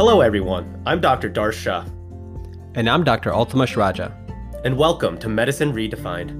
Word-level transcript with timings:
Hello, 0.00 0.22
everyone. 0.22 0.82
I'm 0.86 0.98
Dr. 0.98 1.28
Darsh 1.28 1.52
Shah. 1.52 1.84
And 2.74 2.88
I'm 2.88 3.04
Dr. 3.04 3.32
Altamash 3.32 3.76
Raja. 3.76 4.16
And 4.64 4.78
welcome 4.78 5.18
to 5.18 5.28
Medicine 5.28 5.74
Redefined, 5.74 6.30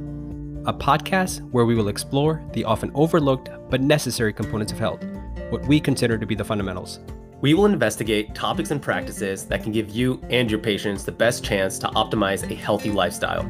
a 0.67 0.72
podcast 0.72 1.43
where 1.51 1.67
we 1.67 1.75
will 1.75 1.88
explore 1.88 2.43
the 2.54 2.65
often 2.65 2.91
overlooked 2.95 3.51
but 3.69 3.83
necessary 3.83 4.33
components 4.33 4.73
of 4.73 4.79
health, 4.79 5.04
what 5.51 5.62
we 5.67 5.79
consider 5.79 6.17
to 6.17 6.24
be 6.24 6.35
the 6.35 6.42
fundamentals. 6.42 7.01
We 7.42 7.53
will 7.53 7.67
investigate 7.67 8.35
topics 8.35 8.71
and 8.71 8.81
practices 8.81 9.45
that 9.49 9.63
can 9.63 9.72
give 9.72 9.90
you 9.90 10.24
and 10.31 10.51
your 10.51 10.61
patients 10.61 11.04
the 11.04 11.13
best 11.13 11.45
chance 11.45 11.79
to 11.81 11.88
optimize 11.88 12.51
a 12.51 12.54
healthy 12.54 12.90
lifestyle. 12.90 13.47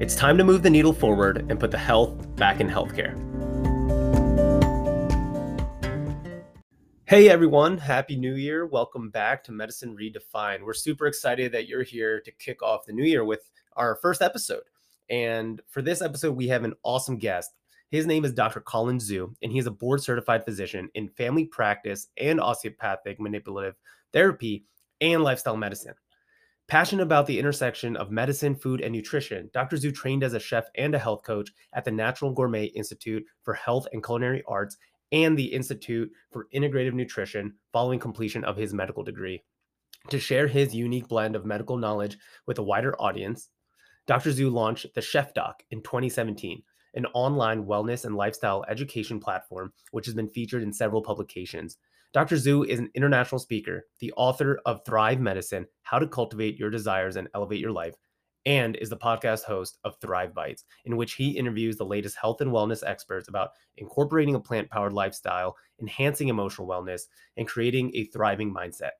It's 0.00 0.16
time 0.16 0.38
to 0.38 0.44
move 0.44 0.62
the 0.62 0.70
needle 0.70 0.94
forward 0.94 1.44
and 1.50 1.60
put 1.60 1.70
the 1.70 1.76
health 1.76 2.36
back 2.36 2.60
in 2.60 2.70
healthcare. 2.70 3.31
Hey 7.12 7.28
everyone, 7.28 7.76
Happy 7.76 8.16
New 8.16 8.36
Year. 8.36 8.64
Welcome 8.64 9.10
back 9.10 9.44
to 9.44 9.52
Medicine 9.52 9.94
Redefined. 9.94 10.62
We're 10.62 10.72
super 10.72 11.06
excited 11.06 11.52
that 11.52 11.68
you're 11.68 11.82
here 11.82 12.22
to 12.22 12.30
kick 12.30 12.62
off 12.62 12.86
the 12.86 12.94
new 12.94 13.04
year 13.04 13.22
with 13.22 13.50
our 13.76 13.96
first 13.96 14.22
episode. 14.22 14.62
And 15.10 15.60
for 15.68 15.82
this 15.82 16.00
episode, 16.00 16.34
we 16.34 16.48
have 16.48 16.64
an 16.64 16.72
awesome 16.84 17.18
guest. 17.18 17.50
His 17.90 18.06
name 18.06 18.24
is 18.24 18.32
Dr. 18.32 18.62
Colin 18.62 18.96
Zhu, 18.96 19.34
and 19.42 19.52
he's 19.52 19.66
a 19.66 19.70
board 19.70 20.02
certified 20.02 20.46
physician 20.46 20.88
in 20.94 21.10
family 21.10 21.44
practice 21.44 22.08
and 22.16 22.40
osteopathic 22.40 23.20
manipulative 23.20 23.74
therapy 24.14 24.64
and 25.02 25.22
lifestyle 25.22 25.58
medicine. 25.58 25.92
Passionate 26.66 27.02
about 27.02 27.26
the 27.26 27.38
intersection 27.38 27.94
of 27.94 28.10
medicine, 28.10 28.54
food, 28.54 28.80
and 28.80 28.94
nutrition, 28.94 29.50
Dr. 29.52 29.76
Zhu 29.76 29.94
trained 29.94 30.24
as 30.24 30.32
a 30.32 30.40
chef 30.40 30.64
and 30.76 30.94
a 30.94 30.98
health 30.98 31.24
coach 31.24 31.50
at 31.74 31.84
the 31.84 31.90
Natural 31.90 32.32
Gourmet 32.32 32.64
Institute 32.68 33.26
for 33.42 33.52
Health 33.52 33.86
and 33.92 34.02
Culinary 34.02 34.42
Arts 34.48 34.78
and 35.12 35.38
the 35.38 35.52
Institute 35.52 36.10
for 36.30 36.48
Integrative 36.54 36.94
Nutrition 36.94 37.54
following 37.72 38.00
completion 38.00 38.44
of 38.44 38.56
his 38.56 38.74
medical 38.74 39.04
degree. 39.04 39.42
To 40.08 40.18
share 40.18 40.48
his 40.48 40.74
unique 40.74 41.06
blend 41.06 41.36
of 41.36 41.46
medical 41.46 41.76
knowledge 41.76 42.18
with 42.46 42.58
a 42.58 42.62
wider 42.62 43.00
audience, 43.00 43.50
Dr. 44.06 44.30
Zhu 44.30 44.50
launched 44.50 44.86
the 44.94 45.00
Chef 45.00 45.32
Doc 45.32 45.62
in 45.70 45.80
2017, 45.82 46.62
an 46.94 47.06
online 47.14 47.64
wellness 47.64 48.04
and 48.04 48.16
lifestyle 48.16 48.64
education 48.68 49.20
platform 49.20 49.72
which 49.92 50.06
has 50.06 50.14
been 50.14 50.28
featured 50.28 50.62
in 50.62 50.72
several 50.72 51.02
publications. 51.02 51.76
Dr. 52.12 52.36
Zhu 52.36 52.66
is 52.66 52.80
an 52.80 52.90
international 52.94 53.38
speaker, 53.38 53.86
the 54.00 54.12
author 54.16 54.60
of 54.66 54.84
Thrive 54.84 55.20
Medicine 55.20 55.66
How 55.82 55.98
to 55.98 56.08
Cultivate 56.08 56.58
Your 56.58 56.68
Desires 56.68 57.16
and 57.16 57.28
Elevate 57.34 57.60
Your 57.60 57.70
Life, 57.70 57.94
and 58.46 58.76
is 58.76 58.90
the 58.90 58.96
podcast 58.96 59.44
host 59.44 59.78
of 59.84 59.96
Thrive 60.00 60.34
Bites, 60.34 60.64
in 60.84 60.96
which 60.96 61.14
he 61.14 61.30
interviews 61.30 61.76
the 61.76 61.84
latest 61.84 62.16
health 62.16 62.40
and 62.40 62.50
wellness 62.50 62.82
experts 62.86 63.28
about 63.28 63.50
incorporating 63.76 64.34
a 64.34 64.40
plant 64.40 64.70
powered 64.70 64.92
lifestyle, 64.92 65.56
enhancing 65.80 66.28
emotional 66.28 66.66
wellness, 66.66 67.02
and 67.36 67.48
creating 67.48 67.90
a 67.94 68.04
thriving 68.06 68.52
mindset. 68.52 68.90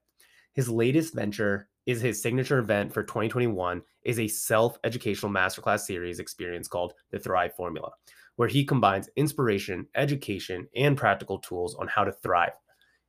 His 0.52 0.68
latest 0.68 1.14
venture 1.14 1.68
is 1.86 2.00
his 2.00 2.22
signature 2.22 2.58
event 2.58 2.92
for 2.92 3.02
2021 3.02 3.82
is 4.04 4.20
a 4.20 4.28
self-educational 4.28 5.32
masterclass 5.32 5.80
series 5.80 6.20
experience 6.20 6.68
called 6.68 6.94
the 7.10 7.18
Thrive 7.18 7.54
Formula, 7.56 7.90
where 8.36 8.48
he 8.48 8.64
combines 8.64 9.08
inspiration, 9.16 9.86
education, 9.94 10.68
and 10.76 10.96
practical 10.96 11.38
tools 11.38 11.74
on 11.74 11.88
how 11.88 12.04
to 12.04 12.12
thrive. 12.12 12.52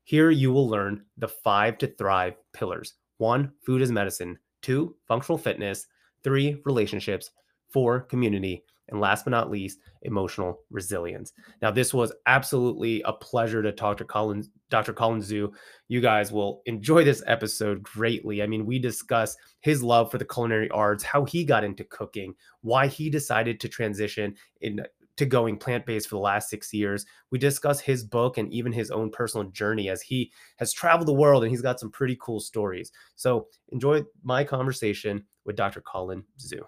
Here 0.06 0.32
you 0.32 0.52
will 0.52 0.68
learn 0.68 1.06
the 1.18 1.28
5 1.28 1.78
to 1.80 1.88
thrive 1.88 2.36
pillars. 2.54 2.96
1, 3.18 3.52
food 3.66 3.82
as 3.82 3.92
medicine, 3.92 4.38
2, 4.64 4.96
functional 5.08 5.38
fitness, 5.38 5.86
three, 6.24 6.62
relationships, 6.66 7.32
four, 7.72 8.02
community, 8.02 8.64
and 8.90 9.00
last 9.00 9.26
but 9.26 9.32
not 9.32 9.50
least, 9.50 9.80
emotional 10.04 10.60
resilience. 10.70 11.34
Now, 11.62 11.72
this 11.72 11.94
was 11.94 12.14
absolutely 12.28 13.02
a 13.04 13.14
pleasure 13.14 13.64
to 13.64 13.72
talk 13.72 13.98
to 13.98 14.06
Colin, 14.06 14.44
Dr. 14.70 14.94
Colin 14.94 15.22
Zhu. 15.22 15.52
You 15.88 16.02
guys 16.02 16.32
will 16.32 16.62
enjoy 16.66 17.04
this 17.04 17.24
episode 17.26 17.82
greatly. 17.82 18.44
I 18.44 18.48
mean, 18.48 18.66
we 18.66 18.80
discuss 18.80 19.38
his 19.62 19.82
love 19.82 20.12
for 20.12 20.18
the 20.18 20.26
culinary 20.26 20.70
arts, 20.70 21.04
how 21.04 21.24
he 21.24 21.46
got 21.46 21.64
into 21.64 21.86
cooking, 21.86 22.36
why 22.62 22.88
he 22.88 23.10
decided 23.10 23.60
to 23.62 23.70
transition 23.70 24.36
in 24.62 24.82
to 25.18 25.26
going 25.26 25.58
plant-based 25.58 26.10
for 26.10 26.16
the 26.16 26.22
last 26.22 26.50
six 26.50 26.74
years. 26.74 27.06
We 27.32 27.40
discuss 27.40 27.80
his 27.80 28.04
book 28.04 28.38
and 28.38 28.52
even 28.52 28.72
his 28.72 28.92
own 28.92 29.12
personal 29.12 29.50
journey 29.50 29.90
as 29.90 30.02
he 30.02 30.32
has 30.58 30.74
traveled 30.74 31.08
the 31.08 31.14
world 31.14 31.44
and 31.44 31.52
he's 31.52 31.62
got 31.62 31.80
some 31.80 31.92
pretty 31.92 32.18
cool 32.20 32.40
stories. 32.40 32.92
So 33.16 33.48
enjoy 33.70 34.04
my 34.24 34.44
conversation 34.44 35.24
with 35.46 35.56
Dr. 35.56 35.82
Colin 35.82 36.24
Zhu. 36.40 36.62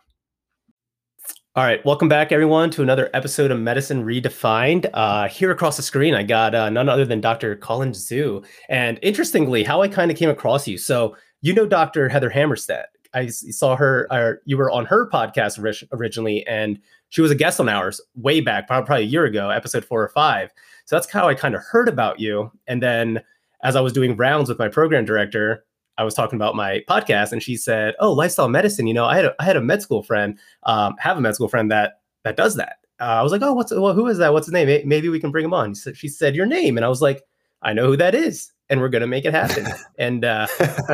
All 1.57 1.63
right, 1.63 1.83
welcome 1.85 2.09
back, 2.09 2.33
everyone, 2.33 2.69
to 2.72 2.81
another 2.81 3.09
episode 3.13 3.50
of 3.50 3.57
Medicine 3.57 4.03
Redefined. 4.03 4.89
Uh, 4.94 5.29
here 5.29 5.51
across 5.51 5.77
the 5.77 5.83
screen, 5.83 6.13
I 6.13 6.22
got 6.22 6.53
uh, 6.53 6.69
none 6.69 6.89
other 6.89 7.06
than 7.06 7.22
Dr. 7.22 7.56
Colin 7.56 7.94
Zhu. 7.94 8.45
And 8.67 9.00
interestingly, 9.01 9.63
how 9.63 9.81
I 9.81 9.88
kind 9.88 10.12
of 10.12 10.17
came 10.17 10.29
across 10.29 10.67
you. 10.67 10.77
So, 10.77 11.16
you 11.41 11.53
know, 11.53 11.66
Dr. 11.66 12.09
Heather 12.09 12.29
Hammerstedt. 12.29 12.88
I 13.16 13.28
saw 13.28 13.76
her, 13.76 14.08
or 14.12 14.42
you 14.46 14.58
were 14.58 14.70
on 14.70 14.86
her 14.86 15.09
podcast 15.09 15.58
originally, 15.94 16.46
and 16.46 16.80
she 17.09 17.22
was 17.22 17.31
a 17.31 17.36
guest 17.36 17.59
on 17.59 17.70
ours 17.70 18.02
way 18.16 18.42
back, 18.42 18.68
probably 18.68 18.98
a 18.98 19.08
year 19.08 19.26
ago, 19.26 19.50
episode 19.50 19.86
four 19.86 20.03
or 20.03 20.09
five. 20.09 20.52
So 20.86 20.96
that's 20.96 21.09
how 21.09 21.28
I 21.28 21.34
kind 21.34 21.56
of 21.56 21.62
heard 21.62 21.88
about 21.88 22.20
you. 22.20 22.52
And 22.68 22.84
then 22.84 23.22
as 23.64 23.75
I 23.75 23.81
was 23.81 23.94
doing 23.94 24.16
rounds 24.16 24.50
with 24.50 24.59
my 24.59 24.68
program 24.68 25.06
director, 25.06 25.66
I 25.98 26.04
was 26.04 26.14
talking 26.14 26.36
about 26.36 26.56
my 26.56 26.84
podcast, 26.90 27.31
and 27.31 27.42
she 27.42 27.56
said, 27.56 27.96
"Oh, 28.00 28.12
lifestyle 28.12 28.50
medicine. 28.50 28.86
You 28.86 28.94
know, 28.94 29.06
I 29.06 29.16
had 29.16 29.25
a, 29.25 29.36
I 29.40 29.46
had 29.46 29.56
a 29.56 29.62
med 29.62 29.81
school 29.81 30.04
friend, 30.04 30.38
um, 30.64 30.96
have 31.00 31.18
a 31.18 31.22
med 31.22 31.36
school 31.36 31.48
friend 31.48 31.72
that 31.72 32.02
that 32.24 32.36
does 32.36 32.56
that." 32.56 32.78
Uh, 33.00 33.06
I 33.06 33.24
was 33.24 33.31
like, 33.31 33.42
"Oh, 33.42 33.54
what's 33.54 33.72
well, 33.72 33.94
who 33.94 34.08
is 34.08 34.18
that? 34.18 34.34
What's 34.34 34.48
his 34.48 34.54
name? 34.54 34.88
Maybe 34.88 35.09
we 35.09 35.20
can 35.20 35.31
bring 35.31 35.46
him 35.46 35.54
on." 35.54 35.74
She 35.74 36.09
said 36.09 36.36
your 36.36 36.46
name, 36.46 36.78
and 36.78 36.86
I 36.86 36.90
was 36.90 37.02
like, 37.02 37.24
"I 37.66 37.74
know 37.74 37.88
who 37.88 37.98
that 37.98 38.16
is." 38.16 38.52
And 38.70 38.80
we're 38.80 38.90
gonna 38.90 39.08
make 39.08 39.26
it 39.26 39.34
happen. 39.34 39.68
and 40.00 40.24
uh, 40.26 40.48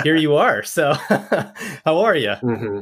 here 0.03 0.15
you 0.15 0.35
are. 0.35 0.63
So, 0.63 0.93
how 1.85 1.99
are 1.99 2.15
you? 2.15 2.35
Mm-hmm. 2.41 2.79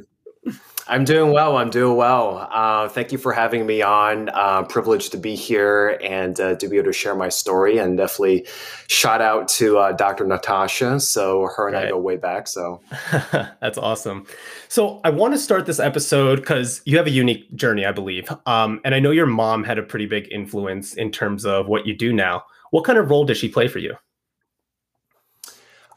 I'm 0.90 1.06
doing 1.06 1.32
well. 1.32 1.58
I'm 1.58 1.70
doing 1.70 1.96
well. 1.96 2.48
Uh, 2.52 2.90
thank 2.90 3.12
you 3.12 3.20
for 3.20 3.32
having 3.32 3.68
me 3.68 3.84
on. 3.84 4.30
Uh, 4.30 4.64
privileged 4.64 5.12
to 5.12 5.18
be 5.18 5.36
here 5.36 6.00
and 6.02 6.40
uh, 6.40 6.56
to 6.56 6.68
be 6.68 6.78
able 6.78 6.88
to 6.88 6.94
share 6.94 7.14
my 7.14 7.30
story. 7.30 7.78
And 7.78 7.96
definitely 7.96 8.48
shout 8.88 9.22
out 9.22 9.48
to 9.50 9.78
uh, 9.78 9.92
Dr. 9.92 10.26
Natasha. 10.26 11.00
So 11.00 11.48
her 11.56 11.68
and 11.68 11.76
right. 11.76 11.86
I 11.86 11.90
go 11.90 12.00
way 12.00 12.18
back. 12.18 12.48
So 12.48 12.82
that's 13.62 13.78
awesome. 13.78 14.26
So 14.68 15.00
I 15.04 15.12
want 15.12 15.36
to 15.36 15.38
start 15.38 15.68
this 15.68 15.80
episode 15.80 16.38
because 16.38 16.82
you 16.86 16.98
have 16.98 17.06
a 17.06 17.12
unique 17.12 17.54
journey, 17.56 17.86
I 17.86 17.92
believe. 17.92 18.28
Um, 18.48 18.82
and 18.84 18.96
I 18.96 19.00
know 19.00 19.12
your 19.12 19.28
mom 19.28 19.64
had 19.64 19.78
a 19.78 19.84
pretty 19.84 20.08
big 20.08 20.28
influence 20.32 20.96
in 20.96 21.12
terms 21.12 21.46
of 21.46 21.68
what 21.68 21.86
you 21.86 21.96
do 21.96 22.12
now. 22.12 22.44
What 22.72 22.84
kind 22.84 22.98
of 22.98 23.12
role 23.12 23.26
does 23.26 23.38
she 23.38 23.48
play 23.48 23.68
for 23.68 23.78
you? 23.78 23.96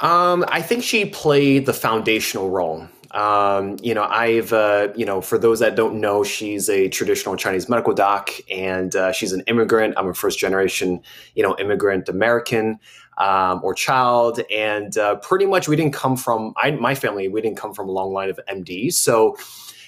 Um, 0.01 0.45
I 0.49 0.61
think 0.61 0.83
she 0.83 1.07
played 1.07 1.65
the 1.65 1.73
foundational 1.73 2.51
role. 2.51 2.89
Um, 3.13 3.77
you 3.83 3.95
know, 3.95 4.05
I've, 4.05 4.53
uh, 4.53 4.89
you 4.97 5.05
know, 5.05 5.21
for 5.21 5.39
those 5.39 5.61
that 5.61 5.77
don't 5.77 6.01
know, 6.01 6.25
she's 6.25 6.69
a 6.69 6.89
traditional 6.89 7.37
Chinese 7.37 7.69
medical 7.69 7.93
doc 7.93 8.31
and 8.51 8.95
uh, 8.97 9.13
she's 9.13 9.33
an 9.33 9.43
immigrant. 9.47 9.95
I'm 9.97 10.09
a 10.09 10.15
first 10.15 10.39
generation, 10.39 11.03
you 11.35 11.43
know, 11.43 11.55
immigrant 11.59 12.09
American 12.09 12.81
um, 13.19 13.61
or 13.63 13.75
child. 13.75 14.41
And 14.51 14.97
uh, 14.97 15.17
pretty 15.17 15.47
much 15.47 15.69
we 15.69 15.77
didn't 15.77 15.93
come 15.93 16.17
from, 16.17 16.55
I, 16.57 16.71
my 16.71 16.95
family, 16.95 17.29
we 17.29 17.43
didn't 17.43 17.59
come 17.59 17.75
from 17.75 17.89
a 17.89 17.93
long 17.93 18.13
line 18.13 18.31
of 18.31 18.41
MDs. 18.49 18.95
So, 18.95 19.37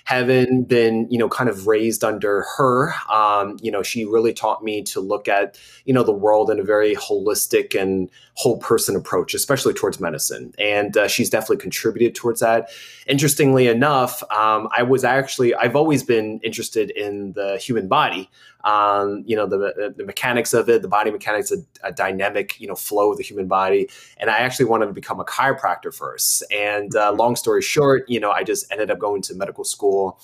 having 0.04 0.65
been 0.65 1.06
you 1.10 1.19
know 1.19 1.28
kind 1.28 1.50
of 1.50 1.66
raised 1.66 2.04
under 2.04 2.44
her. 2.56 2.94
Um, 3.12 3.56
you 3.60 3.70
know 3.70 3.82
she 3.82 4.04
really 4.04 4.32
taught 4.32 4.62
me 4.62 4.82
to 4.84 5.00
look 5.00 5.28
at 5.28 5.59
you 5.84 5.92
know 5.92 6.03
the 6.03 6.12
world 6.12 6.50
in 6.50 6.60
a 6.60 6.65
very 6.65 6.94
holistic 6.94 7.81
and 7.81 8.10
whole 8.34 8.59
person 8.59 8.97
approach 8.97 9.34
especially 9.34 9.75
towards 9.75 10.00
medicine. 10.00 10.53
And 10.59 10.97
uh, 10.97 11.09
she's 11.09 11.31
definitely 11.31 11.59
contributed 11.59 12.14
towards 12.14 12.41
that. 12.41 12.70
Interestingly 13.06 13.66
enough 13.66 14.22
um, 14.31 14.69
i 14.76 14.82
was 14.82 15.04
actually 15.04 15.54
i've 15.56 15.76
always 15.76 16.03
been 16.03 16.41
interested 16.43 16.91
in 16.91 17.32
the 17.32 17.59
human 17.59 17.88
body 17.88 18.31
um, 18.64 19.22
you 19.26 19.36
know 19.36 19.47
the, 19.47 19.94
the 19.97 20.04
mechanics 20.04 20.52
of 20.52 20.69
it 20.69 20.82
the 20.82 20.88
body 20.88 21.10
mechanics 21.10 21.52
a, 21.52 21.58
a 21.82 21.92
dynamic 21.92 22.58
you 22.60 22.66
know 22.66 22.75
flow 22.75 23.12
of 23.12 23.19
the 23.19 23.22
human 23.22 23.47
body 23.47 23.88
and 24.19 24.28
i 24.28 24.38
actually 24.38 24.64
wanted 24.64 24.87
to 24.87 24.93
become 24.93 25.20
a 25.20 25.25
chiropractor 25.25 25.94
first 25.94 26.43
and 26.50 26.96
uh, 26.96 27.12
long 27.12 27.37
story 27.37 27.62
short 27.62 28.08
you 28.08 28.19
know 28.19 28.31
i 28.31 28.43
just 28.43 28.70
ended 28.72 28.90
up 28.90 28.99
going 28.99 29.22
to 29.22 29.34
medical 29.34 29.62
school 29.62 29.84
school 29.84 30.19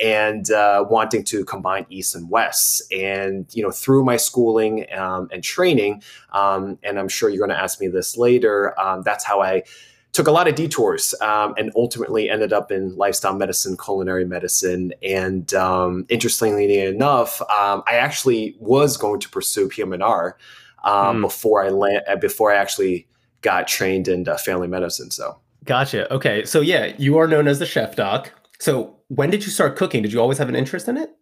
and 0.00 0.52
uh, 0.52 0.84
wanting 0.88 1.24
to 1.24 1.44
combine 1.44 1.84
East 1.90 2.14
and 2.14 2.30
West. 2.30 2.82
And 2.92 3.46
you 3.52 3.62
know, 3.62 3.70
through 3.70 4.04
my 4.04 4.16
schooling 4.16 4.86
um, 4.96 5.28
and 5.32 5.42
training, 5.42 6.02
um, 6.32 6.78
and 6.84 6.98
I'm 6.98 7.08
sure 7.08 7.28
you're 7.28 7.44
going 7.44 7.56
to 7.56 7.60
ask 7.60 7.80
me 7.80 7.88
this 7.88 8.16
later. 8.16 8.78
Um, 8.78 9.02
that's 9.02 9.24
how 9.24 9.42
I 9.42 9.64
took 10.12 10.26
a 10.26 10.32
lot 10.32 10.48
of 10.48 10.54
detours 10.54 11.14
um, 11.20 11.54
and 11.56 11.70
ultimately 11.76 12.30
ended 12.30 12.52
up 12.52 12.72
in 12.72 12.96
lifestyle 12.96 13.34
medicine, 13.34 13.76
culinary 13.76 14.24
medicine, 14.24 14.92
and 15.02 15.52
um, 15.54 16.06
interestingly 16.08 16.80
enough, 16.80 17.40
um, 17.42 17.82
I 17.86 17.94
actually 17.94 18.56
was 18.58 18.96
going 18.96 19.20
to 19.20 19.28
pursue 19.28 19.68
PM&R 19.68 20.36
mm. 20.84 21.20
before 21.20 21.64
I 21.64 21.68
land, 21.68 22.02
before 22.20 22.52
I 22.52 22.56
actually 22.56 23.06
got 23.42 23.68
trained 23.68 24.08
in 24.08 24.28
uh, 24.28 24.36
family 24.36 24.68
medicine. 24.68 25.10
So. 25.10 25.38
Gotcha. 25.64 26.12
Okay. 26.12 26.44
So 26.44 26.60
yeah, 26.60 26.94
you 26.98 27.18
are 27.18 27.26
known 27.26 27.46
as 27.46 27.58
the 27.58 27.66
chef 27.66 27.94
doc. 27.94 28.32
So 28.58 28.96
when 29.08 29.30
did 29.30 29.44
you 29.44 29.50
start 29.50 29.76
cooking? 29.76 30.02
Did 30.02 30.12
you 30.12 30.20
always 30.20 30.38
have 30.38 30.48
an 30.48 30.56
interest 30.56 30.88
in 30.88 30.96
it? 30.96 31.14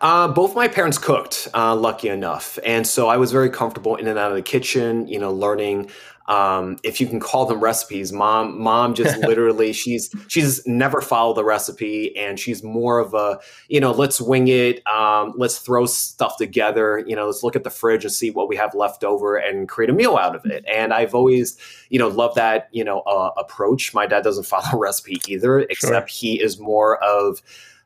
Uh, 0.00 0.28
both 0.28 0.54
my 0.54 0.68
parents 0.68 0.98
cooked, 0.98 1.48
uh, 1.54 1.74
lucky 1.74 2.08
enough, 2.08 2.58
and 2.66 2.86
so 2.86 3.08
I 3.08 3.16
was 3.16 3.32
very 3.32 3.48
comfortable 3.48 3.96
in 3.96 4.06
and 4.06 4.18
out 4.18 4.30
of 4.30 4.36
the 4.36 4.42
kitchen. 4.42 5.08
You 5.08 5.18
know, 5.18 5.32
learning 5.32 5.90
um, 6.26 6.78
if 6.82 7.00
you 7.00 7.06
can 7.06 7.20
call 7.20 7.46
them 7.46 7.60
recipes. 7.60 8.12
Mom, 8.12 8.60
mom 8.60 8.94
just 8.94 9.18
literally 9.26 9.72
she's 9.72 10.14
she's 10.28 10.66
never 10.66 11.00
followed 11.00 11.34
the 11.34 11.44
recipe, 11.44 12.16
and 12.16 12.38
she's 12.38 12.62
more 12.62 12.98
of 12.98 13.14
a 13.14 13.38
you 13.68 13.80
know 13.80 13.92
let's 13.92 14.20
wing 14.20 14.48
it, 14.48 14.86
um, 14.86 15.34
let's 15.36 15.58
throw 15.58 15.86
stuff 15.86 16.36
together. 16.36 17.04
You 17.06 17.16
know, 17.16 17.26
let's 17.26 17.42
look 17.42 17.56
at 17.56 17.64
the 17.64 17.70
fridge 17.70 18.04
and 18.04 18.12
see 18.12 18.30
what 18.30 18.48
we 18.48 18.56
have 18.56 18.74
left 18.74 19.04
over 19.04 19.36
and 19.36 19.68
create 19.68 19.90
a 19.90 19.94
meal 19.94 20.16
out 20.16 20.34
of 20.34 20.44
it. 20.46 20.64
And 20.66 20.92
I've 20.92 21.14
always 21.14 21.58
you 21.90 21.98
know 21.98 22.08
loved 22.08 22.36
that 22.36 22.68
you 22.72 22.84
know 22.84 23.00
uh, 23.00 23.30
approach. 23.36 23.92
My 23.94 24.06
dad 24.06 24.24
doesn't 24.24 24.44
follow 24.54 24.78
recipe 24.78 25.20
either, 25.28 25.60
except 25.60 26.10
sure. 26.10 26.18
he 26.18 26.42
is 26.42 26.58
more 26.58 27.02
of 27.02 27.42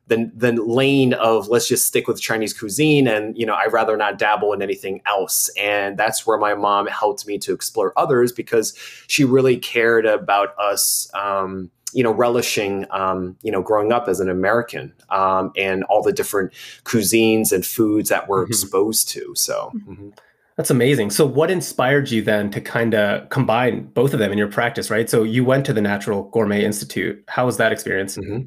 the 0.09 0.31
the 0.35 0.53
lane 0.53 1.13
of 1.15 1.49
let's 1.49 1.69
just 1.69 1.87
stick 1.87 2.09
with 2.09 2.21
Chinese 2.21 2.53
cuisine 2.53 3.07
and 3.07 3.37
you 3.39 3.47
know 3.47 3.55
I'd 3.55 3.73
rather 3.73 3.97
not 3.97 4.19
dabble 4.19 4.53
in 4.53 4.63
anything 4.63 5.01
else 5.07 5.49
and 5.61 5.97
that's 5.97 6.27
where 6.27 6.39
my 6.39 6.55
mom 6.55 6.87
helped 6.87 7.27
me 7.27 7.39
to 7.39 7.53
explore 7.53 7.93
others 7.97 8.33
because 8.33 8.75
she 9.07 9.25
really 9.25 9.57
cared 9.57 10.07
about 10.07 10.59
us 10.59 11.11
um, 11.15 11.71
you 11.93 12.03
know 12.03 12.13
relishing 12.13 12.87
um, 12.91 13.37
you 13.43 13.53
know 13.53 13.63
growing 13.63 13.93
up 13.93 14.09
as 14.09 14.21
an 14.21 14.29
American 14.29 14.93
um, 15.11 15.53
and 15.57 15.85
all 15.85 16.03
the 16.03 16.13
different 16.13 16.53
cuisines 16.85 17.53
and 17.53 17.65
foods 17.65 18.09
that 18.09 18.29
we're 18.29 18.45
mm-hmm. 18.45 18.51
exposed 18.51 19.09
to 19.11 19.33
so. 19.37 19.73
Mm-hmm. 19.75 20.11
That's 20.57 20.73
amazing. 20.73 21.11
So, 21.11 21.25
what 21.25 21.53
inspired 21.53 22.11
you 22.11 22.21
then 22.21 22.51
to 22.51 22.61
kind 22.61 22.93
of 22.93 23.29
combine 23.29 23.85
both 23.95 24.13
of 24.13 24.19
them 24.19 24.33
in 24.33 24.39
your 24.39 24.49
practice, 24.49 24.91
right? 24.91 25.09
So, 25.09 25.23
you 25.23 25.45
went 25.45 25.65
to 25.67 25.73
the 25.73 25.81
Natural 25.81 26.25
Gourmet 26.31 26.65
Institute. 26.65 27.23
How 27.29 27.47
was 27.47 27.59
that 27.59 27.71
experience? 27.71 28.17
Mm-hmm 28.17 28.47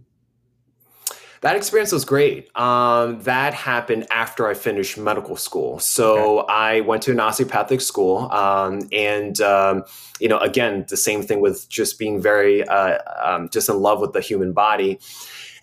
that 1.41 1.55
experience 1.55 1.91
was 1.91 2.05
great. 2.05 2.55
Um, 2.55 3.19
that 3.23 3.55
happened 3.55 4.07
after 4.11 4.47
I 4.47 4.53
finished 4.53 4.97
medical 4.97 5.35
school. 5.35 5.79
So 5.79 6.41
okay. 6.41 6.53
I 6.53 6.79
went 6.81 7.01
to 7.03 7.11
an 7.11 7.19
osteopathic 7.19 7.81
school, 7.81 8.31
um, 8.31 8.87
and 8.91 9.39
um, 9.41 9.83
you 10.19 10.29
know, 10.29 10.37
again, 10.37 10.85
the 10.87 10.97
same 10.97 11.23
thing 11.23 11.41
with 11.41 11.67
just 11.67 11.97
being 11.97 12.21
very 12.21 12.63
uh, 12.63 12.99
um, 13.23 13.49
just 13.49 13.69
in 13.69 13.79
love 13.79 13.99
with 13.99 14.13
the 14.13 14.21
human 14.21 14.53
body. 14.53 14.99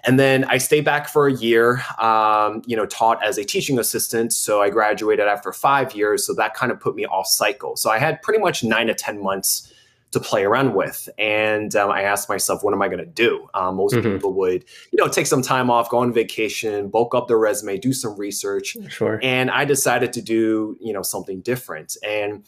And 0.05 0.19
then 0.19 0.45
I 0.45 0.59
stayed 0.59 0.85
back 0.85 1.09
for 1.09 1.27
a 1.27 1.33
year, 1.33 1.83
um, 1.99 2.63
you 2.67 2.77
know, 2.77 2.87
taught 2.87 3.23
as 3.23 3.37
a 3.37 3.45
teaching 3.45 3.79
assistant. 3.79 4.33
So 4.33 4.63
I 4.63 4.71
graduated 4.71 5.27
after 5.27 5.53
five 5.53 5.93
years. 5.95 6.25
So 6.25 6.35
that 6.35 6.55
kind 6.55 6.71
of 6.71 6.79
put 6.79 6.95
me 6.95 7.05
off 7.05 7.27
cycle. 7.27 7.77
So 7.77 7.91
I 7.91 7.99
had 7.99 8.23
pretty 8.23 8.41
much 8.41 8.63
nine 8.63 8.87
to 8.87 8.95
10 8.95 9.21
months 9.21 9.73
to 10.11 10.21
play 10.21 10.45
around 10.45 10.75
with. 10.75 11.09
And 11.19 11.75
um, 11.77 11.91
I 11.91 12.03
asked 12.03 12.29
myself, 12.29 12.63
what 12.63 12.73
am 12.73 12.81
I 12.81 12.89
going 12.89 12.99
to 12.99 13.07
do? 13.07 13.49
Um, 13.55 13.77
most 13.77 13.95
mm-hmm. 13.95 14.15
people 14.15 14.33
would, 14.35 14.65
you 14.91 14.99
know, 14.99 15.09
take 15.09 15.27
some 15.27 15.43
time 15.43 15.71
off, 15.71 15.91
go 15.91 15.99
on 15.99 16.13
vacation, 16.13 16.89
bulk 16.89 17.15
up 17.15 17.29
their 17.29 17.39
resume, 17.39 17.79
do 17.79 17.93
some 17.93 18.17
research. 18.17 18.77
Sure. 18.89 19.21
And 19.23 19.51
I 19.51 19.65
decided 19.65 20.13
to 20.15 20.23
do, 20.23 20.77
you 20.81 20.93
know, 20.93 21.03
something 21.03 21.41
different. 21.41 21.97
And 22.07 22.45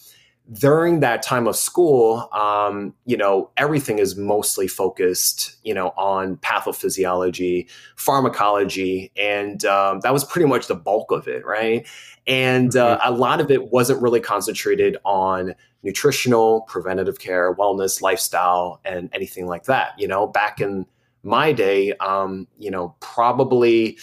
during 0.53 1.01
that 1.01 1.23
time 1.23 1.47
of 1.47 1.55
school, 1.55 2.29
um, 2.33 2.93
you 3.05 3.17
know, 3.17 3.51
everything 3.57 3.99
is 3.99 4.17
mostly 4.17 4.67
focused, 4.67 5.57
you 5.63 5.73
know, 5.73 5.89
on 5.97 6.37
pathophysiology, 6.39 7.69
pharmacology, 7.95 9.13
and 9.17 9.65
um, 9.65 10.01
that 10.01 10.13
was 10.13 10.25
pretty 10.25 10.49
much 10.49 10.67
the 10.67 10.75
bulk 10.75 11.13
of 11.13 11.29
it, 11.29 11.47
right? 11.47 11.87
And 12.31 12.77
uh, 12.77 12.99
mm-hmm. 12.99 13.13
a 13.13 13.17
lot 13.17 13.41
of 13.41 13.51
it 13.51 13.73
wasn't 13.73 14.01
really 14.01 14.21
concentrated 14.21 14.97
on 15.05 15.53
nutritional, 15.83 16.61
preventative 16.63 17.19
care, 17.19 17.53
wellness, 17.57 18.01
lifestyle, 18.01 18.81
and 18.85 19.11
anything 19.13 19.47
like 19.47 19.65
that. 19.65 19.99
You 19.99 20.07
know, 20.07 20.29
back 20.29 20.61
in 20.61 20.87
my 21.25 21.53
day, 21.53 21.93
um, 21.95 22.47
you 22.57 22.71
know, 22.71 22.95
probably 23.01 23.99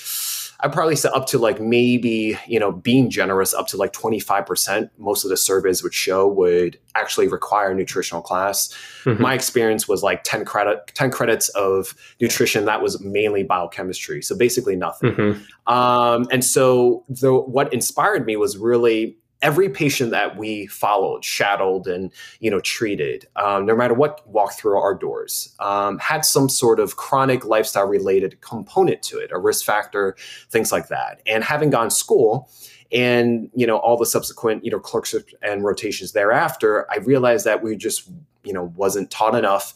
I 0.60 0.68
probably 0.70 0.96
say 0.96 1.10
up 1.14 1.28
to 1.28 1.38
like 1.38 1.62
maybe, 1.62 2.38
you 2.48 2.60
know, 2.60 2.72
being 2.72 3.10
generous 3.10 3.54
up 3.54 3.68
to 3.68 3.78
like 3.78 3.94
25%. 3.94 4.90
Most 4.98 5.24
of 5.24 5.30
the 5.30 5.38
surveys 5.38 5.84
would 5.84 5.94
show 5.94 6.28
would 6.28 6.80
actually 6.96 7.28
require 7.28 7.72
a 7.72 7.76
nutritional 7.76 8.22
class. 8.22 8.74
Mm-hmm. 9.04 9.22
My 9.22 9.34
experience 9.36 9.88
was 9.88 10.02
like 10.02 10.24
10 10.24 10.46
credit 10.46 10.92
10 10.96 11.12
credits 11.12 11.50
of 11.50 11.94
nutrition 12.20 12.66
that 12.66 12.82
was 12.82 13.00
mainly 13.02 13.44
biochemistry. 13.44 14.22
So 14.24 14.36
basically 14.36 14.76
nothing. 14.76 15.14
Mm-hmm. 15.14 15.74
Um, 15.74 16.28
and 16.32 16.44
so 16.44 17.04
the 17.08 17.34
what 17.34 17.72
inspired 17.72 18.26
me 18.26 18.36
was 18.36 18.58
really 18.58 19.18
every 19.42 19.70
patient 19.70 20.12
that 20.12 20.38
we 20.38 20.68
followed, 20.68 21.24
shadowed, 21.24 21.88
and 21.88 22.12
you 22.40 22.50
know 22.50 22.60
treated, 22.60 23.28
um, 23.36 23.66
no 23.66 23.76
matter 23.76 23.94
what 23.94 24.28
walked 24.28 24.60
through 24.60 24.78
our 24.78 24.96
doors, 24.96 25.56
um, 25.60 25.98
had 26.00 26.26
some 26.26 26.50
sort 26.50 26.80
of 26.80 26.96
chronic 26.96 27.46
lifestyle 27.46 27.88
related 27.88 28.40
component 28.42 29.02
to 29.04 29.18
it, 29.18 29.32
a 29.32 29.38
risk 29.38 29.66
factor, 29.66 30.16
things 30.50 30.72
like 30.72 30.88
that. 30.88 31.22
And 31.26 31.44
having 31.44 31.70
gone 31.70 31.92
school, 31.92 32.50
and 32.92 33.50
you 33.54 33.68
know 33.68 33.78
all 33.78 33.98
the 33.98 34.06
subsequent 34.06 34.64
you 34.66 34.72
know 34.72 34.80
clerkships 34.80 35.34
and 35.42 35.64
rotations 35.64 36.14
thereafter, 36.14 36.90
I 36.92 36.98
realized 36.98 37.46
that 37.46 37.62
we 37.62 37.76
just 37.76 38.10
you 38.44 38.54
know 38.54 38.74
wasn't 38.76 39.12
taught 39.12 39.36
enough 39.36 39.74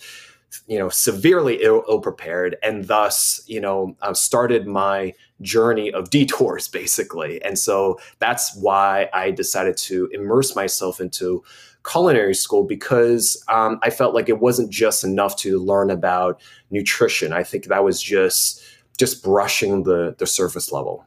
you 0.67 0.77
know 0.77 0.89
severely 0.89 1.61
ill, 1.61 1.83
ill 1.87 1.99
prepared 1.99 2.57
and 2.61 2.85
thus 2.87 3.41
you 3.47 3.59
know 3.59 3.95
uh, 4.01 4.13
started 4.13 4.67
my 4.67 5.13
journey 5.41 5.91
of 5.91 6.09
detours 6.09 6.67
basically. 6.67 7.41
And 7.43 7.57
so 7.57 7.99
that's 8.19 8.55
why 8.55 9.09
i 9.13 9.31
decided 9.31 9.77
to 9.77 10.09
immerse 10.11 10.55
myself 10.55 10.99
into 10.99 11.43
culinary 11.83 12.35
school 12.35 12.63
because 12.63 13.43
um, 13.47 13.79
i 13.81 13.89
felt 13.89 14.13
like 14.13 14.29
it 14.29 14.39
wasn't 14.39 14.69
just 14.69 15.03
enough 15.03 15.35
to 15.38 15.59
learn 15.59 15.89
about 15.89 16.39
nutrition. 16.69 17.33
I 17.33 17.43
think 17.43 17.65
that 17.65 17.83
was 17.83 18.01
just 18.01 18.63
just 18.97 19.23
brushing 19.23 19.83
the 19.83 20.15
the 20.17 20.27
surface 20.27 20.71
level. 20.71 21.05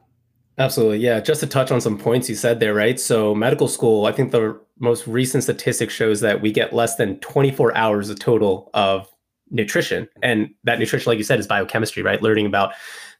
Absolutely. 0.57 0.99
Yeah 0.99 1.19
just 1.19 1.39
to 1.41 1.47
touch 1.47 1.71
on 1.71 1.81
some 1.81 1.97
points 1.97 2.29
you 2.29 2.35
said 2.35 2.59
there 2.59 2.73
right? 2.73 2.99
So 2.99 3.33
medical 3.35 3.67
school 3.67 4.05
i 4.05 4.11
think 4.11 4.31
the 4.31 4.59
most 4.79 5.07
recent 5.07 5.43
statistic 5.43 5.89
shows 5.89 6.19
that 6.19 6.41
we 6.41 6.51
get 6.51 6.73
less 6.73 6.97
than 6.97 7.17
24 7.19 7.75
hours 7.77 8.09
a 8.09 8.15
total 8.15 8.69
of 8.73 9.09
nutrition. 9.49 10.07
And 10.21 10.49
that 10.63 10.79
nutrition, 10.79 11.09
like 11.09 11.17
you 11.17 11.23
said, 11.23 11.39
is 11.39 11.47
biochemistry, 11.47 12.03
right? 12.03 12.21
Learning 12.21 12.45
about 12.45 12.73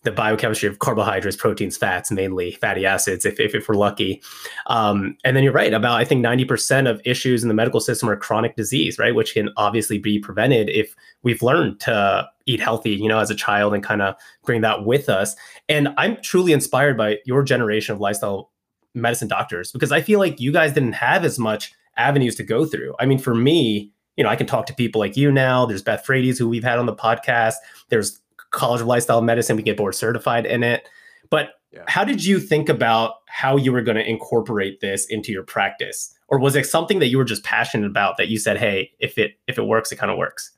the 0.06 0.12
biochemistry 0.12 0.70
of 0.70 0.80
carbohydrates, 0.80 1.36
proteins, 1.36 1.76
fats, 1.76 2.12
mainly 2.12 2.52
fatty 2.52 2.86
acids, 2.86 3.26
if, 3.26 3.40
if, 3.40 3.54
if 3.54 3.68
we're 3.68 3.76
lucky. 3.76 4.22
Um, 4.68 5.18
and 5.26 5.36
then 5.36 5.44
you're 5.44 5.52
right 5.52 5.74
about, 5.74 6.00
I 6.00 6.06
think 6.06 6.24
90% 6.24 6.90
of 6.90 7.02
issues 7.04 7.44
in 7.44 7.50
the 7.50 7.56
medical 7.56 7.80
system 7.82 8.10
are 8.10 8.16
chronic 8.16 8.56
disease, 8.56 8.98
right? 8.98 9.14
Which 9.14 9.34
can 9.34 9.50
obviously 9.58 9.98
be 9.98 10.20
prevented 10.20 10.70
if 10.70 10.96
we've 11.24 11.42
learned 11.42 11.80
to 11.82 12.28
eat 12.46 12.62
healthy, 12.62 12.92
you 12.92 13.10
know, 13.10 13.20
as 13.20 13.32
a 13.32 13.36
child 13.36 13.74
and 13.74 13.84
kind 13.84 14.02
of 14.02 14.16
bring 14.46 14.62
that 14.62 14.86
with 14.86 15.10
us. 15.10 15.36
And 15.68 15.90
I'm 15.98 16.22
truly 16.22 16.54
inspired 16.54 16.98
by 16.98 17.18
your 17.26 17.44
generation 17.44 17.94
of 17.94 18.00
lifestyle 18.00 18.52
medicine 18.94 19.28
doctors 19.28 19.72
because 19.72 19.92
I 19.92 20.02
feel 20.02 20.20
like 20.20 20.40
you 20.40 20.52
guys 20.52 20.72
didn't 20.72 20.94
have 20.94 21.26
as 21.26 21.38
much 21.38 21.74
avenues 21.98 22.36
to 22.36 22.44
go 22.44 22.66
through. 22.66 22.94
I 23.00 23.06
mean, 23.06 23.18
for 23.18 23.36
me, 23.36 23.92
you 24.18 24.24
know, 24.24 24.30
I 24.30 24.36
can 24.36 24.48
talk 24.48 24.66
to 24.68 24.74
people 24.74 25.00
like 25.00 25.18
you 25.18 25.32
now. 25.32 25.66
There's 25.66 25.82
Beth 25.82 26.06
Frates, 26.06 26.38
who 26.38 26.48
we've 26.48 26.64
had 26.64 26.80
on 26.80 26.86
the 26.86 26.96
podcast. 26.96 27.56
There's 27.90 28.22
College 28.56 28.82
of 28.82 28.88
Lifestyle 28.88 29.22
Medicine. 29.22 29.56
We 29.56 29.64
get 29.64 29.78
board 29.78 29.96
certified 29.96 30.46
in 30.46 30.64
it. 30.64 30.88
But 31.30 31.50
yeah. 31.72 31.84
how 31.88 32.04
did 32.04 32.24
you 32.24 32.40
think 32.40 32.70
about 32.70 33.16
how 33.28 33.58
you 33.58 33.72
were 33.72 33.82
going 33.82 33.98
to 33.98 34.10
incorporate 34.10 34.82
this 34.82 35.06
into 35.08 35.32
your 35.32 35.44
practice? 35.44 36.14
Or 36.28 36.40
was 36.40 36.56
it 36.56 36.66
something 36.66 37.00
that 37.00 37.08
you 37.08 37.18
were 37.18 37.26
just 37.26 37.44
passionate 37.44 37.88
about 37.88 38.18
that 38.18 38.30
you 38.30 38.40
said, 38.40 38.58
hey, 38.58 38.92
if 39.00 39.18
it 39.18 39.34
if 39.48 39.58
it 39.58 39.64
works, 39.64 39.92
it 39.92 39.98
kind 39.98 40.12
of 40.12 40.18
works? 40.18 40.52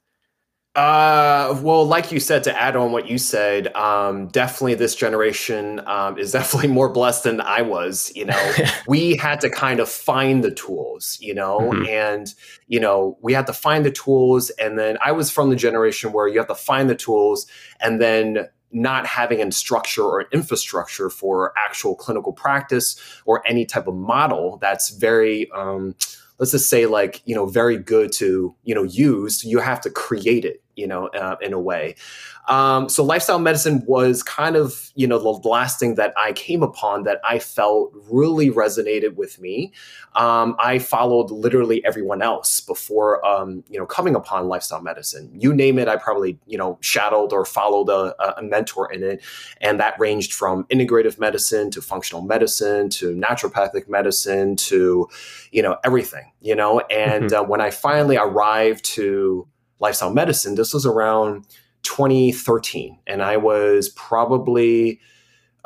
Uh, 0.77 1.59
well, 1.63 1.83
like 1.87 2.11
you 2.11 2.19
said, 2.19 2.43
to 2.43 2.55
add 2.55 2.75
on 2.75 2.91
what 2.91 3.07
you 3.07 3.17
said, 3.17 3.75
um, 3.75 4.27
definitely 4.27 4.75
this 4.75 4.93
generation 4.93 5.81
um, 5.87 6.19
is 6.19 6.31
definitely 6.33 6.69
more 6.69 6.87
blessed 6.87 7.23
than 7.23 7.41
I 7.41 7.63
was. 7.63 8.11
You 8.15 8.25
know, 8.25 8.53
we 8.87 9.15
had 9.15 9.41
to 9.41 9.49
kind 9.49 9.79
of 9.79 9.89
find 9.89 10.43
the 10.43 10.51
tools, 10.51 11.17
you 11.19 11.33
know, 11.33 11.57
mm-hmm. 11.61 11.87
and, 11.87 12.31
you 12.67 12.79
know, 12.79 13.17
we 13.23 13.33
had 13.33 13.47
to 13.47 13.53
find 13.53 13.83
the 13.83 13.91
tools. 13.91 14.51
And 14.51 14.77
then 14.77 14.99
I 15.03 15.13
was 15.13 15.31
from 15.31 15.49
the 15.49 15.55
generation 15.55 16.13
where 16.13 16.27
you 16.27 16.37
have 16.37 16.47
to 16.47 16.55
find 16.55 16.87
the 16.87 16.95
tools 16.95 17.47
and 17.79 17.99
then 17.99 18.47
not 18.71 19.07
having 19.07 19.41
a 19.41 19.51
structure 19.51 20.03
or 20.03 20.19
an 20.19 20.27
infrastructure 20.31 21.09
for 21.09 21.53
actual 21.57 21.95
clinical 21.95 22.33
practice 22.33 23.01
or 23.25 23.41
any 23.47 23.65
type 23.65 23.87
of 23.87 23.95
model 23.95 24.59
that's 24.61 24.91
very, 24.91 25.49
um, 25.53 25.95
let's 26.37 26.51
just 26.51 26.69
say 26.69 26.85
like 26.85 27.21
you 27.25 27.33
know 27.33 27.47
very 27.47 27.77
good 27.77 28.11
to 28.11 28.55
you 28.63 28.75
know 28.75 28.83
use 28.83 29.43
you 29.43 29.59
have 29.59 29.81
to 29.81 29.89
create 29.89 30.45
it 30.45 30.61
you 30.77 30.87
know 30.87 31.07
uh, 31.07 31.35
in 31.41 31.51
a 31.51 31.59
way. 31.59 31.95
Um, 32.47 32.87
so 32.87 33.03
lifestyle 33.03 33.39
medicine 33.39 33.83
was 33.85 34.23
kind 34.23 34.55
of 34.55 34.91
you 34.95 35.07
know 35.07 35.19
the 35.19 35.49
last 35.49 35.79
thing 35.79 35.95
that 35.95 36.13
i 36.15 36.31
came 36.31 36.63
upon 36.63 37.03
that 37.03 37.19
i 37.27 37.39
felt 37.39 37.93
really 38.09 38.49
resonated 38.49 39.15
with 39.15 39.39
me. 39.41 39.73
Um, 40.15 40.55
i 40.59 40.79
followed 40.79 41.31
literally 41.31 41.83
everyone 41.83 42.21
else 42.21 42.61
before 42.61 43.25
um, 43.25 43.63
you 43.69 43.77
know 43.79 43.85
coming 43.85 44.15
upon 44.15 44.47
lifestyle 44.47 44.81
medicine. 44.81 45.29
You 45.33 45.53
name 45.53 45.79
it 45.79 45.87
i 45.87 45.97
probably 45.97 46.39
you 46.45 46.57
know 46.57 46.77
shadowed 46.79 47.33
or 47.33 47.43
followed 47.43 47.89
a, 47.89 48.37
a 48.37 48.43
mentor 48.43 48.91
in 48.91 49.03
it. 49.03 49.21
And 49.59 49.79
that 49.79 49.99
ranged 49.99 50.33
from 50.33 50.63
integrative 50.65 51.19
medicine 51.19 51.71
to 51.71 51.81
functional 51.81 52.21
medicine 52.21 52.89
to 52.91 53.15
naturopathic 53.15 53.89
medicine 53.89 54.55
to 54.55 55.09
you 55.51 55.61
know 55.61 55.77
everything 55.83 56.31
you 56.39 56.55
know? 56.55 56.79
And 56.79 57.25
mm-hmm. 57.25 57.35
uh, 57.35 57.43
when 57.43 57.61
i 57.61 57.71
finally 57.71 58.17
arrived 58.17 58.85
to 58.85 59.47
lifestyle 59.79 60.13
medicine 60.13 60.55
this 60.55 60.73
was 60.73 60.85
around 60.85 61.45
2013 61.83 62.97
and 63.07 63.21
i 63.21 63.37
was 63.37 63.89
probably 63.89 64.99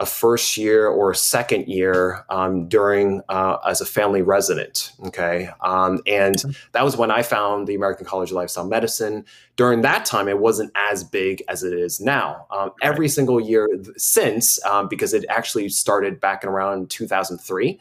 a 0.02 0.06
first 0.06 0.58
year 0.58 0.88
or 0.88 1.12
a 1.12 1.16
second 1.16 1.68
year 1.68 2.26
um, 2.30 2.68
during 2.68 3.22
uh, 3.30 3.58
as 3.68 3.82
a 3.82 3.86
family 3.86 4.24
resident. 4.24 4.92
Okay, 5.06 5.50
um, 5.62 6.02
and 6.08 6.38
mm-hmm. 6.38 6.52
that 6.72 6.84
was 6.84 6.98
when 6.98 7.12
I 7.12 7.22
found 7.22 7.68
the 7.68 7.76
American 7.76 8.08
College 8.08 8.32
of 8.32 8.36
Lifestyle 8.36 8.68
Medicine. 8.68 9.24
During 9.58 9.82
that 9.82 10.06
time, 10.06 10.28
it 10.28 10.40
wasn't 10.40 10.72
as 10.76 11.04
big 11.04 11.44
as 11.48 11.64
it 11.64 11.74
is 11.74 12.02
now. 12.02 12.48
Um, 12.50 12.72
every 12.82 13.08
single 13.08 13.40
year 13.40 13.70
since, 13.96 14.64
um, 14.66 14.88
because 14.88 15.14
it 15.14 15.24
actually 15.30 15.70
started 15.70 16.20
back 16.20 16.44
in 16.44 16.50
around 16.50 16.90
2003. 16.90 17.80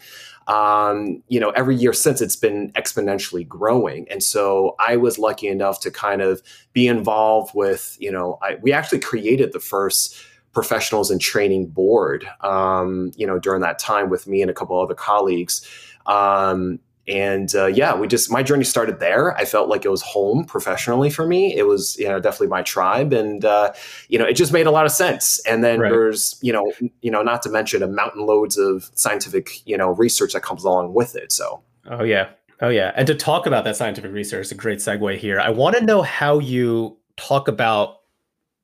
Um, 0.50 1.22
you 1.28 1.38
know, 1.38 1.50
every 1.50 1.76
year 1.76 1.92
since 1.92 2.20
it's 2.20 2.34
been 2.34 2.72
exponentially 2.72 3.46
growing. 3.46 4.08
And 4.10 4.20
so 4.20 4.74
I 4.80 4.96
was 4.96 5.16
lucky 5.16 5.46
enough 5.46 5.78
to 5.80 5.92
kind 5.92 6.20
of 6.20 6.42
be 6.72 6.88
involved 6.88 7.54
with, 7.54 7.96
you 8.00 8.10
know, 8.10 8.36
I, 8.42 8.56
we 8.60 8.72
actually 8.72 8.98
created 8.98 9.52
the 9.52 9.60
first 9.60 10.16
professionals 10.52 11.08
and 11.08 11.20
training 11.20 11.66
board, 11.66 12.26
um, 12.40 13.12
you 13.14 13.26
know, 13.28 13.38
during 13.38 13.60
that 13.60 13.78
time 13.78 14.10
with 14.10 14.26
me 14.26 14.42
and 14.42 14.50
a 14.50 14.54
couple 14.54 14.80
other 14.80 14.94
colleagues. 14.94 15.64
Um, 16.06 16.80
and 17.10 17.52
uh, 17.56 17.66
yeah, 17.66 17.94
we 17.94 18.06
just 18.06 18.30
my 18.30 18.42
journey 18.42 18.62
started 18.62 19.00
there. 19.00 19.36
I 19.36 19.44
felt 19.44 19.68
like 19.68 19.84
it 19.84 19.88
was 19.90 20.00
home 20.00 20.44
professionally 20.44 21.10
for 21.10 21.26
me. 21.26 21.56
It 21.56 21.66
was 21.66 21.98
you 21.98 22.08
know 22.08 22.20
definitely 22.20 22.46
my 22.46 22.62
tribe, 22.62 23.12
and 23.12 23.44
uh, 23.44 23.72
you 24.08 24.18
know 24.18 24.24
it 24.24 24.34
just 24.34 24.52
made 24.52 24.66
a 24.66 24.70
lot 24.70 24.86
of 24.86 24.92
sense. 24.92 25.40
And 25.40 25.64
then 25.64 25.80
right. 25.80 25.90
there's 25.90 26.38
you 26.40 26.52
know 26.52 26.72
you 27.02 27.10
know 27.10 27.22
not 27.22 27.42
to 27.42 27.50
mention 27.50 27.82
a 27.82 27.88
mountain 27.88 28.26
loads 28.26 28.56
of 28.56 28.90
scientific 28.94 29.66
you 29.66 29.76
know 29.76 29.90
research 29.90 30.34
that 30.34 30.42
comes 30.42 30.62
along 30.62 30.94
with 30.94 31.16
it. 31.16 31.32
So 31.32 31.60
oh 31.90 32.04
yeah, 32.04 32.28
oh 32.60 32.68
yeah. 32.68 32.92
And 32.94 33.08
to 33.08 33.14
talk 33.16 33.44
about 33.44 33.64
that 33.64 33.76
scientific 33.76 34.12
research, 34.12 34.52
a 34.52 34.54
great 34.54 34.78
segue 34.78 35.18
here. 35.18 35.40
I 35.40 35.50
want 35.50 35.76
to 35.76 35.84
know 35.84 36.02
how 36.02 36.38
you 36.38 36.96
talk 37.16 37.48
about 37.48 37.96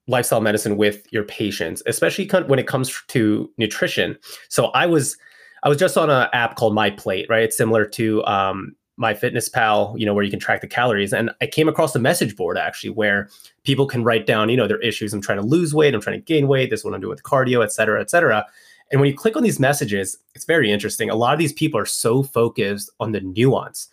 lifestyle 0.09 0.41
medicine 0.41 0.77
with 0.77 1.05
your 1.13 1.25
patients, 1.25 1.83
especially 1.87 2.29
when 2.47 2.61
it 2.61 2.69
comes 2.69 3.03
to 3.09 3.51
nutrition. 3.59 4.17
So 4.49 4.67
I 4.67 4.87
was 4.87 5.17
I 5.67 5.69
was 5.69 5.79
just 5.79 5.99
on 5.99 6.11
an 6.11 6.29
app 6.33 6.55
called 6.55 6.77
My 6.77 6.91
Plate, 6.91 7.27
right? 7.29 7.43
It's 7.43 7.57
similar 7.57 7.85
to 7.87 8.25
um, 8.25 8.77
MyFitnessPal, 9.01 9.99
you 9.99 10.07
know, 10.07 10.15
where 10.15 10.23
you 10.23 10.31
can 10.31 10.39
track 10.39 10.61
the 10.61 10.69
calories. 10.69 11.13
And 11.13 11.33
I 11.41 11.49
came 11.49 11.69
across 11.69 11.93
a 11.97 11.99
message 11.99 12.37
board 12.37 12.57
actually 12.57 12.91
where 12.91 13.29
people 13.65 13.89
can 13.89 14.05
write 14.05 14.27
down, 14.27 14.49
you 14.49 14.57
know, 14.57 14.69
their 14.69 14.81
issues. 14.81 15.13
I'm 15.13 15.21
trying 15.21 15.41
to 15.41 15.45
lose 15.45 15.75
weight. 15.75 15.93
I'm 15.93 16.01
trying 16.01 16.21
to 16.21 16.25
gain 16.25 16.47
weight. 16.47 16.71
This 16.71 16.81
is 16.81 16.85
what 16.85 16.95
I'm 16.95 17.01
doing 17.01 17.11
with 17.11 17.25
cardio, 17.25 17.65
et 17.65 17.73
cetera, 17.73 18.01
et 18.01 18.11
cetera. 18.11 18.47
And 18.93 19.01
when 19.01 19.11
you 19.11 19.17
click 19.17 19.35
on 19.35 19.43
these 19.43 19.59
messages, 19.59 20.17
it's 20.37 20.45
very 20.45 20.71
interesting. 20.71 21.11
A 21.11 21.17
lot 21.17 21.33
of 21.33 21.41
these 21.41 21.53
people 21.53 21.81
are 21.81 21.85
so 21.85 22.23
focused 22.23 22.89
on 23.01 23.11
the 23.11 23.23
nuance 23.23 23.89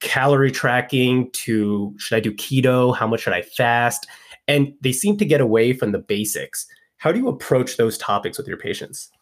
calorie 0.00 0.50
tracking 0.50 1.30
to 1.34 1.94
should 1.98 2.16
I 2.16 2.20
do 2.20 2.32
keto? 2.32 2.96
How 2.96 3.06
much 3.06 3.20
should 3.20 3.32
I 3.32 3.42
fast? 3.42 4.08
And 4.48 4.74
they 4.80 4.90
seem 4.90 5.18
to 5.18 5.24
get 5.24 5.40
away 5.40 5.72
from 5.72 5.92
the 5.92 6.00
basics. 6.00 6.66
How 6.96 7.12
do 7.12 7.20
you 7.20 7.28
approach 7.28 7.76
those 7.76 7.96
topics 7.96 8.38
with 8.38 8.48
your 8.48 8.58
patients? 8.58 9.12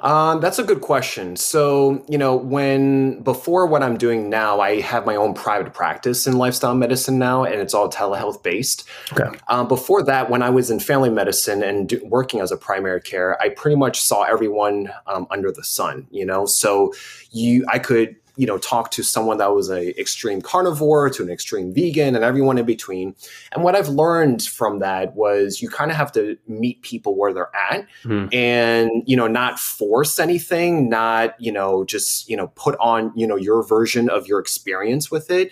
Um, 0.00 0.40
that's 0.40 0.58
a 0.58 0.62
good 0.62 0.80
question. 0.82 1.36
So, 1.36 2.04
you 2.08 2.18
know, 2.18 2.36
when 2.36 3.22
before 3.22 3.66
what 3.66 3.82
I'm 3.82 3.96
doing 3.96 4.28
now, 4.28 4.60
I 4.60 4.80
have 4.80 5.06
my 5.06 5.16
own 5.16 5.34
private 5.34 5.72
practice 5.72 6.26
in 6.26 6.36
lifestyle 6.36 6.74
medicine 6.74 7.18
now, 7.18 7.44
and 7.44 7.54
it's 7.60 7.72
all 7.74 7.90
telehealth 7.90 8.42
based. 8.42 8.86
Okay. 9.12 9.36
Um, 9.48 9.68
before 9.68 10.02
that, 10.04 10.28
when 10.28 10.42
I 10.42 10.50
was 10.50 10.70
in 10.70 10.80
family 10.80 11.10
medicine 11.10 11.62
and 11.62 11.88
do, 11.88 12.00
working 12.04 12.40
as 12.40 12.52
a 12.52 12.56
primary 12.56 13.00
care, 13.00 13.40
I 13.40 13.48
pretty 13.48 13.76
much 13.76 14.00
saw 14.00 14.24
everyone 14.24 14.92
um, 15.06 15.26
under 15.30 15.50
the 15.50 15.64
sun. 15.64 16.06
You 16.10 16.26
know, 16.26 16.46
so 16.46 16.92
you, 17.30 17.64
I 17.72 17.78
could 17.78 18.16
you 18.36 18.46
know 18.46 18.58
talk 18.58 18.90
to 18.90 19.02
someone 19.02 19.38
that 19.38 19.54
was 19.54 19.70
a 19.70 19.98
extreme 19.98 20.40
carnivore 20.40 21.10
to 21.10 21.22
an 21.22 21.30
extreme 21.30 21.72
vegan 21.72 22.14
and 22.14 22.24
everyone 22.24 22.58
in 22.58 22.66
between 22.66 23.14
and 23.52 23.64
what 23.64 23.74
i've 23.74 23.88
learned 23.88 24.42
from 24.42 24.78
that 24.78 25.14
was 25.14 25.60
you 25.60 25.68
kind 25.68 25.90
of 25.90 25.96
have 25.96 26.12
to 26.12 26.36
meet 26.46 26.80
people 26.82 27.16
where 27.16 27.32
they're 27.32 27.50
at 27.70 27.86
mm. 28.04 28.32
and 28.34 29.02
you 29.06 29.16
know 29.16 29.26
not 29.26 29.58
force 29.58 30.18
anything 30.18 30.88
not 30.88 31.34
you 31.40 31.50
know 31.50 31.84
just 31.84 32.28
you 32.28 32.36
know 32.36 32.48
put 32.48 32.76
on 32.78 33.12
you 33.16 33.26
know 33.26 33.36
your 33.36 33.62
version 33.62 34.08
of 34.08 34.26
your 34.26 34.38
experience 34.38 35.10
with 35.10 35.30
it 35.30 35.50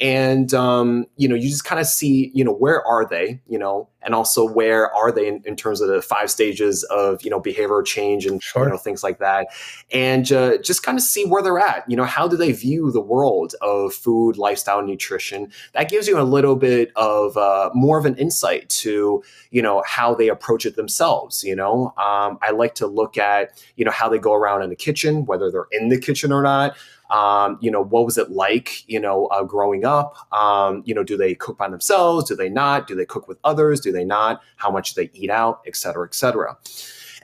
and 0.00 0.52
um, 0.54 1.06
you 1.16 1.28
know 1.28 1.34
you 1.34 1.48
just 1.48 1.64
kind 1.64 1.80
of 1.80 1.86
see 1.86 2.30
you 2.34 2.44
know 2.44 2.52
where 2.52 2.84
are 2.86 3.06
they 3.06 3.40
you 3.48 3.58
know 3.58 3.88
and 4.02 4.14
also 4.14 4.46
where 4.46 4.94
are 4.94 5.10
they 5.10 5.26
in, 5.26 5.42
in 5.46 5.56
terms 5.56 5.80
of 5.80 5.88
the 5.88 6.02
five 6.02 6.30
stages 6.30 6.82
of 6.84 7.22
you 7.22 7.30
know 7.30 7.40
behavioral 7.40 7.84
change 7.84 8.26
and 8.26 8.42
sure. 8.42 8.64
you 8.64 8.68
know 8.68 8.76
things 8.76 9.02
like 9.02 9.18
that. 9.18 9.48
And 9.92 10.30
uh, 10.30 10.58
just 10.58 10.82
kind 10.82 10.98
of 10.98 11.02
see 11.02 11.24
where 11.24 11.42
they're 11.42 11.58
at 11.58 11.88
you 11.88 11.96
know 11.96 12.04
how 12.04 12.28
do 12.28 12.36
they 12.36 12.52
view 12.52 12.90
the 12.90 13.00
world 13.00 13.54
of 13.62 13.94
food 13.94 14.36
lifestyle 14.36 14.82
nutrition? 14.82 15.50
That 15.72 15.88
gives 15.88 16.08
you 16.08 16.18
a 16.18 16.22
little 16.22 16.56
bit 16.56 16.92
of 16.96 17.36
uh, 17.36 17.70
more 17.74 17.98
of 17.98 18.06
an 18.06 18.16
insight 18.16 18.68
to 18.70 19.22
you 19.50 19.62
know 19.62 19.82
how 19.86 20.14
they 20.14 20.28
approach 20.28 20.66
it 20.66 20.76
themselves 20.76 21.42
you 21.44 21.54
know? 21.54 21.94
Um, 21.96 22.38
i 22.42 22.50
like 22.50 22.74
to 22.76 22.86
look 22.86 23.16
at 23.16 23.62
you 23.76 23.84
know 23.84 23.90
how 23.90 24.08
they 24.08 24.18
go 24.18 24.34
around 24.34 24.62
in 24.62 24.70
the 24.70 24.76
kitchen 24.76 25.24
whether 25.26 25.50
they're 25.50 25.68
in 25.70 25.88
the 25.88 25.98
kitchen 25.98 26.32
or 26.32 26.42
not 26.42 26.76
um, 27.14 27.58
you 27.60 27.70
know, 27.70 27.82
what 27.82 28.04
was 28.04 28.18
it 28.18 28.32
like, 28.32 28.68
you 28.88 28.98
know, 28.98 29.26
uh, 29.26 29.44
growing 29.44 29.84
up? 29.84 30.16
Um, 30.32 30.82
you 30.84 30.94
know, 30.94 31.04
do 31.04 31.16
they 31.16 31.34
cook 31.34 31.56
by 31.56 31.68
themselves? 31.68 32.28
Do 32.28 32.34
they 32.34 32.48
not? 32.48 32.88
Do 32.88 32.96
they 32.96 33.06
cook 33.06 33.28
with 33.28 33.38
others? 33.44 33.80
Do 33.80 33.92
they 33.92 34.04
not? 34.04 34.42
How 34.56 34.70
much 34.70 34.94
do 34.94 35.02
they 35.02 35.10
eat 35.14 35.30
out, 35.30 35.60
et 35.64 35.76
cetera, 35.76 36.04
et 36.06 36.14
cetera. 36.14 36.56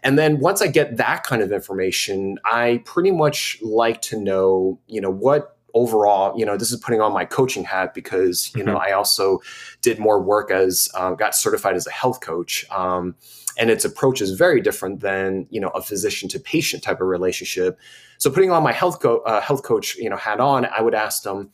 And 0.05 0.17
then 0.17 0.39
once 0.39 0.63
I 0.63 0.69
get 0.69 0.97
that 0.99 1.25
kind 1.25 1.43
of 1.43 1.51
information, 1.51 2.39
I 2.45 2.83
pretty 2.85 3.11
much 3.11 3.59
like 3.63 4.01
to 4.03 4.21
know, 4.21 4.79
you 4.87 5.01
know, 5.01 5.11
what 5.11 5.57
overall, 5.75 6.39
you 6.39 6.47
know, 6.47 6.57
this 6.57 6.71
is 6.71 6.79
putting 6.79 7.01
on 7.01 7.13
my 7.13 7.25
coaching 7.25 7.65
hat 7.65 7.93
because, 7.93 8.53
you 8.55 8.63
mm-hmm. 8.63 8.73
know, 8.73 8.79
I 8.79 8.93
also 8.93 9.41
did 9.83 9.99
more 9.99 10.23
work 10.23 10.51
as, 10.51 10.89
uh, 10.95 11.15
got 11.15 11.35
certified 11.35 11.75
as 11.75 11.87
a 11.87 11.91
health 11.91 12.21
coach. 12.21 12.65
Um, 12.71 13.17
and 13.59 13.71
its 13.71 13.85
approach 13.85 14.21
is 14.21 14.33
very 14.33 14.61
different 14.61 15.01
than, 15.01 15.47
you 15.51 15.61
know, 15.61 15.69
a 15.69 15.83
physician 15.83 16.29
to 16.31 16.41
patient 16.41 16.83
type 16.83 17.01
of 17.01 17.09
relationship 17.09 17.79
so 18.21 18.31
putting 18.31 18.51
on 18.51 18.63
my 18.63 18.73
health 18.73 19.01
co- 19.01 19.21
uh, 19.21 19.41
health 19.41 19.63
coach, 19.63 19.97
you 19.97 20.11
know, 20.11 20.17
hat 20.17 20.41
on, 20.41 20.67
I 20.67 20.83
would 20.83 20.95
ask 20.95 21.23
them, 21.23 21.51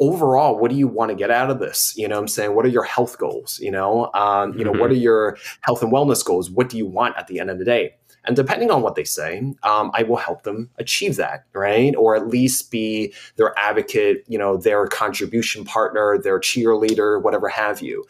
overall, 0.00 0.58
what 0.58 0.68
do 0.68 0.76
you 0.76 0.88
want 0.88 1.10
to 1.10 1.14
get 1.14 1.30
out 1.30 1.48
of 1.48 1.60
this? 1.60 1.94
You 1.96 2.08
know, 2.08 2.18
I'm 2.18 2.26
saying, 2.26 2.56
what 2.56 2.66
are 2.66 2.70
your 2.70 2.82
health 2.82 3.18
goals? 3.18 3.60
You 3.60 3.70
know, 3.70 4.10
um, 4.12 4.58
you 4.58 4.64
know, 4.64 4.72
mm-hmm. 4.72 4.80
what 4.80 4.90
are 4.90 4.94
your 4.94 5.38
health 5.60 5.80
and 5.80 5.92
wellness 5.92 6.24
goals? 6.24 6.50
What 6.50 6.68
do 6.68 6.76
you 6.76 6.86
want 6.86 7.16
at 7.16 7.28
the 7.28 7.38
end 7.38 7.50
of 7.50 7.60
the 7.60 7.64
day? 7.64 7.94
And 8.24 8.36
depending 8.36 8.70
on 8.70 8.82
what 8.82 8.94
they 8.94 9.04
say, 9.04 9.38
um, 9.62 9.90
I 9.94 10.04
will 10.04 10.16
help 10.16 10.44
them 10.44 10.70
achieve 10.78 11.16
that, 11.16 11.44
right? 11.52 11.94
Or 11.96 12.14
at 12.14 12.28
least 12.28 12.70
be 12.70 13.12
their 13.36 13.58
advocate, 13.58 14.24
you 14.28 14.38
know, 14.38 14.56
their 14.56 14.86
contribution 14.86 15.64
partner, 15.64 16.18
their 16.18 16.38
cheerleader, 16.38 17.20
whatever 17.20 17.48
have 17.48 17.80
you. 17.80 18.04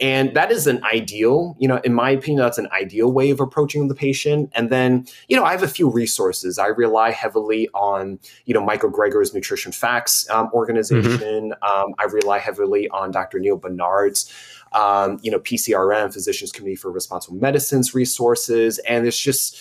And 0.00 0.34
that 0.34 0.50
is 0.50 0.66
an 0.66 0.82
ideal, 0.84 1.56
you 1.58 1.66
know, 1.66 1.80
in 1.84 1.92
my 1.92 2.10
opinion, 2.10 2.42
that's 2.42 2.58
an 2.58 2.68
ideal 2.72 3.10
way 3.10 3.30
of 3.30 3.40
approaching 3.40 3.88
the 3.88 3.94
patient. 3.94 4.50
And 4.54 4.70
then, 4.70 5.06
you 5.28 5.36
know, 5.36 5.44
I 5.44 5.50
have 5.50 5.62
a 5.62 5.68
few 5.68 5.90
resources. 5.90 6.58
I 6.58 6.68
rely 6.68 7.10
heavily 7.10 7.68
on, 7.74 8.18
you 8.46 8.54
know, 8.54 8.62
Michael 8.62 8.90
Greger's 8.90 9.34
Nutrition 9.34 9.72
Facts 9.72 10.28
um, 10.30 10.50
organization. 10.52 11.50
Mm-hmm. 11.50 11.62
Um, 11.62 11.94
I 11.98 12.04
rely 12.04 12.38
heavily 12.38 12.88
on 12.90 13.10
Dr. 13.10 13.38
Neal 13.40 13.56
Barnard's 13.56 14.32
um, 14.72 15.18
you 15.22 15.30
know, 15.30 15.38
PCRM, 15.40 16.12
Physicians 16.12 16.52
Committee 16.52 16.76
for 16.76 16.90
Responsible 16.90 17.36
Medicines 17.38 17.94
resources, 17.94 18.78
and 18.80 19.06
it's 19.06 19.18
just 19.18 19.60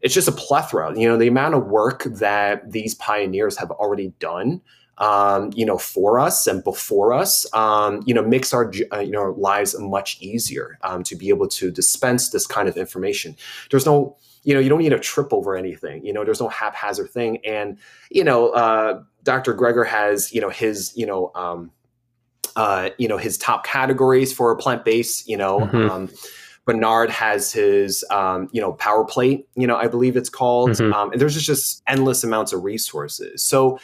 it's 0.00 0.14
just 0.14 0.28
a 0.28 0.32
plethora. 0.32 0.98
You 0.98 1.08
know, 1.08 1.16
the 1.16 1.28
amount 1.28 1.54
of 1.54 1.66
work 1.66 2.04
that 2.04 2.70
these 2.70 2.94
pioneers 2.94 3.56
have 3.58 3.70
already 3.70 4.12
done. 4.18 4.60
Um, 4.98 5.50
you 5.54 5.64
know, 5.64 5.78
for 5.78 6.20
us 6.20 6.46
and 6.46 6.62
before 6.62 7.14
us, 7.14 7.50
um, 7.54 8.02
you 8.04 8.12
know, 8.12 8.22
makes 8.22 8.52
our 8.52 8.70
uh, 8.92 8.98
you 8.98 9.12
know 9.12 9.34
lives 9.38 9.74
much 9.78 10.18
easier 10.20 10.78
um, 10.82 11.02
to 11.04 11.16
be 11.16 11.30
able 11.30 11.48
to 11.48 11.70
dispense 11.70 12.30
this 12.30 12.46
kind 12.46 12.68
of 12.68 12.76
information. 12.76 13.34
There's 13.70 13.86
no, 13.86 14.18
you 14.42 14.52
know, 14.52 14.60
you 14.60 14.68
don't 14.68 14.80
need 14.80 14.90
to 14.90 14.98
trip 14.98 15.32
over 15.32 15.56
anything. 15.56 16.04
You 16.04 16.12
know, 16.12 16.22
there's 16.22 16.40
no 16.40 16.48
haphazard 16.48 17.08
thing. 17.08 17.38
And 17.46 17.78
you 18.10 18.22
know, 18.24 18.50
uh, 18.50 19.02
Dr. 19.22 19.54
Greger 19.54 19.86
has 19.86 20.34
you 20.34 20.40
know 20.40 20.50
his 20.50 20.92
you 20.94 21.06
know 21.06 21.32
um, 21.34 21.70
uh, 22.56 22.90
you 22.98 23.08
know 23.08 23.16
his 23.16 23.38
top 23.38 23.64
categories 23.64 24.32
for 24.32 24.50
a 24.50 24.56
plant 24.56 24.84
based. 24.84 25.28
You 25.28 25.36
know, 25.36 25.60
mm-hmm. 25.60 25.90
um, 25.90 26.10
Barnard 26.66 27.10
has 27.10 27.52
his 27.52 28.04
um, 28.10 28.48
you 28.52 28.60
know 28.60 28.72
power 28.72 29.04
plate. 29.04 29.46
You 29.56 29.66
know, 29.66 29.76
I 29.76 29.88
believe 29.88 30.16
it's 30.16 30.30
called. 30.30 30.70
Mm-hmm. 30.70 30.92
Um, 30.92 31.12
and 31.12 31.20
there's 31.20 31.34
just, 31.34 31.46
just 31.46 31.82
endless 31.86 32.24
amounts 32.24 32.52
of 32.52 32.64
resources. 32.64 33.42
So 33.42 33.78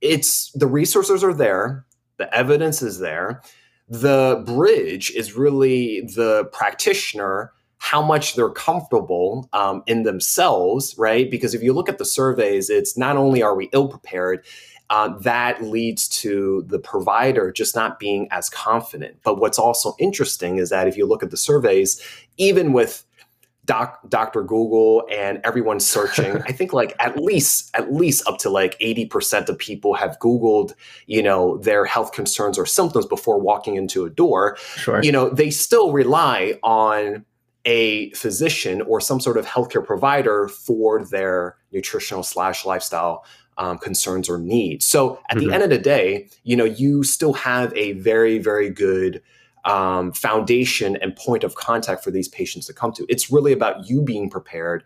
it's 0.00 0.50
the 0.52 0.66
resources 0.66 1.22
are 1.22 1.34
there, 1.34 1.84
the 2.18 2.32
evidence 2.34 2.82
is 2.82 2.98
there. 2.98 3.42
The 3.88 4.42
bridge 4.46 5.10
is 5.10 5.34
really 5.34 6.00
the 6.14 6.48
practitioner 6.52 7.52
how 7.82 8.00
much 8.00 8.36
they're 8.36 8.48
comfortable 8.48 9.48
um, 9.52 9.82
in 9.88 10.04
themselves, 10.04 10.94
right? 10.96 11.28
Because 11.28 11.52
if 11.52 11.64
you 11.64 11.72
look 11.72 11.88
at 11.88 11.98
the 11.98 12.04
surveys, 12.04 12.70
it's 12.70 12.96
not 12.96 13.16
only 13.16 13.42
are 13.42 13.56
we 13.56 13.68
ill 13.72 13.88
prepared, 13.88 14.44
uh, 14.92 15.08
that 15.20 15.62
leads 15.62 16.06
to 16.06 16.66
the 16.68 16.78
provider 16.78 17.50
just 17.50 17.74
not 17.74 17.98
being 17.98 18.28
as 18.30 18.50
confident. 18.50 19.16
But 19.24 19.40
what's 19.40 19.58
also 19.58 19.96
interesting 19.98 20.58
is 20.58 20.68
that 20.68 20.86
if 20.86 20.98
you 20.98 21.06
look 21.06 21.22
at 21.22 21.30
the 21.30 21.36
surveys, 21.38 21.98
even 22.36 22.74
with 22.74 23.02
Doc, 23.64 24.00
Dr. 24.10 24.42
Google 24.42 25.06
and 25.10 25.40
everyone 25.44 25.80
searching, 25.80 26.42
I 26.46 26.52
think 26.52 26.74
like 26.74 26.94
at 26.98 27.16
least 27.16 27.70
at 27.72 27.90
least 27.90 28.28
up 28.28 28.36
to 28.40 28.50
like 28.50 28.78
80% 28.80 29.48
of 29.48 29.58
people 29.58 29.94
have 29.94 30.18
Googled, 30.18 30.74
you 31.06 31.22
know, 31.22 31.56
their 31.56 31.86
health 31.86 32.12
concerns 32.12 32.58
or 32.58 32.66
symptoms 32.66 33.06
before 33.06 33.40
walking 33.40 33.76
into 33.76 34.04
a 34.04 34.10
door. 34.10 34.58
Sure. 34.76 35.02
You 35.02 35.10
know, 35.10 35.30
they 35.30 35.48
still 35.48 35.92
rely 35.92 36.58
on 36.62 37.24
a 37.64 38.10
physician 38.10 38.82
or 38.82 39.00
some 39.00 39.20
sort 39.20 39.38
of 39.38 39.46
healthcare 39.46 39.86
provider 39.86 40.48
for 40.48 41.02
their 41.02 41.56
nutritional 41.72 42.22
slash 42.22 42.66
lifestyle 42.66 43.24
um, 43.58 43.78
concerns 43.78 44.28
or 44.28 44.38
needs. 44.38 44.84
So 44.84 45.20
at 45.28 45.36
mm-hmm. 45.36 45.48
the 45.48 45.54
end 45.54 45.62
of 45.62 45.70
the 45.70 45.78
day, 45.78 46.28
you 46.44 46.56
know, 46.56 46.64
you 46.64 47.02
still 47.02 47.32
have 47.34 47.74
a 47.76 47.92
very, 47.92 48.38
very 48.38 48.70
good 48.70 49.22
um, 49.64 50.12
foundation 50.12 50.96
and 50.96 51.14
point 51.16 51.44
of 51.44 51.54
contact 51.54 52.02
for 52.02 52.10
these 52.10 52.28
patients 52.28 52.66
to 52.66 52.72
come 52.72 52.92
to. 52.92 53.06
It's 53.08 53.30
really 53.30 53.52
about 53.52 53.88
you 53.88 54.02
being 54.02 54.28
prepared. 54.28 54.84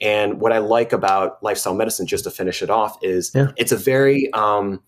And 0.00 0.40
what 0.40 0.52
I 0.52 0.58
like 0.58 0.92
about 0.92 1.42
lifestyle 1.42 1.74
medicine, 1.74 2.06
just 2.06 2.24
to 2.24 2.30
finish 2.30 2.62
it 2.62 2.70
off, 2.70 2.98
is 3.02 3.30
yeah. 3.34 3.52
it's 3.56 3.72
a 3.72 3.76
very 3.76 4.32
um, 4.32 4.82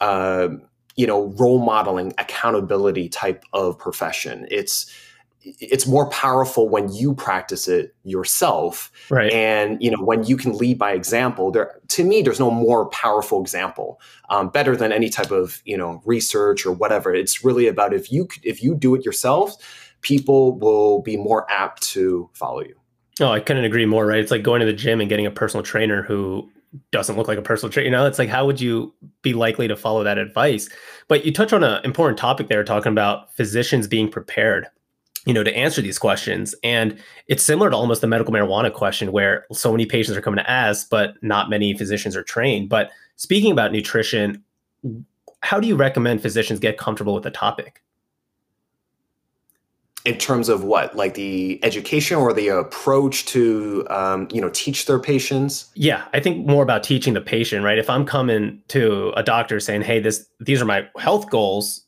uh, 0.00 0.48
you 0.96 1.06
know 1.06 1.26
role 1.38 1.64
modeling 1.64 2.12
accountability 2.18 3.08
type 3.08 3.44
of 3.52 3.78
profession. 3.78 4.46
It's 4.50 4.92
it's 5.44 5.86
more 5.86 6.08
powerful 6.08 6.68
when 6.68 6.92
you 6.92 7.14
practice 7.14 7.68
it 7.68 7.94
yourself. 8.02 8.90
Right. 9.10 9.32
And 9.32 9.82
you 9.82 9.90
know 9.90 10.02
when 10.02 10.24
you 10.24 10.36
can 10.36 10.56
lead 10.56 10.78
by 10.78 10.92
example 10.92 11.50
there 11.50 11.80
to 11.88 12.04
me 12.04 12.22
there's 12.22 12.40
no 12.40 12.50
more 12.50 12.88
powerful 12.88 13.40
example 13.40 14.00
um, 14.30 14.48
better 14.48 14.76
than 14.76 14.92
any 14.92 15.10
type 15.10 15.30
of 15.30 15.60
you 15.64 15.76
know 15.76 16.02
research 16.04 16.64
or 16.64 16.72
whatever. 16.72 17.14
It's 17.14 17.44
really 17.44 17.66
about 17.66 17.92
if 17.92 18.10
you 18.10 18.28
if 18.42 18.62
you 18.62 18.74
do 18.74 18.94
it 18.94 19.04
yourself 19.04 19.56
people 20.00 20.58
will 20.58 21.00
be 21.02 21.16
more 21.16 21.50
apt 21.50 21.82
to 21.82 22.28
follow 22.32 22.60
you. 22.60 22.76
Oh 23.20 23.30
i 23.30 23.40
couldn't 23.40 23.64
agree 23.64 23.86
more 23.86 24.06
right? 24.06 24.20
It's 24.20 24.30
like 24.30 24.42
going 24.42 24.60
to 24.60 24.66
the 24.66 24.72
gym 24.72 25.00
and 25.00 25.08
getting 25.08 25.26
a 25.26 25.30
personal 25.30 25.62
trainer 25.62 26.02
who 26.02 26.50
doesn't 26.90 27.16
look 27.16 27.28
like 27.28 27.38
a 27.38 27.42
personal 27.42 27.70
trainer. 27.70 27.84
You 27.86 27.92
know 27.92 28.06
it's 28.06 28.18
like 28.18 28.30
how 28.30 28.46
would 28.46 28.60
you 28.60 28.94
be 29.22 29.34
likely 29.34 29.68
to 29.68 29.76
follow 29.76 30.04
that 30.04 30.18
advice? 30.18 30.68
But 31.08 31.26
you 31.26 31.32
touch 31.32 31.52
on 31.52 31.62
an 31.62 31.84
important 31.84 32.18
topic 32.18 32.48
there 32.48 32.64
talking 32.64 32.92
about 32.92 33.34
physicians 33.34 33.86
being 33.86 34.08
prepared 34.08 34.68
you 35.24 35.32
know, 35.32 35.42
to 35.42 35.56
answer 35.56 35.80
these 35.80 35.98
questions. 35.98 36.54
And 36.62 36.98
it's 37.28 37.42
similar 37.42 37.70
to 37.70 37.76
almost 37.76 38.00
the 38.00 38.06
medical 38.06 38.32
marijuana 38.32 38.72
question 38.72 39.12
where 39.12 39.46
so 39.52 39.72
many 39.72 39.86
patients 39.86 40.16
are 40.16 40.20
coming 40.20 40.38
to 40.38 40.50
ask, 40.50 40.90
but 40.90 41.14
not 41.22 41.48
many 41.48 41.76
physicians 41.76 42.14
are 42.16 42.22
trained. 42.22 42.68
But 42.68 42.90
speaking 43.16 43.50
about 43.50 43.72
nutrition, 43.72 44.44
how 45.40 45.60
do 45.60 45.66
you 45.66 45.76
recommend 45.76 46.22
physicians 46.22 46.58
get 46.60 46.78
comfortable 46.78 47.14
with 47.14 47.22
the 47.22 47.30
topic? 47.30 47.80
In 50.04 50.18
terms 50.18 50.50
of 50.50 50.64
what, 50.64 50.94
like 50.94 51.14
the 51.14 51.58
education 51.64 52.18
or 52.18 52.34
the 52.34 52.48
approach 52.48 53.24
to, 53.26 53.86
um, 53.88 54.28
you 54.30 54.38
know, 54.38 54.50
teach 54.50 54.84
their 54.84 54.98
patients? 54.98 55.70
Yeah, 55.74 56.04
I 56.12 56.20
think 56.20 56.46
more 56.46 56.62
about 56.62 56.82
teaching 56.82 57.14
the 57.14 57.22
patient, 57.22 57.64
right? 57.64 57.78
If 57.78 57.88
I'm 57.88 58.04
coming 58.04 58.60
to 58.68 59.14
a 59.16 59.22
doctor 59.22 59.60
saying, 59.60 59.80
"Hey, 59.80 60.00
this 60.00 60.26
these 60.40 60.60
are 60.60 60.66
my 60.66 60.86
health 60.98 61.30
goals," 61.30 61.86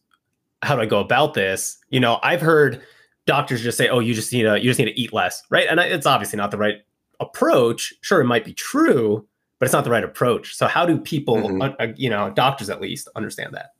how 0.63 0.77
do 0.77 0.81
I 0.81 0.87
go 0.87 0.99
about 0.99 1.35
this? 1.35 1.77
You 1.91 2.01
know, 2.01 2.19
I've 2.23 2.41
heard 2.41 2.81
doctors 3.27 3.63
just 3.63 3.77
say, 3.79 3.89
"Oh, 3.89 3.99
you 3.99 4.15
just 4.15 4.33
need 4.33 4.45
to 4.45 4.59
you 4.59 4.71
just 4.71 4.79
need 4.79 4.87
to 4.87 4.99
eat 4.99 5.13
less," 5.13 5.43
right? 5.51 5.67
And 5.69 5.79
it's 5.81 6.07
obviously 6.07 6.37
not 6.37 6.51
the 6.51 6.59
right 6.59 6.79
approach. 7.21 7.95
Sure, 8.01 8.21
it 8.21 8.27
might 8.27 8.45
be 8.45 8.55
true, 8.55 9.27
but 9.59 9.67
it's 9.67 9.73
not 9.73 9.85
the 9.85 9.91
right 9.91 10.05
approach. 10.05 10.55
So, 10.55 10.67
how 10.67 10.87
do 10.87 10.99
people, 10.99 11.37
mm-hmm. 11.37 11.63
uh, 11.81 11.93
you 11.97 12.11
know, 12.11 12.31
doctors 12.31 12.71
at 12.71 12.81
least, 12.81 13.09
understand 13.17 13.55
that? 13.55 13.71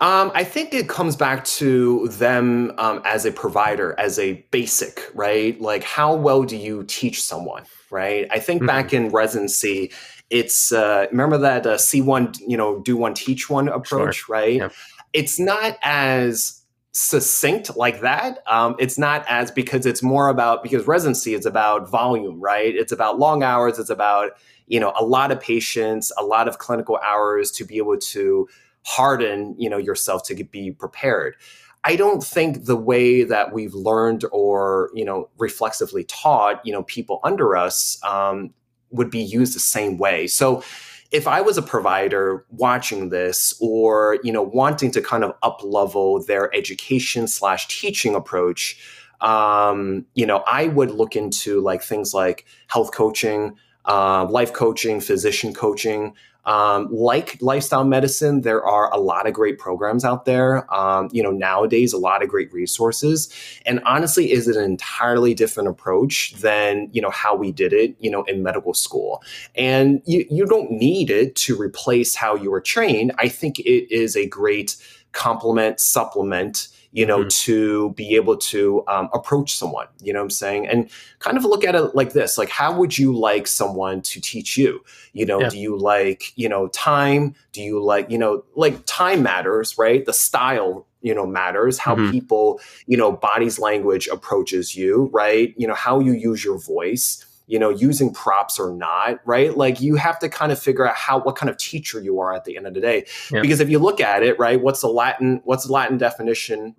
Um, 0.00 0.30
I 0.32 0.44
think 0.44 0.72
it 0.74 0.88
comes 0.88 1.16
back 1.16 1.44
to 1.44 2.06
them 2.08 2.72
um, 2.78 3.02
as 3.04 3.24
a 3.24 3.32
provider, 3.32 3.98
as 3.98 4.16
a 4.20 4.34
basic, 4.52 5.10
right? 5.12 5.60
Like, 5.60 5.82
how 5.82 6.14
well 6.14 6.44
do 6.44 6.56
you 6.56 6.84
teach 6.84 7.20
someone, 7.20 7.64
right? 7.90 8.28
I 8.30 8.38
think 8.38 8.60
mm-hmm. 8.60 8.68
back 8.68 8.92
in 8.92 9.08
residency, 9.08 9.90
it's 10.30 10.70
uh, 10.72 11.06
remember 11.10 11.38
that 11.38 11.66
uh, 11.66 11.78
see 11.78 12.00
one, 12.00 12.32
you 12.46 12.56
know, 12.56 12.80
do 12.80 12.96
one, 12.96 13.14
teach 13.14 13.50
one 13.50 13.68
approach, 13.68 14.16
sure. 14.16 14.34
right? 14.36 14.56
Yeah. 14.56 14.68
It's 15.14 15.40
not 15.40 15.78
as 15.82 16.57
succinct 16.92 17.76
like 17.76 18.00
that. 18.00 18.42
Um, 18.46 18.74
it's 18.78 18.98
not 18.98 19.24
as 19.28 19.50
because 19.50 19.86
it's 19.86 20.02
more 20.02 20.28
about 20.28 20.62
because 20.62 20.86
residency 20.86 21.34
is 21.34 21.46
about 21.46 21.88
volume, 21.90 22.40
right? 22.40 22.74
It's 22.74 22.92
about 22.92 23.18
long 23.18 23.42
hours. 23.42 23.78
It's 23.78 23.90
about 23.90 24.32
you 24.66 24.80
know 24.80 24.92
a 24.98 25.04
lot 25.04 25.30
of 25.30 25.40
patients, 25.40 26.12
a 26.18 26.24
lot 26.24 26.48
of 26.48 26.58
clinical 26.58 26.98
hours 27.04 27.50
to 27.52 27.64
be 27.64 27.76
able 27.78 27.98
to 27.98 28.48
harden 28.84 29.54
you 29.58 29.68
know 29.68 29.78
yourself 29.78 30.22
to 30.24 30.44
be 30.44 30.72
prepared. 30.72 31.36
I 31.84 31.96
don't 31.96 32.22
think 32.22 32.64
the 32.64 32.76
way 32.76 33.22
that 33.22 33.52
we've 33.52 33.74
learned 33.74 34.24
or 34.32 34.90
you 34.94 35.04
know 35.04 35.28
reflexively 35.38 36.04
taught 36.04 36.64
you 36.64 36.72
know 36.72 36.82
people 36.84 37.20
under 37.22 37.56
us 37.56 38.02
um, 38.04 38.54
would 38.90 39.10
be 39.10 39.20
used 39.20 39.54
the 39.54 39.60
same 39.60 39.98
way. 39.98 40.26
So 40.26 40.62
if 41.10 41.26
I 41.26 41.40
was 41.40 41.56
a 41.56 41.62
provider 41.62 42.44
watching 42.50 43.08
this 43.08 43.54
or, 43.60 44.18
you 44.22 44.32
know, 44.32 44.42
wanting 44.42 44.90
to 44.92 45.00
kind 45.00 45.24
of 45.24 45.32
up 45.42 45.60
level 45.64 46.22
their 46.22 46.54
education 46.54 47.26
slash 47.26 47.66
teaching 47.68 48.14
approach, 48.14 48.78
um, 49.20 50.04
you 50.14 50.26
know, 50.26 50.44
I 50.46 50.68
would 50.68 50.90
look 50.90 51.16
into 51.16 51.60
like 51.60 51.82
things 51.82 52.12
like 52.12 52.44
health 52.66 52.92
coaching, 52.92 53.56
uh, 53.86 54.26
life 54.26 54.52
coaching, 54.52 55.00
physician 55.00 55.54
coaching, 55.54 56.14
um, 56.48 56.88
like 56.90 57.36
lifestyle 57.42 57.84
medicine, 57.84 58.40
there 58.40 58.64
are 58.64 58.90
a 58.90 58.96
lot 58.96 59.26
of 59.26 59.34
great 59.34 59.58
programs 59.58 60.02
out 60.02 60.24
there. 60.24 60.72
Um, 60.74 61.10
you 61.12 61.22
know, 61.22 61.30
nowadays, 61.30 61.92
a 61.92 61.98
lot 61.98 62.22
of 62.22 62.30
great 62.30 62.50
resources. 62.54 63.28
And 63.66 63.80
honestly, 63.84 64.32
is 64.32 64.48
an 64.48 64.64
entirely 64.64 65.34
different 65.34 65.68
approach 65.68 66.32
than, 66.36 66.88
you 66.90 67.02
know, 67.02 67.10
how 67.10 67.36
we 67.36 67.52
did 67.52 67.74
it, 67.74 67.94
you 68.00 68.10
know, 68.10 68.22
in 68.24 68.42
medical 68.42 68.72
school? 68.72 69.22
And 69.56 70.00
you, 70.06 70.24
you 70.30 70.46
don't 70.46 70.70
need 70.70 71.10
it 71.10 71.36
to 71.36 71.60
replace 71.60 72.14
how 72.14 72.34
you 72.34 72.50
were 72.50 72.62
trained. 72.62 73.12
I 73.18 73.28
think 73.28 73.58
it 73.58 73.94
is 73.94 74.16
a 74.16 74.26
great 74.26 74.74
complement, 75.12 75.80
supplement 75.80 76.68
you 76.92 77.04
know, 77.04 77.20
mm-hmm. 77.20 77.28
to 77.28 77.90
be 77.90 78.14
able 78.16 78.36
to 78.36 78.82
um, 78.88 79.08
approach 79.12 79.56
someone, 79.56 79.86
you 80.00 80.12
know 80.12 80.20
what 80.20 80.24
I'm 80.24 80.30
saying? 80.30 80.66
And 80.66 80.90
kind 81.18 81.36
of 81.36 81.44
look 81.44 81.64
at 81.64 81.74
it 81.74 81.94
like 81.94 82.12
this 82.12 82.38
like, 82.38 82.48
how 82.48 82.72
would 82.76 82.96
you 82.96 83.16
like 83.16 83.46
someone 83.46 84.00
to 84.02 84.20
teach 84.20 84.56
you? 84.56 84.82
You 85.12 85.26
know, 85.26 85.40
yeah. 85.40 85.48
do 85.50 85.58
you 85.58 85.78
like, 85.78 86.32
you 86.36 86.48
know, 86.48 86.68
time? 86.68 87.34
Do 87.52 87.62
you 87.62 87.82
like, 87.82 88.10
you 88.10 88.18
know, 88.18 88.44
like 88.54 88.84
time 88.86 89.22
matters, 89.22 89.76
right? 89.78 90.04
The 90.04 90.12
style 90.12 90.86
you 91.00 91.14
know 91.14 91.24
matters 91.24 91.78
how 91.78 91.94
mm-hmm. 91.94 92.10
people 92.10 92.60
you 92.88 92.96
know 92.96 93.12
body's 93.12 93.60
language 93.60 94.08
approaches 94.08 94.74
you 94.74 95.08
right 95.12 95.54
you 95.56 95.64
know 95.64 95.74
how 95.74 96.00
you 96.00 96.12
use 96.12 96.44
your 96.44 96.58
voice 96.58 97.24
you 97.48 97.58
know 97.58 97.70
using 97.70 98.12
props 98.12 98.60
or 98.60 98.72
not 98.72 99.18
right 99.24 99.56
like 99.56 99.80
you 99.80 99.96
have 99.96 100.18
to 100.20 100.28
kind 100.28 100.52
of 100.52 100.58
figure 100.58 100.86
out 100.86 100.94
how 100.94 101.18
what 101.18 101.34
kind 101.34 101.50
of 101.50 101.56
teacher 101.56 102.00
you 102.00 102.20
are 102.20 102.32
at 102.32 102.44
the 102.44 102.56
end 102.56 102.66
of 102.66 102.74
the 102.74 102.80
day 102.80 103.04
yeah. 103.32 103.40
because 103.40 103.58
if 103.58 103.68
you 103.68 103.80
look 103.80 104.00
at 104.00 104.22
it 104.22 104.38
right 104.38 104.60
what's 104.60 104.82
the 104.82 104.88
latin 104.88 105.40
what's 105.44 105.66
the 105.66 105.72
latin 105.72 105.98
definition 105.98 106.76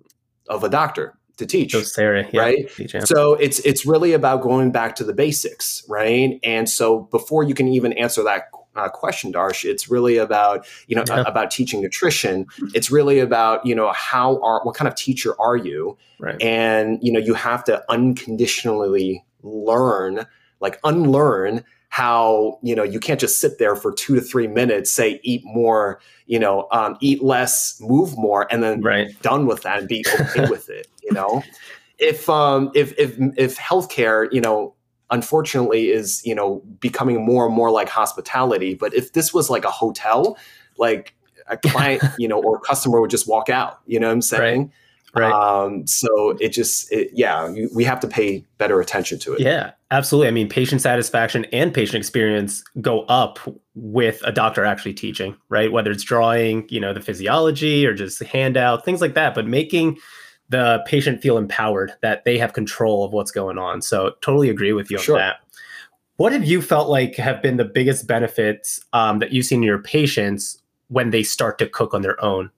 of 0.48 0.64
a 0.64 0.68
doctor 0.68 1.18
to 1.36 1.46
teach 1.46 1.74
Docere, 1.74 2.32
yeah, 2.32 2.40
right 2.40 2.74
teach, 2.74 2.94
yeah. 2.94 3.04
so 3.04 3.34
it's 3.34 3.58
it's 3.60 3.84
really 3.84 4.12
about 4.12 4.40
going 4.42 4.70
back 4.70 4.94
to 4.96 5.04
the 5.04 5.12
basics 5.12 5.84
right 5.88 6.38
and 6.42 6.68
so 6.68 7.00
before 7.00 7.44
you 7.44 7.54
can 7.54 7.68
even 7.68 7.92
answer 7.94 8.22
that 8.22 8.44
uh, 8.76 8.88
question 8.88 9.32
darsh 9.32 9.64
it's 9.68 9.90
really 9.90 10.16
about 10.16 10.64
you 10.86 10.94
know 10.94 11.02
yeah. 11.08 11.24
about 11.26 11.50
teaching 11.50 11.82
nutrition 11.82 12.46
it's 12.72 12.88
really 12.90 13.18
about 13.18 13.66
you 13.66 13.74
know 13.74 13.90
how 13.92 14.40
are 14.42 14.60
what 14.62 14.76
kind 14.76 14.86
of 14.86 14.94
teacher 14.94 15.34
are 15.40 15.56
you 15.56 15.98
right. 16.20 16.40
and 16.40 17.00
you 17.02 17.12
know 17.12 17.18
you 17.18 17.34
have 17.34 17.64
to 17.64 17.82
unconditionally 17.90 19.24
learn 19.42 20.24
like 20.60 20.78
unlearn 20.84 21.64
how 21.90 22.58
you 22.62 22.74
know 22.74 22.84
you 22.84 23.00
can't 23.00 23.18
just 23.18 23.40
sit 23.40 23.58
there 23.58 23.74
for 23.74 23.92
two 23.92 24.14
to 24.14 24.20
three 24.20 24.46
minutes 24.46 24.90
say 24.90 25.20
eat 25.24 25.42
more 25.44 26.00
you 26.26 26.38
know 26.38 26.68
um, 26.70 26.96
eat 27.00 27.22
less 27.22 27.78
move 27.80 28.16
more 28.16 28.46
and 28.52 28.62
then 28.62 28.80
right. 28.80 29.20
done 29.22 29.44
with 29.46 29.62
that 29.62 29.80
and 29.80 29.88
be 29.88 30.04
okay 30.20 30.48
with 30.48 30.70
it 30.70 30.86
you 31.02 31.12
know 31.12 31.42
if 31.98 32.30
um 32.30 32.70
if 32.74 32.96
if 32.96 33.16
if 33.36 33.58
healthcare 33.58 34.32
you 34.32 34.40
know 34.40 34.72
unfortunately 35.10 35.90
is 35.90 36.24
you 36.24 36.34
know 36.34 36.62
becoming 36.78 37.24
more 37.24 37.46
and 37.46 37.54
more 37.54 37.70
like 37.70 37.88
hospitality 37.88 38.74
but 38.74 38.94
if 38.94 39.12
this 39.12 39.34
was 39.34 39.50
like 39.50 39.64
a 39.64 39.70
hotel 39.70 40.38
like 40.78 41.14
a 41.48 41.56
client 41.56 42.00
you 42.18 42.28
know 42.28 42.40
or 42.40 42.60
customer 42.60 43.00
would 43.00 43.10
just 43.10 43.26
walk 43.26 43.48
out 43.48 43.80
you 43.86 43.98
know 43.98 44.06
what 44.06 44.12
i'm 44.12 44.22
saying 44.22 44.60
right. 44.62 44.70
Right. 45.14 45.32
Um, 45.32 45.86
so 45.86 46.36
it 46.40 46.50
just, 46.50 46.90
it, 46.92 47.10
yeah, 47.12 47.48
you, 47.50 47.68
we 47.74 47.84
have 47.84 48.00
to 48.00 48.08
pay 48.08 48.44
better 48.58 48.80
attention 48.80 49.18
to 49.20 49.34
it. 49.34 49.40
Yeah, 49.40 49.72
absolutely. 49.90 50.28
I 50.28 50.30
mean, 50.30 50.48
patient 50.48 50.82
satisfaction 50.82 51.46
and 51.46 51.74
patient 51.74 51.96
experience 51.96 52.62
go 52.80 53.02
up 53.02 53.38
with 53.74 54.20
a 54.24 54.30
doctor 54.30 54.64
actually 54.64 54.94
teaching, 54.94 55.36
right? 55.48 55.72
Whether 55.72 55.90
it's 55.90 56.04
drawing, 56.04 56.68
you 56.68 56.80
know, 56.80 56.92
the 56.92 57.00
physiology 57.00 57.86
or 57.86 57.94
just 57.94 58.22
handout, 58.22 58.84
things 58.84 59.00
like 59.00 59.14
that, 59.14 59.34
but 59.34 59.46
making 59.46 59.98
the 60.48 60.82
patient 60.86 61.22
feel 61.22 61.38
empowered 61.38 61.92
that 62.02 62.24
they 62.24 62.36
have 62.38 62.52
control 62.52 63.04
of 63.04 63.12
what's 63.12 63.30
going 63.30 63.58
on. 63.58 63.82
So 63.82 64.12
totally 64.20 64.48
agree 64.48 64.72
with 64.72 64.90
you 64.90 64.98
on 64.98 65.04
that. 65.16 65.36
What 66.16 66.32
have 66.32 66.44
you 66.44 66.60
felt 66.60 66.88
like 66.88 67.16
have 67.16 67.40
been 67.40 67.56
the 67.56 67.64
biggest 67.64 68.06
benefits 68.06 68.78
um, 68.92 69.20
that 69.20 69.32
you've 69.32 69.46
seen 69.46 69.60
in 69.60 69.62
your 69.62 69.82
patients 69.82 70.60
when 70.88 71.10
they 71.10 71.22
start 71.22 71.58
to 71.58 71.68
cook 71.68 71.94
on 71.94 72.02
their 72.02 72.22
own? 72.22 72.50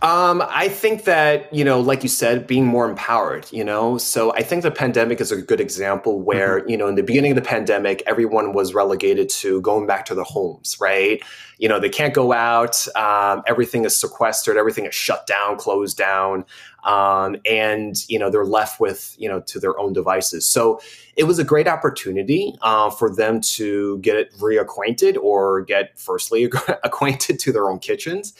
Um, 0.00 0.44
I 0.48 0.68
think 0.68 1.04
that, 1.04 1.52
you 1.52 1.64
know, 1.64 1.80
like 1.80 2.04
you 2.04 2.08
said, 2.08 2.46
being 2.46 2.64
more 2.64 2.88
empowered, 2.88 3.50
you 3.50 3.64
know, 3.64 3.98
so 3.98 4.32
I 4.32 4.42
think 4.42 4.62
the 4.62 4.70
pandemic 4.70 5.20
is 5.20 5.32
a 5.32 5.42
good 5.42 5.60
example 5.60 6.20
where, 6.20 6.60
mm-hmm. 6.60 6.70
you 6.70 6.76
know, 6.76 6.86
in 6.86 6.94
the 6.94 7.02
beginning 7.02 7.32
of 7.32 7.34
the 7.34 7.42
pandemic, 7.42 8.04
everyone 8.06 8.52
was 8.52 8.74
relegated 8.74 9.28
to 9.30 9.60
going 9.60 9.88
back 9.88 10.04
to 10.06 10.14
their 10.14 10.22
homes, 10.22 10.76
right? 10.80 11.20
You 11.58 11.68
know, 11.68 11.80
they 11.80 11.88
can't 11.88 12.14
go 12.14 12.32
out. 12.32 12.86
Um, 12.94 13.42
everything 13.48 13.84
is 13.84 13.96
sequestered. 13.96 14.56
Everything 14.56 14.86
is 14.86 14.94
shut 14.94 15.26
down, 15.26 15.56
closed 15.56 15.96
down. 15.98 16.44
um, 16.84 17.36
and 17.44 18.08
you 18.08 18.18
know 18.18 18.30
they're 18.30 18.44
left 18.44 18.80
with 18.80 19.14
you 19.18 19.28
know 19.28 19.40
to 19.40 19.60
their 19.60 19.78
own 19.78 19.92
devices. 19.92 20.46
So 20.46 20.80
it 21.16 21.24
was 21.24 21.38
a 21.38 21.44
great 21.44 21.68
opportunity 21.68 22.56
uh, 22.62 22.90
for 22.90 23.14
them 23.14 23.40
to 23.40 23.98
get 23.98 24.32
reacquainted 24.38 25.16
or 25.16 25.62
get 25.62 25.98
firstly 25.98 26.44
acquainted 26.84 27.38
to 27.40 27.52
their 27.52 27.68
own 27.68 27.78
kitchens. 27.78 28.32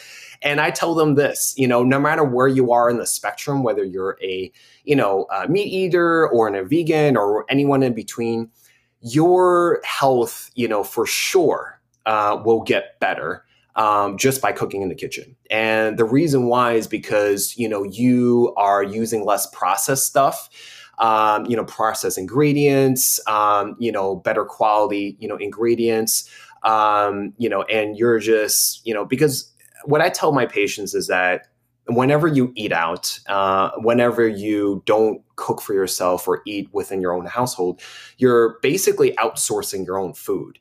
And 0.42 0.60
I 0.60 0.70
tell 0.70 0.94
them 0.94 1.14
this, 1.14 1.54
you 1.56 1.66
know, 1.66 1.82
no 1.82 1.98
matter 1.98 2.22
where 2.22 2.48
you 2.48 2.72
are 2.72 2.88
in 2.88 2.98
the 2.98 3.06
spectrum, 3.06 3.62
whether 3.62 3.84
you're 3.84 4.18
a 4.22 4.52
you 4.84 4.96
know 4.96 5.26
a 5.34 5.48
meat 5.48 5.66
eater 5.66 6.28
or 6.28 6.48
a 6.54 6.64
vegan 6.64 7.16
or 7.16 7.44
anyone 7.48 7.82
in 7.82 7.94
between, 7.94 8.50
your 9.00 9.80
health, 9.84 10.50
you 10.54 10.68
know, 10.68 10.84
for 10.84 11.06
sure 11.06 11.80
uh, 12.06 12.40
will 12.44 12.62
get 12.62 12.98
better 13.00 13.44
um, 13.76 14.16
just 14.16 14.40
by 14.40 14.52
cooking 14.52 14.82
in 14.82 14.88
the 14.88 14.94
kitchen. 14.94 15.36
And 15.50 15.98
the 15.98 16.04
reason 16.04 16.46
why 16.46 16.72
is 16.72 16.86
because 16.86 17.56
you 17.56 17.68
know 17.68 17.82
you 17.84 18.54
are 18.56 18.82
using 18.82 19.24
less 19.24 19.46
processed 19.46 20.06
stuff. 20.06 20.48
Um, 21.00 21.46
you 21.46 21.56
know, 21.56 21.64
processed 21.64 22.18
ingredients, 22.18 23.20
um, 23.28 23.76
you 23.78 23.92
know, 23.92 24.16
better 24.16 24.44
quality, 24.44 25.16
you 25.20 25.28
know, 25.28 25.36
ingredients, 25.36 26.28
um, 26.64 27.32
you 27.38 27.48
know, 27.48 27.62
and 27.62 27.96
you're 27.96 28.18
just, 28.18 28.84
you 28.86 28.92
know, 28.92 29.04
because 29.04 29.52
what 29.84 30.00
I 30.00 30.08
tell 30.08 30.32
my 30.32 30.46
patients 30.46 30.94
is 30.94 31.06
that 31.06 31.46
whenever 31.88 32.26
you 32.26 32.52
eat 32.54 32.72
out, 32.72 33.18
uh, 33.28 33.70
whenever 33.78 34.28
you 34.28 34.82
don't 34.84 35.22
cook 35.36 35.60
for 35.60 35.72
yourself 35.74 36.28
or 36.28 36.42
eat 36.46 36.68
within 36.72 37.00
your 37.00 37.12
own 37.12 37.26
household, 37.26 37.80
you're 38.18 38.58
basically 38.60 39.12
outsourcing 39.12 39.86
your 39.86 39.98
own 39.98 40.12
food. 40.12 40.58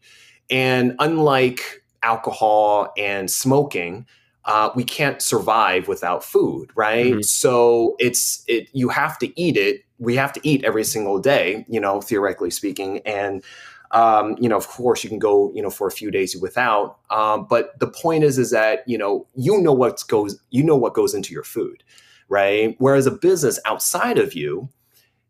And 0.49 0.95
unlike 0.99 1.83
alcohol 2.03 2.93
and 2.97 3.29
smoking, 3.29 4.05
uh, 4.45 4.69
we 4.75 4.83
can't 4.83 5.21
survive 5.21 5.89
without 5.89 6.23
food, 6.23 6.71
right? 6.75 7.13
Mm-hmm. 7.13 7.21
So 7.21 7.95
it's 7.99 8.43
it 8.47 8.69
you 8.71 8.87
have 8.87 9.19
to 9.19 9.39
eat 9.39 9.57
it. 9.57 9.81
We 9.99 10.15
have 10.15 10.31
to 10.33 10.39
eat 10.43 10.63
every 10.63 10.85
single 10.85 11.19
day, 11.19 11.65
you 11.67 11.81
know, 11.81 11.99
theoretically 11.99 12.51
speaking, 12.51 12.99
and 12.99 13.43
um, 13.91 14.35
you 14.39 14.49
know, 14.49 14.57
of 14.57 14.67
course, 14.67 15.03
you 15.03 15.09
can 15.09 15.19
go, 15.19 15.51
you 15.53 15.61
know, 15.61 15.69
for 15.69 15.87
a 15.87 15.91
few 15.91 16.11
days 16.11 16.35
without. 16.35 16.99
Um, 17.09 17.47
but 17.49 17.79
the 17.79 17.87
point 17.87 18.23
is, 18.23 18.37
is 18.37 18.51
that 18.51 18.83
you 18.87 18.97
know, 18.97 19.27
you 19.35 19.61
know 19.61 19.73
what 19.73 20.03
goes, 20.07 20.39
you 20.49 20.63
know 20.63 20.75
what 20.75 20.93
goes 20.93 21.13
into 21.13 21.33
your 21.33 21.43
food, 21.43 21.83
right? 22.29 22.75
Whereas 22.79 23.07
a 23.07 23.11
business 23.11 23.59
outside 23.65 24.17
of 24.17 24.33
you, 24.33 24.69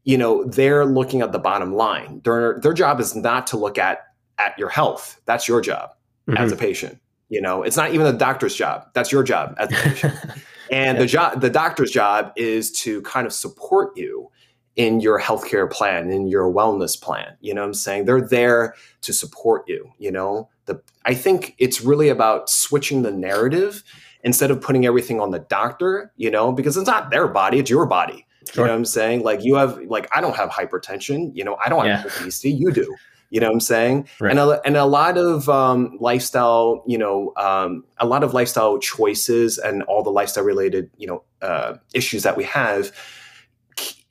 you 0.04 0.18
know, 0.18 0.44
they're 0.46 0.86
looking 0.86 1.22
at 1.22 1.32
the 1.32 1.40
bottom 1.40 1.74
line. 1.74 2.22
Their 2.24 2.60
their 2.62 2.74
job 2.74 3.00
is 3.00 3.16
not 3.16 3.48
to 3.48 3.58
look 3.58 3.78
at 3.78 4.00
at 4.38 4.58
your 4.58 4.70
health. 4.70 5.20
That's 5.26 5.48
your 5.48 5.62
job 5.62 5.92
mm-hmm. 6.28 6.38
as 6.38 6.52
a 6.52 6.56
patient. 6.56 7.00
You 7.30 7.42
know, 7.42 7.62
it's 7.62 7.76
not 7.76 7.94
even 7.94 8.06
the 8.06 8.14
doctor's 8.14 8.56
job. 8.56 8.88
That's 8.94 9.12
your 9.12 9.24
job 9.24 9.56
as 9.58 9.70
a 9.70 9.76
patient. 9.76 10.16
and 10.72 10.98
yeah. 10.98 11.02
the 11.02 11.06
job, 11.06 11.42
the 11.42 11.50
doctor's 11.50 11.92
job 11.92 12.32
is 12.38 12.72
to 12.80 13.02
kind 13.02 13.28
of 13.28 13.34
support 13.34 13.98
you 13.98 14.32
in 14.78 15.02
your 15.02 15.20
healthcare 15.20 15.70
plan, 15.70 16.12
in 16.12 16.28
your 16.28 16.54
wellness 16.54 17.00
plan. 17.00 17.36
You 17.42 17.54
know 17.54 17.62
what 17.62 17.68
I'm 17.68 17.74
saying? 17.74 18.06
They're 18.06 18.22
there 18.22 18.76
to 19.02 19.12
support 19.12 19.64
you, 19.68 19.92
you 19.98 20.12
know? 20.12 20.50
The 20.66 20.82
I 21.04 21.16
think 21.16 21.56
it's 21.58 21.82
really 21.82 22.10
about 22.10 22.50
switching 22.50 23.02
the 23.02 23.12
narrative 23.12 23.84
instead 24.24 24.52
of 24.52 24.62
putting 24.62 24.86
everything 24.86 25.20
on 25.20 25.32
the 25.32 25.40
doctor, 25.40 26.14
you 26.16 26.30
know, 26.30 26.52
because 26.52 26.78
it's 26.78 26.88
not 26.88 27.10
their 27.10 27.28
body, 27.28 27.58
it's 27.58 27.70
your 27.70 27.88
body. 27.88 28.26
Sure. 28.52 28.64
You 28.64 28.68
know 28.68 28.74
what 28.74 28.78
I'm 28.78 28.86
saying? 28.86 29.24
Like 29.24 29.44
you 29.44 29.56
have 29.56 29.80
like 29.88 30.08
I 30.16 30.22
don't 30.22 30.36
have 30.36 30.50
hypertension, 30.50 31.32
you 31.34 31.44
know, 31.44 31.58
I 31.64 31.70
don't 31.70 31.86
have 31.86 32.06
yeah. 32.06 32.22
obesity, 32.22 32.52
you 32.52 32.72
do. 32.72 32.96
You 33.30 33.42
know 33.42 33.48
what 33.48 33.56
I'm 33.56 33.60
saying? 33.60 34.08
Right. 34.22 34.32
And 34.32 34.40
a, 34.40 34.62
and 34.66 34.78
a 34.78 34.86
lot 34.86 35.18
of 35.18 35.50
um, 35.50 35.98
lifestyle, 36.00 36.84
you 36.88 36.98
know, 36.98 37.34
um, 37.36 37.84
a 37.98 38.06
lot 38.06 38.24
of 38.24 38.34
lifestyle 38.34 38.78
choices 38.80 39.58
and 39.58 39.84
all 39.84 40.02
the 40.02 40.12
lifestyle 40.12 40.46
related, 40.46 40.90
you 40.98 41.08
know, 41.08 41.24
uh, 41.42 41.76
issues 41.94 42.24
that 42.24 42.38
we 42.38 42.46
have 42.46 42.94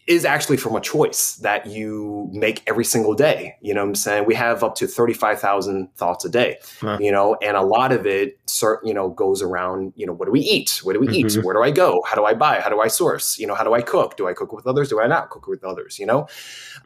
is 0.06 0.24
actually 0.24 0.56
from 0.56 0.76
a 0.76 0.80
choice 0.80 1.34
that 1.36 1.66
you 1.66 2.30
make 2.32 2.62
every 2.68 2.84
single 2.84 3.12
day. 3.12 3.56
You 3.60 3.74
know 3.74 3.80
what 3.80 3.88
I'm 3.88 3.94
saying? 3.96 4.24
We 4.24 4.36
have 4.36 4.62
up 4.62 4.76
to 4.76 4.86
35,000 4.86 5.92
thoughts 5.96 6.24
a 6.24 6.28
day, 6.28 6.58
huh. 6.80 6.98
you 7.00 7.10
know, 7.10 7.36
and 7.42 7.56
a 7.56 7.62
lot 7.62 7.90
of 7.90 8.06
it, 8.06 8.38
you 8.84 8.94
know, 8.94 9.10
goes 9.10 9.42
around, 9.42 9.92
you 9.96 10.06
know, 10.06 10.12
what 10.12 10.26
do 10.26 10.30
we 10.30 10.40
eat? 10.40 10.80
What 10.84 10.92
do 10.92 11.00
we 11.00 11.08
mm-hmm. 11.08 11.38
eat? 11.38 11.44
Where 11.44 11.54
do 11.54 11.62
I 11.62 11.72
go? 11.72 12.02
How 12.06 12.14
do 12.14 12.24
I 12.24 12.34
buy? 12.34 12.60
How 12.60 12.70
do 12.70 12.80
I 12.80 12.86
source? 12.86 13.36
You 13.36 13.48
know, 13.48 13.56
how 13.56 13.64
do 13.64 13.74
I 13.74 13.82
cook? 13.82 14.16
Do 14.16 14.28
I 14.28 14.32
cook 14.32 14.52
with 14.52 14.66
others? 14.66 14.90
Do 14.90 15.00
I 15.00 15.08
not 15.08 15.30
cook 15.30 15.48
with 15.48 15.64
others? 15.64 15.98
You 15.98 16.06
know? 16.06 16.28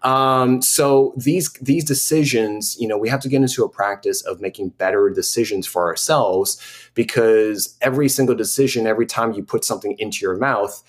Um, 0.03 0.63
so 0.63 1.13
these, 1.19 1.53
these 1.61 1.85
decisions, 1.85 2.79
you 2.81 2.89
know, 2.89 2.97
we 2.97 3.11
have 3.11 3.21
to 3.21 3.29
get 3.29 3.43
into 3.43 3.65
a 3.65 3.69
practice 3.69 4.23
of 4.23 4.41
making 4.41 4.71
better 4.71 5.11
decisions 5.11 5.67
for 5.67 5.87
ourselves 5.87 6.59
because 6.95 7.77
every 7.83 8.09
single 8.09 8.35
decision, 8.35 8.87
every 8.87 9.07
time 9.07 9.33
you 9.33 9.43
put 9.43 9.65
something 9.65 9.95
into 9.99 10.21
your 10.23 10.37
mouth, 10.37 10.83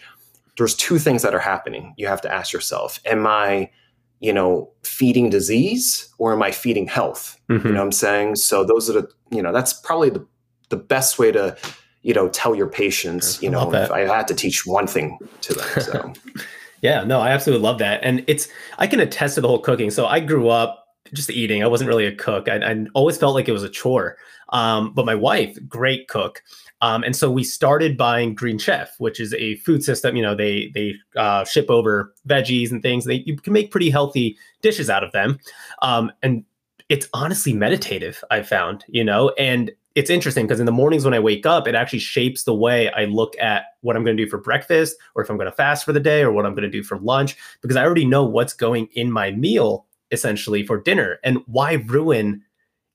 there's 0.62 0.76
two 0.76 1.00
things 1.00 1.24
that 1.24 1.34
are 1.34 1.40
happening. 1.40 1.92
You 1.98 2.06
have 2.06 2.22
to 2.22 2.32
ask 2.32 2.54
yourself, 2.54 3.00
am 3.06 3.26
I, 3.26 3.72
you 4.20 4.32
know, 4.32 4.72
feeding 4.84 5.32
disease 5.32 6.14
or 6.20 6.34
am 6.34 6.44
I 6.44 6.52
feeding 6.52 6.86
health? 6.86 7.42
Mm-hmm. 7.50 7.68
You 7.68 7.74
know 7.74 7.80
what 7.80 7.86
I'm 7.86 7.92
saying? 7.92 8.36
So 8.36 8.64
those 8.64 8.88
are 8.88 8.94
the, 8.94 9.10
you 9.32 9.42
know, 9.42 9.52
that's 9.52 9.74
probably 9.74 10.12
the, 10.12 10.24
the 10.70 10.78
best 10.78 11.18
way 11.18 11.32
to, 11.32 11.58
you 12.04 12.14
know, 12.14 12.30
tell 12.30 12.54
your 12.54 12.68
patients, 12.68 13.42
you 13.42 13.50
know, 13.50 13.74
if 13.74 13.90
I 13.90 14.02
had 14.02 14.28
to 14.28 14.36
teach 14.36 14.64
one 14.68 14.86
thing 14.86 15.18
to 15.42 15.56
them. 15.56 15.82
So 15.82 16.14
yeah, 16.84 17.04
no, 17.06 17.20
I 17.20 17.32
absolutely 17.32 17.64
love 17.64 17.80
that. 17.80 18.00
And 18.04 18.24
it's, 18.28 18.48
I 18.78 18.86
can 18.86 19.00
attest 19.00 19.34
to 19.36 19.42
the 19.42 19.48
whole 19.48 19.60
cooking. 19.60 19.90
So 19.90 20.06
I 20.06 20.20
grew 20.20 20.50
up 20.50 20.86
just 21.12 21.32
eating. 21.32 21.64
I 21.64 21.68
wasn't 21.68 21.88
really 21.88 22.06
a 22.06 22.16
cook. 22.16 22.48
I, 22.48 22.58
I 22.58 22.86
always 22.94 23.18
felt 23.18 23.34
like 23.34 23.50
it 23.50 23.52
was 23.52 23.64
a 23.64 23.70
chore. 23.70 24.16
Um, 24.52 24.94
but 24.94 25.06
my 25.06 25.16
wife, 25.16 25.58
great 25.68 26.08
cook. 26.08 26.44
Um, 26.82 27.04
and 27.04 27.16
so 27.16 27.32
we 27.32 27.44
started 27.44 27.98
buying 27.98 28.36
Green 28.36 28.58
Chef, 28.58 28.96
which 28.98 29.20
is 29.20 29.34
a 29.36 29.56
food 29.58 29.84
system. 29.84 30.16
You 30.16 30.24
know, 30.24 30.36
they 30.36 30.72
they 30.74 30.96
uh, 31.16 31.46
ship 31.46 31.70
over 31.70 32.14
veggies 32.28 32.72
and 32.72 32.82
things. 32.82 33.06
They 33.06 33.24
you 33.26 33.38
can 33.38 33.54
make 33.54 33.72
pretty 33.72 33.90
healthy 33.90 34.38
dishes 34.62 34.90
out 34.90 35.04
of 35.04 35.12
them, 35.12 35.40
um, 35.82 36.12
and 36.22 36.44
it's 36.90 37.08
honestly 37.14 37.54
meditative. 37.54 38.24
I 38.32 38.42
found, 38.42 38.84
you 38.90 39.04
know, 39.04 39.30
and 39.38 39.72
it's 39.96 40.10
interesting 40.10 40.46
because 40.46 40.60
in 40.60 40.66
the 40.66 40.72
mornings 40.72 41.06
when 41.06 41.14
I 41.14 41.20
wake 41.20 41.46
up, 41.46 41.68
it 41.68 41.76
actually 41.76 42.00
shapes 42.00 42.44
the 42.44 42.54
way 42.54 42.90
I 42.92 43.06
look 43.06 43.38
at 43.40 43.64
what 43.82 43.96
I'm 43.96 44.04
going 44.04 44.16
to 44.16 44.24
do 44.24 44.30
for 44.30 44.38
breakfast, 44.38 44.96
or 45.16 45.24
if 45.24 45.30
I'm 45.30 45.38
going 45.38 45.50
to 45.50 45.56
fast 45.56 45.86
for 45.86 45.94
the 45.94 46.00
day, 46.00 46.22
or 46.22 46.32
what 46.32 46.46
I'm 46.46 46.54
going 46.54 46.64
to 46.64 46.70
do 46.70 46.84
for 46.84 46.98
lunch, 46.98 47.38
because 47.62 47.78
I 47.78 47.84
already 47.84 48.06
know 48.06 48.26
what's 48.26 48.54
going 48.54 48.88
in 48.94 49.12
my 49.12 49.32
meal 49.32 49.86
essentially 50.12 50.66
for 50.66 50.78
dinner, 50.78 51.20
and 51.24 51.40
why 51.46 51.74
ruin, 51.86 52.42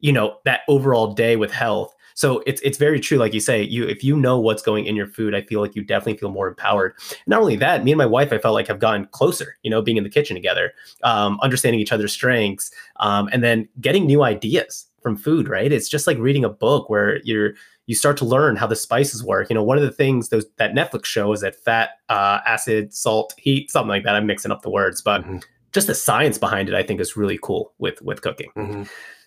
you 0.01 0.13
know, 0.13 0.39
that 0.45 0.61
overall 0.69 1.13
day 1.13 1.37
with 1.37 1.53
health 1.53 1.97
so 2.17 2.43
it's 2.47 2.63
it's 2.63 2.79
very 2.79 2.99
true, 2.99 3.19
like 3.19 3.35
you 3.35 3.41
say. 3.41 3.63
You 3.63 3.87
if 3.87 4.03
you 4.03 4.17
know 4.17 4.41
what's 4.41 4.63
going 4.63 4.87
in 4.87 4.97
your 4.97 5.07
food, 5.07 5.35
I 5.35 5.43
feel 5.43 5.61
like 5.61 5.77
you 5.77 5.85
definitely 5.85 6.17
feel 6.17 6.31
more 6.31 6.49
empowered. 6.49 6.95
Not 7.27 7.43
only 7.43 7.57
that, 7.57 7.85
me 7.85 7.93
and 7.93 7.99
my 7.99 8.07
wife, 8.07 8.33
I 8.33 8.39
felt 8.39 8.55
like 8.55 8.69
have 8.69 8.79
gotten 8.79 9.07
closer. 9.09 9.57
You 9.63 9.71
know, 9.71 9.83
being 9.83 9.99
in 9.99 10.03
the 10.03 10.09
kitchen 10.09 10.35
together, 10.35 10.73
um, 11.05 11.39
understanding 11.43 11.79
each 11.79 11.93
other's 11.93 12.15
strengths, 12.15 12.71
um, 13.01 13.29
and 13.33 13.45
then 13.45 13.69
getting 13.83 14.07
new 14.07 14.23
ideas 14.23 14.87
from 15.03 15.19
food. 15.19 15.47
Right? 15.47 15.71
It's 15.71 15.91
just 15.91 16.07
like 16.07 16.17
reading 16.17 16.43
a 16.43 16.49
book 16.49 16.89
where 16.89 17.21
you're 17.23 17.53
you 17.85 17.95
start 17.95 18.17
to 18.17 18.25
learn 18.25 18.57
how 18.57 18.67
the 18.67 18.77
spices 18.77 19.23
work. 19.23 19.51
You 19.51 19.55
know, 19.55 19.63
one 19.63 19.77
of 19.77 19.85
the 19.85 19.93
things 19.93 20.31
those 20.31 20.47
that 20.57 20.73
Netflix 20.73 21.05
show 21.05 21.31
is 21.35 21.43
that 21.43 21.55
fat, 21.55 21.91
uh, 22.09 22.39
acid, 22.47 22.95
salt, 22.95 23.35
heat, 23.37 23.71
something 23.71 23.91
like 23.91 24.05
that. 24.05 24.15
I'm 24.15 24.27
mixing 24.27 24.51
up 24.51 24.63
the 24.63 24.71
words, 24.71 25.03
but 25.03 25.21
mm-hmm. 25.21 25.39
just 25.73 25.87
the 25.87 25.95
science 25.95 26.39
behind 26.39 26.71
it, 26.71 26.75
I 26.75 26.83
think, 26.83 26.99
is 26.99 27.15
really 27.15 27.39
cool 27.43 27.75
with 27.79 28.01
with 28.01 28.23
cooking. 28.23 28.53
Mm-hmm. 28.57 28.85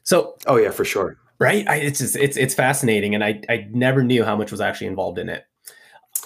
So, 0.10 0.36
oh 0.48 0.58
yeah, 0.58 0.72
for 0.72 0.86
sure 0.86 1.18
right? 1.40 1.68
I, 1.68 1.78
it's 1.78 2.00
just, 2.00 2.16
it's 2.18 2.38
it's 2.38 2.54
fascinating, 2.54 3.16
and 3.16 3.24
I 3.24 3.42
I 3.50 3.68
never 3.72 4.04
knew 4.04 4.24
how 4.24 4.36
much 4.36 4.52
was 4.52 4.62
actually 4.62 4.88
involved 4.88 5.18
in 5.18 5.30
it. 5.30 5.46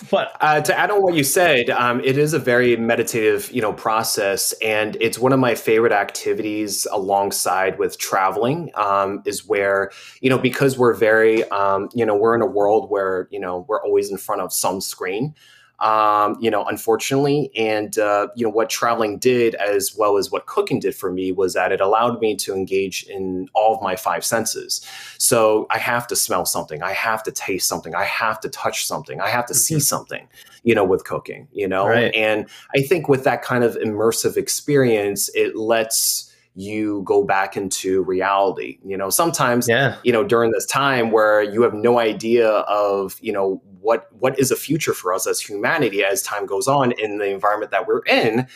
But 0.09 0.35
uh, 0.41 0.59
to 0.61 0.77
add 0.77 0.89
on 0.89 1.03
what 1.03 1.13
you 1.13 1.23
said, 1.23 1.69
um, 1.69 2.01
it 2.03 2.17
is 2.17 2.33
a 2.33 2.39
very 2.39 2.75
meditative, 2.75 3.51
you 3.51 3.61
know, 3.61 3.73
process, 3.73 4.53
and 4.53 4.97
it's 4.99 5.19
one 5.19 5.31
of 5.31 5.39
my 5.39 5.53
favorite 5.53 5.91
activities 5.91 6.87
alongside 6.91 7.77
with 7.77 7.97
traveling. 7.99 8.71
Um, 8.73 9.21
is 9.25 9.45
where 9.45 9.91
you 10.19 10.29
know 10.29 10.39
because 10.39 10.77
we're 10.77 10.95
very, 10.95 11.43
um, 11.49 11.89
you 11.93 12.05
know, 12.05 12.15
we're 12.15 12.35
in 12.35 12.41
a 12.41 12.47
world 12.47 12.89
where 12.89 13.27
you 13.31 13.39
know 13.39 13.65
we're 13.69 13.83
always 13.83 14.11
in 14.11 14.17
front 14.17 14.41
of 14.41 14.51
some 14.51 14.81
screen 14.81 15.35
um, 15.83 16.37
you 16.39 16.49
know, 16.49 16.63
unfortunately. 16.63 17.51
And, 17.55 17.99
uh, 17.99 18.29
you 18.35 18.43
know, 18.43 18.49
what 18.49 18.69
traveling 18.69 19.19
did, 19.19 19.53
as 19.55 19.95
well 19.95 20.17
as 20.17 20.31
what 20.31 20.45
cooking 20.45 20.79
did 20.79 20.95
for 20.95 21.11
me, 21.11 21.31
was 21.31 21.53
that 21.53 21.71
it 21.71 21.81
allowed 21.81 22.21
me 22.21 22.35
to 22.37 22.55
engage 22.55 23.03
in 23.03 23.49
all 23.53 23.75
of 23.75 23.81
my 23.81 23.95
five 23.95 24.23
senses. 24.23 24.81
So 25.17 25.67
I 25.69 25.77
have 25.77 26.07
to 26.07 26.15
smell 26.15 26.45
something, 26.45 26.81
I 26.81 26.93
have 26.93 27.21
to 27.23 27.31
taste 27.31 27.67
something, 27.67 27.93
I 27.93 28.05
have 28.05 28.39
to 28.39 28.49
touch 28.49 28.87
something, 28.87 29.19
I 29.19 29.27
have 29.27 29.45
to 29.47 29.53
mm-hmm. 29.53 29.59
see 29.59 29.79
something, 29.81 30.27
you 30.63 30.73
know, 30.73 30.85
with 30.85 31.03
cooking, 31.03 31.49
you 31.51 31.67
know. 31.67 31.85
Right. 31.85 32.15
And 32.15 32.47
I 32.75 32.81
think 32.81 33.09
with 33.09 33.25
that 33.25 33.43
kind 33.43 33.65
of 33.65 33.75
immersive 33.75 34.37
experience, 34.37 35.29
it 35.35 35.55
lets, 35.57 36.32
you 36.55 37.01
go 37.05 37.23
back 37.23 37.57
into 37.57 38.03
reality. 38.03 38.77
You 38.85 38.97
know, 38.97 39.09
sometimes, 39.09 39.67
yeah. 39.67 39.97
you 40.03 40.11
know, 40.11 40.23
during 40.23 40.51
this 40.51 40.65
time 40.65 41.11
where 41.11 41.41
you 41.41 41.63
have 41.63 41.73
no 41.73 41.99
idea 41.99 42.49
of, 42.49 43.17
you 43.21 43.31
know, 43.31 43.61
what 43.81 44.07
what 44.19 44.37
is 44.39 44.51
a 44.51 44.55
future 44.55 44.93
for 44.93 45.13
us 45.13 45.27
as 45.27 45.39
humanity 45.39 46.03
as 46.03 46.21
time 46.21 46.45
goes 46.45 46.67
on 46.67 46.91
in 46.93 47.17
the 47.17 47.29
environment 47.29 47.71
that 47.71 47.87
we're 47.87 48.03
in. 48.03 48.47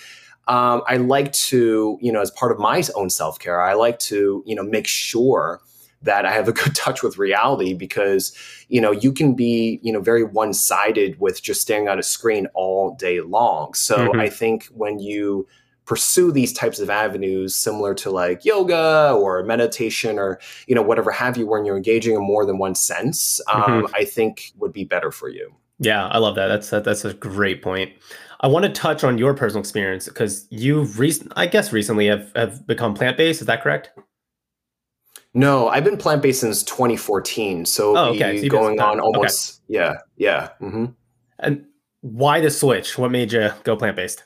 Um, 0.47 0.81
I 0.87 0.95
like 0.97 1.33
to, 1.33 1.97
you 2.01 2.11
know, 2.11 2.21
as 2.21 2.31
part 2.31 2.51
of 2.51 2.59
my 2.59 2.81
own 2.95 3.09
self 3.09 3.39
care, 3.39 3.61
I 3.61 3.73
like 3.73 3.99
to, 3.99 4.43
you 4.45 4.55
know, 4.55 4.63
make 4.63 4.87
sure 4.87 5.61
that 6.03 6.25
I 6.25 6.31
have 6.31 6.47
a 6.47 6.53
good 6.53 6.75
touch 6.75 7.03
with 7.03 7.17
reality 7.17 7.73
because, 7.73 8.33
you 8.69 8.79
know, 8.79 8.91
you 8.91 9.11
can 9.11 9.33
be, 9.33 9.79
you 9.81 9.91
know, 9.91 10.01
very 10.01 10.23
one 10.23 10.53
sided 10.53 11.19
with 11.19 11.41
just 11.41 11.61
staring 11.61 11.87
at 11.87 11.99
a 11.99 12.03
screen 12.03 12.47
all 12.53 12.95
day 12.95 13.21
long. 13.21 13.73
So 13.73 13.97
mm-hmm. 13.97 14.19
I 14.19 14.29
think 14.29 14.65
when 14.67 14.99
you 14.99 15.47
pursue 15.87 16.33
these 16.33 16.53
types 16.53 16.79
of 16.79 16.89
avenues 16.89 17.55
similar 17.55 17.95
to 17.95 18.11
like 18.11 18.43
yoga 18.45 19.13
or 19.17 19.41
meditation 19.43 20.19
or 20.19 20.37
you 20.67 20.75
know 20.75 20.81
whatever 20.81 21.09
have 21.09 21.37
you 21.37 21.47
when 21.47 21.65
you're 21.65 21.77
engaging 21.77 22.13
in 22.13 22.21
more 22.21 22.45
than 22.45 22.59
one 22.59 22.75
sense 22.75 23.41
um, 23.51 23.63
mm-hmm. 23.63 23.95
i 23.95 24.03
think 24.03 24.51
would 24.57 24.73
be 24.73 24.83
better 24.83 25.11
for 25.11 25.29
you 25.29 25.51
yeah 25.79 26.07
i 26.07 26.17
love 26.17 26.35
that 26.35 26.47
that's 26.47 26.69
that, 26.69 26.83
that's 26.83 27.05
a 27.05 27.13
great 27.13 27.63
point 27.63 27.91
i 28.41 28.47
want 28.47 28.65
to 28.65 28.71
touch 28.71 29.03
on 29.03 29.17
your 29.17 29.33
personal 29.33 29.61
experience 29.61 30.07
because 30.07 30.45
you've 30.51 30.99
recent 30.99 31.31
i 31.35 31.47
guess 31.47 31.71
recently 31.71 32.05
have, 32.05 32.31
have 32.35 32.67
become 32.67 32.93
plant-based 32.93 33.39
is 33.39 33.47
that 33.47 33.63
correct 33.63 33.91
no 35.33 35.69
i've 35.69 35.85
been 35.85 35.97
plant-based 35.97 36.41
since 36.41 36.63
2014 36.63 37.65
so, 37.65 37.95
oh, 37.95 38.05
okay. 38.09 38.41
so 38.41 38.49
going 38.49 38.81
on 38.81 38.99
almost 38.99 39.61
okay. 39.69 39.79
yeah 39.79 39.93
yeah 40.17 40.49
mm-hmm. 40.61 40.85
and 41.39 41.65
why 42.01 42.41
the 42.41 42.51
switch 42.51 42.97
what 42.97 43.09
made 43.09 43.31
you 43.31 43.49
go 43.63 43.77
plant-based 43.77 44.25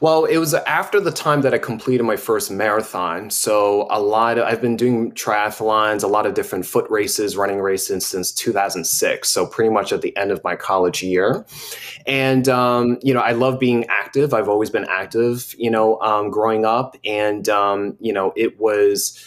well, 0.00 0.24
it 0.24 0.38
was 0.38 0.54
after 0.54 1.00
the 1.00 1.10
time 1.10 1.40
that 1.42 1.52
I 1.52 1.58
completed 1.58 2.04
my 2.04 2.16
first 2.16 2.50
marathon. 2.50 3.30
So 3.30 3.86
a 3.90 4.00
lot 4.00 4.38
of, 4.38 4.44
I've 4.44 4.60
been 4.60 4.76
doing 4.76 5.12
triathlons, 5.12 6.04
a 6.04 6.06
lot 6.06 6.26
of 6.26 6.34
different 6.34 6.66
foot 6.66 6.88
races, 6.88 7.36
running 7.36 7.58
races 7.58 8.06
since 8.06 8.30
2006. 8.32 9.28
So 9.28 9.46
pretty 9.46 9.70
much 9.70 9.92
at 9.92 10.02
the 10.02 10.16
end 10.16 10.30
of 10.30 10.42
my 10.44 10.54
college 10.54 11.02
year. 11.02 11.44
And, 12.06 12.48
um, 12.48 12.98
you 13.02 13.12
know, 13.12 13.20
I 13.20 13.32
love 13.32 13.58
being 13.58 13.86
active. 13.88 14.32
I've 14.32 14.48
always 14.48 14.70
been 14.70 14.86
active, 14.88 15.54
you 15.58 15.70
know, 15.70 16.00
um, 16.00 16.30
growing 16.30 16.64
up. 16.64 16.96
And, 17.04 17.48
um, 17.48 17.96
you 18.00 18.12
know, 18.12 18.32
it 18.36 18.60
was, 18.60 19.18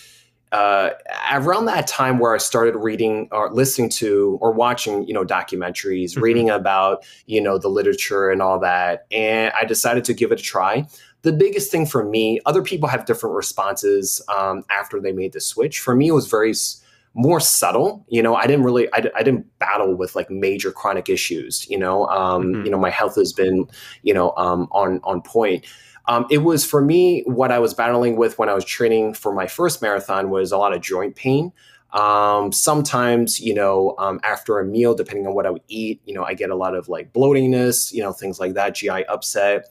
uh, 0.51 0.89
around 1.31 1.65
that 1.65 1.87
time 1.87 2.19
where 2.19 2.35
I 2.35 2.37
started 2.37 2.75
reading 2.75 3.27
or 3.31 3.51
listening 3.51 3.89
to 3.89 4.37
or 4.41 4.51
watching, 4.51 5.07
you 5.07 5.13
know, 5.13 5.23
documentaries, 5.23 6.11
mm-hmm. 6.11 6.21
reading 6.21 6.49
about, 6.49 7.05
you 7.25 7.41
know, 7.41 7.57
the 7.57 7.69
literature 7.69 8.29
and 8.29 8.41
all 8.41 8.59
that. 8.59 9.05
And 9.11 9.53
I 9.59 9.65
decided 9.65 10.03
to 10.05 10.13
give 10.13 10.31
it 10.31 10.39
a 10.39 10.43
try. 10.43 10.85
The 11.21 11.31
biggest 11.31 11.71
thing 11.71 11.85
for 11.85 12.03
me, 12.03 12.39
other 12.45 12.61
people 12.61 12.89
have 12.89 13.05
different 13.05 13.35
responses 13.35 14.21
um, 14.35 14.63
after 14.69 14.99
they 14.99 15.11
made 15.11 15.33
the 15.33 15.39
switch. 15.39 15.79
For 15.79 15.95
me, 15.95 16.09
it 16.09 16.13
was 16.13 16.27
very 16.27 16.53
more 17.13 17.39
subtle. 17.39 18.05
You 18.09 18.23
know, 18.23 18.35
I 18.35 18.47
didn't 18.47 18.63
really, 18.63 18.87
I, 18.93 19.09
I 19.15 19.23
didn't 19.23 19.45
battle 19.59 19.95
with 19.95 20.15
like 20.15 20.29
major 20.29 20.71
chronic 20.71 21.09
issues. 21.09 21.69
You 21.69 21.77
know, 21.77 22.07
um, 22.07 22.43
mm-hmm. 22.43 22.65
you 22.65 22.71
know, 22.71 22.77
my 22.77 22.89
health 22.89 23.15
has 23.15 23.33
been, 23.33 23.67
you 24.01 24.13
know, 24.13 24.33
um, 24.35 24.67
on 24.71 24.99
on 25.03 25.21
point. 25.21 25.65
Um, 26.07 26.25
it 26.29 26.39
was 26.39 26.65
for 26.65 26.81
me 26.81 27.23
what 27.25 27.51
I 27.51 27.59
was 27.59 27.73
battling 27.73 28.15
with 28.15 28.39
when 28.39 28.49
I 28.49 28.53
was 28.53 28.65
training 28.65 29.13
for 29.13 29.33
my 29.33 29.47
first 29.47 29.81
marathon 29.81 30.29
was 30.29 30.51
a 30.51 30.57
lot 30.57 30.73
of 30.73 30.81
joint 30.81 31.15
pain. 31.15 31.51
Um, 31.93 32.51
sometimes, 32.51 33.39
you 33.39 33.53
know, 33.53 33.95
um, 33.97 34.19
after 34.23 34.59
a 34.59 34.65
meal, 34.65 34.95
depending 34.95 35.27
on 35.27 35.33
what 35.33 35.45
I 35.45 35.49
would 35.49 35.63
eat, 35.67 36.01
you 36.05 36.13
know, 36.13 36.23
I 36.23 36.33
get 36.33 36.49
a 36.49 36.55
lot 36.55 36.73
of 36.73 36.87
like 36.87 37.11
bloatingness, 37.13 37.93
you 37.93 38.01
know, 38.01 38.13
things 38.13 38.39
like 38.39 38.53
that, 38.53 38.75
GI 38.75 39.05
upset. 39.05 39.67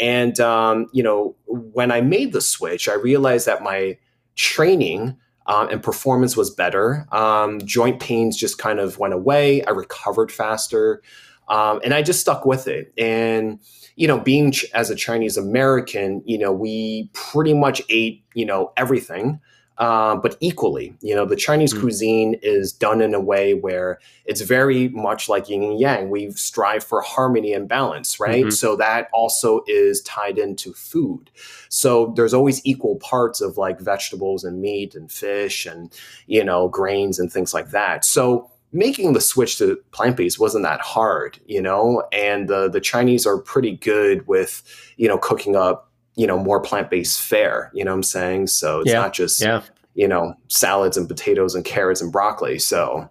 And, 0.00 0.38
um, 0.40 0.88
you 0.92 1.02
know, 1.02 1.36
when 1.46 1.90
I 1.90 2.00
made 2.00 2.32
the 2.32 2.40
switch, 2.40 2.88
I 2.88 2.94
realized 2.94 3.46
that 3.46 3.62
my 3.62 3.98
training 4.34 5.16
um, 5.46 5.68
and 5.68 5.82
performance 5.82 6.36
was 6.36 6.50
better. 6.50 7.06
Um, 7.12 7.60
joint 7.64 8.00
pains 8.00 8.36
just 8.36 8.58
kind 8.58 8.80
of 8.80 8.98
went 8.98 9.14
away. 9.14 9.64
I 9.64 9.70
recovered 9.70 10.30
faster. 10.32 11.02
And 11.48 11.94
I 11.94 12.02
just 12.02 12.20
stuck 12.20 12.44
with 12.44 12.68
it. 12.68 12.92
And, 12.98 13.60
you 13.96 14.06
know, 14.06 14.18
being 14.18 14.52
ch- 14.52 14.66
as 14.72 14.90
a 14.90 14.94
Chinese 14.94 15.36
American, 15.36 16.22
you 16.24 16.38
know, 16.38 16.52
we 16.52 17.10
pretty 17.12 17.54
much 17.54 17.82
ate, 17.88 18.24
you 18.34 18.46
know, 18.46 18.72
everything, 18.76 19.40
uh, 19.78 20.14
but 20.14 20.36
equally. 20.40 20.94
You 21.00 21.14
know, 21.14 21.24
the 21.24 21.36
Chinese 21.36 21.72
mm. 21.72 21.80
cuisine 21.80 22.34
is 22.42 22.70
done 22.72 23.00
in 23.00 23.14
a 23.14 23.20
way 23.20 23.54
where 23.54 23.98
it's 24.26 24.42
very 24.42 24.88
much 24.88 25.28
like 25.28 25.48
yin 25.48 25.62
and 25.62 25.80
yang. 25.80 26.10
We 26.10 26.30
strive 26.32 26.84
for 26.84 27.00
harmony 27.00 27.54
and 27.54 27.66
balance, 27.66 28.20
right? 28.20 28.42
Mm-hmm. 28.44 28.50
So 28.50 28.76
that 28.76 29.08
also 29.12 29.62
is 29.66 30.02
tied 30.02 30.38
into 30.38 30.74
food. 30.74 31.30
So 31.70 32.12
there's 32.14 32.34
always 32.34 32.64
equal 32.66 32.96
parts 32.96 33.40
of 33.40 33.56
like 33.56 33.80
vegetables 33.80 34.44
and 34.44 34.60
meat 34.60 34.94
and 34.94 35.10
fish 35.10 35.64
and, 35.64 35.90
you 36.26 36.44
know, 36.44 36.68
grains 36.68 37.18
and 37.18 37.32
things 37.32 37.54
like 37.54 37.70
that. 37.70 38.04
So, 38.04 38.49
making 38.72 39.12
the 39.12 39.20
switch 39.20 39.58
to 39.58 39.76
plant 39.92 40.16
based 40.16 40.38
wasn't 40.38 40.64
that 40.64 40.80
hard, 40.80 41.38
you 41.46 41.60
know. 41.60 42.04
And 42.12 42.48
the 42.48 42.68
the 42.68 42.80
Chinese 42.80 43.26
are 43.26 43.38
pretty 43.38 43.76
good 43.76 44.26
with 44.26 44.62
you 44.96 45.08
know 45.08 45.18
cooking 45.18 45.56
up 45.56 45.90
you 46.16 46.26
know 46.26 46.38
more 46.38 46.60
plant 46.60 46.90
based 46.90 47.20
fare. 47.20 47.70
You 47.74 47.84
know 47.84 47.92
what 47.92 47.96
I'm 47.96 48.02
saying? 48.02 48.48
So 48.48 48.80
it's 48.80 48.90
yeah. 48.90 49.00
not 49.00 49.12
just 49.12 49.40
yeah. 49.40 49.62
you 49.94 50.08
know 50.08 50.34
salads 50.48 50.96
and 50.96 51.08
potatoes 51.08 51.54
and 51.54 51.64
carrots 51.64 52.00
and 52.00 52.12
broccoli. 52.12 52.58
So 52.58 53.08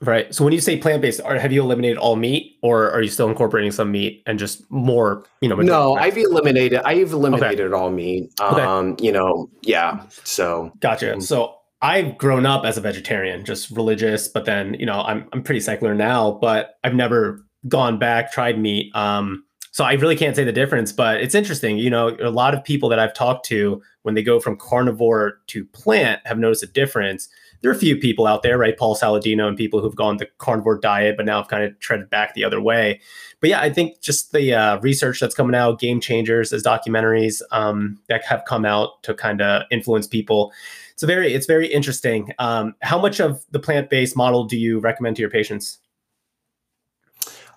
right. 0.00 0.34
So 0.34 0.44
when 0.44 0.52
you 0.52 0.60
say 0.60 0.76
plant 0.76 1.02
based, 1.02 1.20
have 1.20 1.52
you 1.52 1.62
eliminated 1.62 1.98
all 1.98 2.16
meat, 2.16 2.56
or 2.62 2.90
are 2.90 3.02
you 3.02 3.10
still 3.10 3.28
incorporating 3.28 3.72
some 3.72 3.90
meat 3.90 4.22
and 4.26 4.38
just 4.38 4.70
more? 4.70 5.24
You 5.40 5.48
know, 5.48 5.56
no, 5.56 5.94
I've 5.94 6.16
eliminated. 6.16 6.80
I've 6.84 7.12
eliminated 7.12 7.72
okay. 7.72 7.74
all 7.74 7.90
meat. 7.90 8.32
Um, 8.40 8.92
okay. 8.92 9.04
you 9.04 9.12
know, 9.12 9.50
yeah. 9.62 10.04
So 10.24 10.72
gotcha. 10.80 11.20
So 11.20 11.56
I've 11.84 12.16
grown 12.16 12.46
up 12.46 12.64
as 12.64 12.78
a 12.78 12.80
vegetarian, 12.80 13.44
just 13.44 13.70
religious, 13.70 14.26
but 14.26 14.46
then, 14.46 14.72
you 14.72 14.86
know, 14.86 15.02
I'm 15.02 15.28
I'm 15.34 15.42
pretty 15.42 15.60
secular 15.60 15.94
now, 15.94 16.32
but 16.40 16.78
I've 16.82 16.94
never 16.94 17.44
gone 17.68 17.98
back, 17.98 18.32
tried 18.32 18.58
meat. 18.58 18.90
Um, 18.96 19.44
so 19.70 19.84
I 19.84 19.92
really 19.92 20.16
can't 20.16 20.34
say 20.34 20.44
the 20.44 20.52
difference, 20.52 20.92
but 20.92 21.20
it's 21.20 21.34
interesting. 21.34 21.76
You 21.76 21.90
know, 21.90 22.16
a 22.22 22.30
lot 22.30 22.54
of 22.54 22.64
people 22.64 22.88
that 22.88 22.98
I've 22.98 23.12
talked 23.12 23.44
to 23.46 23.82
when 24.00 24.14
they 24.14 24.22
go 24.22 24.40
from 24.40 24.56
carnivore 24.56 25.40
to 25.48 25.66
plant 25.66 26.22
have 26.24 26.38
noticed 26.38 26.62
a 26.62 26.68
difference. 26.68 27.28
There 27.60 27.70
are 27.70 27.74
a 27.74 27.78
few 27.78 27.96
people 27.96 28.26
out 28.26 28.42
there, 28.42 28.56
right? 28.56 28.78
Paul 28.78 28.96
Saladino 28.96 29.46
and 29.46 29.56
people 29.56 29.82
who've 29.82 29.94
gone 29.94 30.16
the 30.16 30.28
carnivore 30.38 30.78
diet, 30.78 31.18
but 31.18 31.26
now 31.26 31.36
have 31.36 31.48
kind 31.48 31.64
of 31.64 31.78
treaded 31.80 32.08
back 32.08 32.32
the 32.32 32.44
other 32.44 32.62
way. 32.62 33.00
But 33.40 33.50
yeah, 33.50 33.60
I 33.60 33.68
think 33.68 34.00
just 34.00 34.32
the 34.32 34.54
uh, 34.54 34.80
research 34.80 35.20
that's 35.20 35.34
coming 35.34 35.54
out, 35.54 35.80
game 35.80 36.00
changers 36.00 36.50
as 36.52 36.62
documentaries 36.62 37.42
um, 37.50 37.98
that 38.08 38.24
have 38.24 38.44
come 38.46 38.64
out 38.64 39.02
to 39.02 39.12
kind 39.12 39.42
of 39.42 39.64
influence 39.70 40.06
people 40.06 40.50
it's 40.94 41.02
very 41.02 41.34
it's 41.34 41.46
very 41.46 41.66
interesting. 41.66 42.32
Um, 42.38 42.74
how 42.80 43.00
much 43.00 43.20
of 43.20 43.44
the 43.50 43.58
plant 43.58 43.90
based 43.90 44.16
model 44.16 44.44
do 44.44 44.56
you 44.56 44.78
recommend 44.78 45.16
to 45.16 45.20
your 45.20 45.30
patients? 45.30 45.78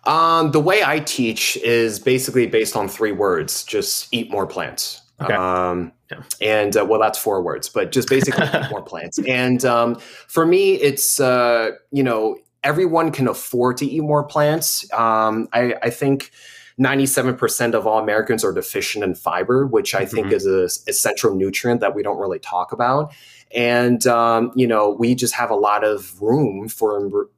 Um, 0.06 0.52
the 0.52 0.60
way 0.60 0.84
I 0.84 1.00
teach 1.00 1.58
is 1.58 2.00
basically 2.00 2.48
based 2.48 2.76
on 2.76 2.88
three 2.88 3.12
words: 3.12 3.64
just 3.64 4.12
eat 4.12 4.32
more 4.32 4.48
plants. 4.48 5.02
Okay. 5.22 5.34
Um, 5.34 5.92
yeah. 6.12 6.24
And 6.42 6.78
uh, 6.78 6.86
well, 6.86 7.00
that's 7.00 7.18
four 7.18 7.42
words, 7.42 7.70
but 7.70 7.92
just 7.92 8.10
basically 8.10 8.46
eat 8.46 8.68
more 8.72 8.82
plants. 8.82 9.20
And 9.28 9.64
um, 9.66 9.96
for 10.28 10.46
me, 10.46 10.76
it's 10.76 11.20
uh, 11.20 11.72
you 11.92 12.04
know 12.04 12.38
everyone 12.64 13.12
can 13.12 13.28
afford 13.28 13.78
to 13.78 13.86
eat 13.86 14.02
more 14.02 14.24
plants. 14.24 14.92
Um, 14.94 15.48
I, 15.54 15.76
I 15.84 15.90
think 15.90 16.32
97% 16.80 17.74
of 17.74 17.88
all 17.88 18.00
Americans 18.00 18.44
are 18.44 18.54
deficient 18.54 19.04
in 19.04 19.16
fiber, 19.16 19.66
which 19.66 19.96
I 19.96 20.04
mm-hmm. 20.04 20.16
think 20.16 20.32
is 20.32 20.46
a 20.46 20.66
essential 20.90 21.36
nutrient 21.36 21.82
that 21.82 21.96
we 21.96 22.04
don't 22.04 22.20
really 22.20 22.40
talk 22.40 22.72
about. 22.72 23.14
And, 23.56 24.06
um, 24.06 24.52
you 24.56 24.68
know, 24.68 24.92
we 24.92 25.16
just 25.16 25.34
have 25.34 25.50
a 25.50 25.56
lot 25.56 25.84
of 25.84 26.22
room 26.22 26.68
for 26.68 27.30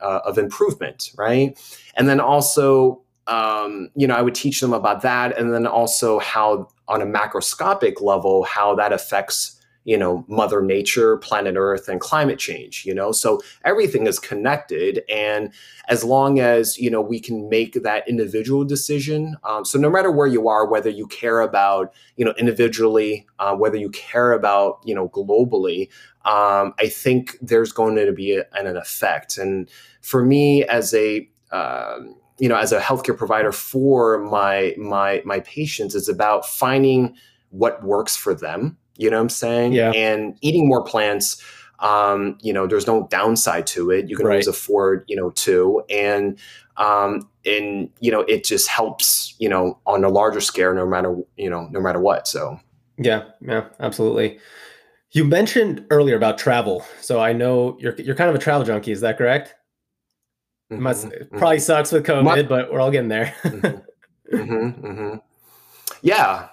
uh, 0.00 0.20
of 0.24 0.38
improvement, 0.38 1.10
right? 1.16 1.58
And 1.96 2.08
then 2.08 2.20
also, 2.20 3.02
um, 3.26 3.90
you 3.96 4.06
know, 4.06 4.14
I 4.14 4.22
would 4.22 4.34
teach 4.34 4.60
them 4.60 4.72
about 4.72 5.02
that. 5.02 5.36
And 5.36 5.52
then 5.52 5.66
also 5.66 6.18
how 6.20 6.68
on 6.88 7.02
a 7.02 7.06
macroscopic 7.06 8.00
level, 8.00 8.44
how 8.44 8.76
that 8.76 8.92
affects 8.92 9.55
you 9.86 9.96
know 9.96 10.24
mother 10.28 10.60
nature 10.60 11.16
planet 11.16 11.54
earth 11.56 11.88
and 11.88 12.00
climate 12.00 12.38
change 12.38 12.84
you 12.84 12.94
know? 12.94 13.12
So 13.12 13.40
everything 13.64 14.06
is 14.06 14.18
connected 14.18 15.02
and 15.08 15.52
as 15.88 16.04
long 16.04 16.40
as 16.40 16.76
you 16.76 16.90
know 16.90 17.00
we 17.00 17.20
can 17.20 17.48
make 17.48 17.82
that 17.82 18.06
individual 18.06 18.64
decision 18.64 19.36
um, 19.44 19.64
so 19.64 19.78
no 19.78 19.88
matter 19.88 20.10
where 20.10 20.26
you 20.26 20.48
are 20.48 20.66
whether 20.66 20.90
you 20.90 21.06
care 21.06 21.40
about 21.40 21.94
you 22.16 22.24
know 22.24 22.34
individually 22.36 23.26
uh, 23.38 23.54
whether 23.54 23.76
you 23.76 23.88
care 23.90 24.32
about 24.32 24.80
you 24.84 24.94
know 24.94 25.08
globally 25.08 25.88
um, 26.24 26.74
i 26.78 26.88
think 26.88 27.38
there's 27.40 27.72
going 27.72 27.94
to 27.94 28.12
be 28.12 28.36
a, 28.36 28.44
an, 28.52 28.76
effect. 28.76 29.38
And 29.38 29.70
for 30.02 30.24
me 30.24 30.64
as 30.64 30.92
a 30.92 31.28
um, 31.52 32.16
you 32.38 32.48
know 32.48 32.56
as 32.56 32.72
a 32.72 32.80
healthcare 32.80 33.16
provider 33.16 33.52
for 33.52 34.18
my 34.18 34.74
my 34.76 35.22
my 35.24 35.40
patients 35.40 35.94
it's 35.94 36.08
about 36.08 36.44
finding 36.44 37.14
what 37.50 37.82
works 37.82 38.16
for 38.16 38.34
them 38.34 38.76
you 38.96 39.10
know 39.10 39.16
what 39.16 39.22
I'm 39.22 39.28
saying? 39.28 39.72
Yeah. 39.72 39.92
And 39.92 40.36
eating 40.40 40.68
more 40.68 40.82
plants, 40.82 41.42
um, 41.80 42.38
you 42.40 42.52
know, 42.52 42.66
there's 42.66 42.86
no 42.86 43.06
downside 43.08 43.66
to 43.68 43.90
it. 43.90 44.08
You 44.08 44.16
can 44.16 44.26
right. 44.26 44.34
always 44.34 44.48
afford, 44.48 45.04
you 45.08 45.16
know, 45.16 45.30
two. 45.30 45.82
And 45.90 46.38
um, 46.76 47.28
and 47.44 47.90
you 48.00 48.10
know, 48.10 48.20
it 48.22 48.44
just 48.44 48.68
helps, 48.68 49.34
you 49.38 49.48
know, 49.48 49.78
on 49.86 50.04
a 50.04 50.08
larger 50.08 50.40
scale, 50.40 50.74
no 50.74 50.86
matter, 50.86 51.16
you 51.36 51.50
know, 51.50 51.68
no 51.70 51.80
matter 51.80 52.00
what. 52.00 52.28
So 52.28 52.60
yeah, 52.98 53.24
yeah, 53.40 53.68
absolutely. 53.80 54.38
You 55.10 55.24
mentioned 55.24 55.86
earlier 55.90 56.16
about 56.16 56.38
travel. 56.38 56.84
So 57.00 57.20
I 57.20 57.32
know 57.32 57.76
you're 57.80 57.94
you're 57.96 58.16
kind 58.16 58.30
of 58.30 58.36
a 58.36 58.38
travel 58.38 58.64
junkie, 58.64 58.92
is 58.92 59.00
that 59.00 59.18
correct? 59.18 59.54
Mm-hmm, 60.72 60.82
Must 60.82 61.06
mm-hmm. 61.06 61.38
probably 61.38 61.60
sucks 61.60 61.92
with 61.92 62.04
COVID, 62.04 62.24
My, 62.24 62.42
but 62.42 62.72
we're 62.72 62.80
all 62.80 62.90
getting 62.90 63.08
there. 63.08 63.34
mm-hmm, 63.44 64.36
mm-hmm, 64.36 64.86
mm-hmm. 64.86 65.16
yeah, 66.02 66.48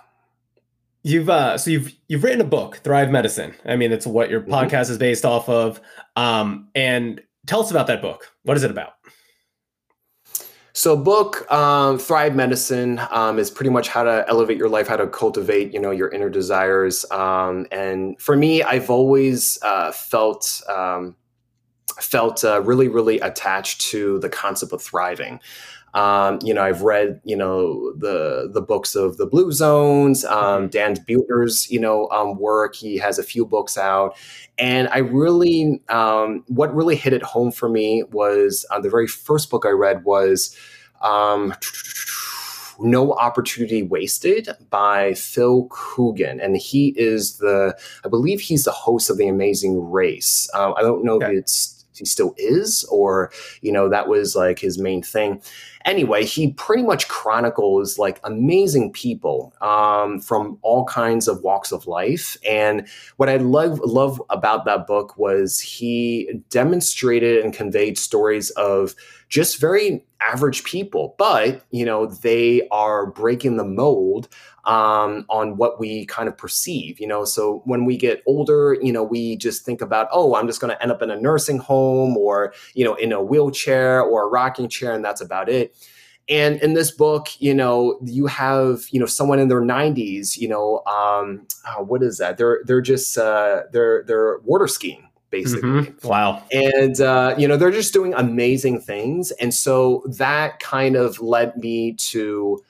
you've 1.03 1.29
uh 1.29 1.57
so 1.57 1.69
you've 1.69 1.93
you've 2.07 2.23
written 2.23 2.41
a 2.41 2.45
book 2.45 2.77
thrive 2.77 3.11
medicine 3.11 3.53
i 3.65 3.75
mean 3.75 3.91
it's 3.91 4.07
what 4.07 4.29
your 4.29 4.41
mm-hmm. 4.41 4.53
podcast 4.53 4.89
is 4.89 4.97
based 4.97 5.25
off 5.25 5.47
of 5.49 5.79
um 6.15 6.69
and 6.75 7.21
tell 7.45 7.61
us 7.61 7.71
about 7.71 7.87
that 7.87 8.01
book 8.01 8.31
what 8.43 8.57
is 8.57 8.63
it 8.63 8.71
about 8.71 8.93
so, 10.75 10.97
book 10.97 11.49
um, 11.51 11.99
"Thrive 11.99 12.35
Medicine" 12.35 12.99
um, 13.11 13.37
is 13.37 13.51
pretty 13.51 13.69
much 13.69 13.87
how 13.87 14.01
to 14.03 14.25
elevate 14.27 14.57
your 14.57 14.69
life, 14.69 14.87
how 14.87 14.97
to 14.97 15.05
cultivate, 15.05 15.71
you 15.71 15.79
know, 15.79 15.91
your 15.91 16.09
inner 16.09 16.29
desires. 16.29 17.05
Um, 17.11 17.67
and 17.71 18.19
for 18.19 18.35
me, 18.35 18.63
I've 18.63 18.89
always 18.89 19.59
uh, 19.61 19.91
felt 19.91 20.63
um, 20.67 21.15
felt 21.99 22.43
uh, 22.43 22.61
really, 22.63 22.87
really 22.87 23.19
attached 23.19 23.81
to 23.81 24.17
the 24.19 24.29
concept 24.29 24.73
of 24.73 24.81
thriving. 24.81 25.39
Um, 25.93 26.39
you 26.43 26.53
know, 26.53 26.63
I've 26.63 26.81
read, 26.81 27.21
you 27.23 27.35
know, 27.35 27.93
the 27.93 28.49
the 28.51 28.61
books 28.61 28.95
of 28.95 29.17
the 29.17 29.27
Blue 29.27 29.51
Zones, 29.51 30.25
um, 30.25 30.63
mm-hmm. 30.63 30.67
Dan 30.67 30.95
Buettner's, 30.95 31.69
you 31.69 31.79
know, 31.79 32.09
um, 32.09 32.37
work. 32.37 32.75
He 32.75 32.97
has 32.97 33.19
a 33.19 33.23
few 33.23 33.45
books 33.45 33.77
out, 33.77 34.15
and 34.57 34.87
I 34.89 34.99
really, 34.99 35.81
um, 35.89 36.43
what 36.47 36.73
really 36.73 36.95
hit 36.95 37.13
it 37.13 37.23
home 37.23 37.51
for 37.51 37.69
me 37.69 38.03
was 38.11 38.65
uh, 38.71 38.79
the 38.79 38.89
very 38.89 39.07
first 39.07 39.49
book 39.49 39.65
I 39.65 39.71
read 39.71 40.03
was. 40.03 40.57
Um, 41.01 41.53
no 42.79 43.13
Opportunity 43.13 43.83
Wasted 43.83 44.49
by 44.71 45.13
Phil 45.13 45.67
Keoghan. 45.69 46.43
And 46.43 46.57
he 46.57 46.93
is 46.97 47.37
the, 47.37 47.77
I 48.03 48.07
believe 48.09 48.41
he's 48.41 48.63
the 48.63 48.71
host 48.71 49.11
of 49.11 49.17
The 49.17 49.27
Amazing 49.27 49.91
Race. 49.91 50.49
Uh, 50.55 50.73
I 50.73 50.81
don't 50.81 51.05
know 51.05 51.15
okay. 51.15 51.27
if 51.27 51.39
it's, 51.39 51.85
he 51.95 52.05
still 52.05 52.33
is, 52.37 52.83
or, 52.85 53.31
you 53.61 53.71
know, 53.71 53.87
that 53.89 54.07
was 54.07 54.35
like 54.35 54.57
his 54.57 54.79
main 54.79 55.03
thing 55.03 55.39
anyway, 55.85 56.25
he 56.25 56.53
pretty 56.53 56.83
much 56.83 57.07
chronicles 57.07 57.97
like 57.97 58.19
amazing 58.23 58.91
people 58.91 59.53
um, 59.61 60.19
from 60.19 60.57
all 60.61 60.85
kinds 60.85 61.27
of 61.27 61.41
walks 61.41 61.71
of 61.71 61.87
life. 61.87 62.37
And 62.47 62.87
what 63.17 63.29
I 63.29 63.37
love 63.37 63.79
love 63.79 64.21
about 64.29 64.65
that 64.65 64.87
book 64.87 65.17
was 65.17 65.59
he 65.59 66.41
demonstrated 66.49 67.43
and 67.43 67.53
conveyed 67.53 67.97
stories 67.97 68.49
of 68.51 68.95
just 69.33 69.59
very 69.59 70.05
average 70.21 70.63
people, 70.63 71.15
but 71.17 71.63
you 71.71 71.83
know 71.83 72.05
they 72.05 72.67
are 72.69 73.07
breaking 73.07 73.57
the 73.57 73.63
mold 73.63 74.29
um, 74.65 75.25
on 75.27 75.57
what 75.57 75.79
we 75.79 76.05
kind 76.05 76.29
of 76.29 76.37
perceive. 76.37 76.99
You 76.99 77.07
know, 77.07 77.25
so 77.25 77.63
when 77.65 77.83
we 77.83 77.97
get 77.97 78.21
older, 78.27 78.77
you 78.79 78.93
know, 78.93 79.01
we 79.01 79.35
just 79.37 79.65
think 79.65 79.81
about, 79.81 80.07
oh, 80.11 80.35
I'm 80.35 80.45
just 80.45 80.61
going 80.61 80.71
to 80.71 80.79
end 80.83 80.91
up 80.91 81.01
in 81.01 81.09
a 81.09 81.19
nursing 81.19 81.57
home 81.57 82.15
or 82.15 82.53
you 82.75 82.85
know 82.85 82.93
in 82.93 83.11
a 83.11 83.23
wheelchair 83.23 84.01
or 84.03 84.27
a 84.27 84.29
rocking 84.29 84.69
chair, 84.69 84.93
and 84.93 85.03
that's 85.03 85.21
about 85.21 85.49
it. 85.49 85.75
And 86.29 86.61
in 86.61 86.75
this 86.75 86.91
book, 86.91 87.29
you 87.39 87.55
know, 87.55 87.99
you 88.03 88.27
have 88.27 88.83
you 88.91 88.99
know 88.99 89.07
someone 89.07 89.39
in 89.39 89.47
their 89.47 89.63
90s. 89.63 90.37
You 90.37 90.49
know, 90.49 90.83
um, 90.85 91.47
oh, 91.69 91.81
what 91.81 92.03
is 92.03 92.19
that? 92.19 92.37
They're 92.37 92.61
they're 92.65 92.81
just 92.81 93.17
uh, 93.17 93.63
they're 93.71 94.03
they're 94.03 94.37
water 94.43 94.67
skiing 94.67 95.07
basically. 95.33 95.67
Mm-hmm. 95.67 96.07
Wow. 96.07 96.43
And, 96.51 97.01
uh, 97.01 97.33
you 97.39 97.47
know, 97.47 97.57
they're 97.57 97.71
just 97.71 97.91
doing 97.91 98.13
amazing 98.13 98.79
things. 98.79 99.31
And 99.31 99.51
so 99.51 100.03
that 100.05 100.59
kind 100.59 100.95
of 100.95 101.19
led 101.19 101.57
me 101.57 101.93
to 101.93 102.63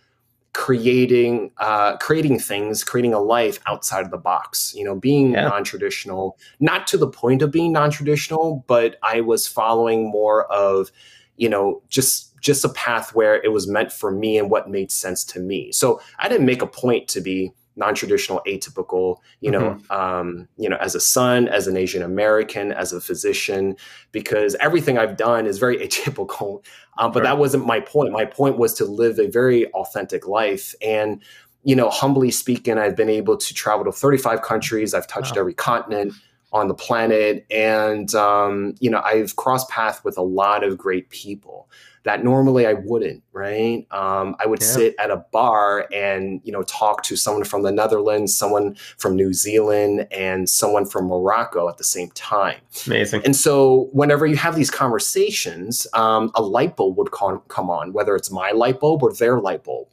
creating 0.53 1.51
uh, 1.57 1.97
creating 1.97 2.39
things 2.39 2.83
creating 2.83 3.11
a 3.13 3.19
life 3.19 3.59
outside 3.65 4.05
of 4.05 4.11
the 4.11 4.19
box 4.19 4.71
you 4.77 4.83
know 4.83 4.93
being 4.93 5.31
yeah. 5.31 5.47
non-traditional 5.47 6.37
not 6.59 6.85
to 6.85 6.95
the 6.95 7.07
point 7.07 7.41
of 7.41 7.49
being 7.49 7.71
non-traditional 7.71 8.63
but 8.67 8.97
i 9.01 9.19
was 9.19 9.47
following 9.47 10.11
more 10.11 10.45
of 10.51 10.91
you 11.37 11.49
know 11.49 11.81
just 11.89 12.39
just 12.39 12.63
a 12.63 12.69
path 12.69 13.15
where 13.15 13.41
it 13.41 13.51
was 13.51 13.67
meant 13.67 13.91
for 13.91 14.11
me 14.11 14.37
and 14.37 14.51
what 14.51 14.69
made 14.69 14.91
sense 14.91 15.23
to 15.23 15.39
me 15.39 15.71
so 15.71 15.99
i 16.19 16.29
didn't 16.29 16.45
make 16.45 16.61
a 16.61 16.67
point 16.67 17.07
to 17.07 17.19
be 17.19 17.51
non-traditional 17.75 18.41
atypical 18.47 19.17
you 19.41 19.49
know 19.49 19.71
mm-hmm. 19.71 19.91
um, 19.91 20.47
you 20.57 20.69
know 20.69 20.77
as 20.77 20.95
a 20.95 20.99
son 20.99 21.47
as 21.47 21.67
an 21.67 21.77
asian 21.77 22.03
american 22.03 22.71
as 22.71 22.93
a 22.93 23.01
physician 23.01 23.75
because 24.11 24.55
everything 24.59 24.97
i've 24.97 25.17
done 25.17 25.45
is 25.45 25.57
very 25.57 25.77
atypical 25.87 26.63
um, 26.99 27.11
but 27.11 27.19
sure. 27.19 27.23
that 27.23 27.37
wasn't 27.37 27.65
my 27.65 27.79
point 27.79 28.11
my 28.11 28.25
point 28.25 28.57
was 28.57 28.73
to 28.73 28.85
live 28.85 29.19
a 29.19 29.27
very 29.27 29.67
authentic 29.71 30.27
life 30.27 30.75
and 30.81 31.21
you 31.63 31.75
know 31.75 31.89
humbly 31.89 32.31
speaking 32.31 32.77
i've 32.77 32.95
been 32.95 33.09
able 33.09 33.37
to 33.37 33.53
travel 33.53 33.83
to 33.85 33.91
35 33.91 34.41
countries 34.41 34.93
i've 34.93 35.07
touched 35.07 35.35
wow. 35.35 35.41
every 35.41 35.53
continent 35.53 36.13
on 36.51 36.67
the 36.67 36.75
planet 36.75 37.45
and 37.49 38.13
um, 38.13 38.75
you 38.79 38.89
know 38.89 39.01
i've 39.03 39.35
crossed 39.35 39.69
paths 39.69 40.03
with 40.03 40.17
a 40.17 40.21
lot 40.21 40.63
of 40.63 40.77
great 40.77 41.09
people 41.09 41.67
that 42.03 42.23
normally 42.23 42.67
I 42.67 42.73
wouldn't, 42.73 43.23
right? 43.31 43.87
Um, 43.91 44.35
I 44.39 44.45
would 44.45 44.61
yeah. 44.61 44.67
sit 44.67 44.95
at 44.99 45.09
a 45.09 45.17
bar 45.31 45.87
and, 45.93 46.41
you 46.43 46.51
know, 46.51 46.63
talk 46.63 47.01
to 47.03 47.15
someone 47.15 47.45
from 47.45 47.63
the 47.63 47.71
Netherlands, 47.71 48.35
someone 48.35 48.75
from 48.97 49.15
New 49.15 49.33
Zealand, 49.33 50.07
and 50.11 50.49
someone 50.49 50.85
from 50.85 51.07
Morocco 51.07 51.69
at 51.69 51.77
the 51.77 51.83
same 51.83 52.09
time. 52.11 52.59
Amazing. 52.85 53.21
And 53.23 53.35
so 53.35 53.89
whenever 53.93 54.25
you 54.25 54.35
have 54.35 54.55
these 54.55 54.69
conversations, 54.69 55.87
um, 55.93 56.29
a 56.35 56.41
light 56.41 56.75
bulb 56.75 56.97
would 56.97 57.11
come, 57.11 57.41
come 57.47 57.69
on, 57.69 57.93
whether 57.93 58.15
it's 58.15 58.29
my 58.29 58.51
light 58.51 58.81
bulb 58.81 59.01
or 59.01 59.13
their 59.13 59.39
light 59.39 59.63
bulb. 59.63 59.87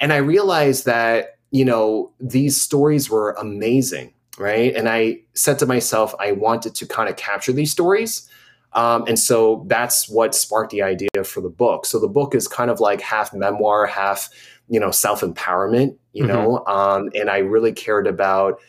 And 0.00 0.14
I 0.14 0.16
realized 0.16 0.86
that, 0.86 1.38
you 1.50 1.66
know, 1.66 2.10
these 2.20 2.58
stories 2.58 3.10
were 3.10 3.32
amazing, 3.32 4.14
right? 4.38 4.74
And 4.74 4.88
I 4.88 5.20
said 5.34 5.58
to 5.58 5.66
myself, 5.66 6.14
I 6.18 6.32
wanted 6.32 6.74
to 6.76 6.86
kind 6.86 7.10
of 7.10 7.16
capture 7.16 7.52
these 7.52 7.70
stories 7.70 8.30
um, 8.72 9.04
and 9.08 9.18
so 9.18 9.64
that's 9.66 10.08
what 10.08 10.34
sparked 10.34 10.70
the 10.70 10.82
idea 10.82 11.24
for 11.24 11.40
the 11.40 11.48
book. 11.48 11.86
So 11.86 11.98
the 11.98 12.08
book 12.08 12.34
is 12.34 12.46
kind 12.46 12.70
of 12.70 12.80
like 12.80 13.00
half 13.00 13.34
memoir, 13.34 13.86
half, 13.86 14.28
you 14.68 14.78
know, 14.78 14.90
self 14.90 15.22
empowerment, 15.22 15.96
you 16.12 16.24
mm-hmm. 16.24 16.32
know, 16.32 16.64
um, 16.66 17.10
and 17.14 17.28
I 17.28 17.38
really 17.38 17.72
cared 17.72 18.06
about 18.06 18.60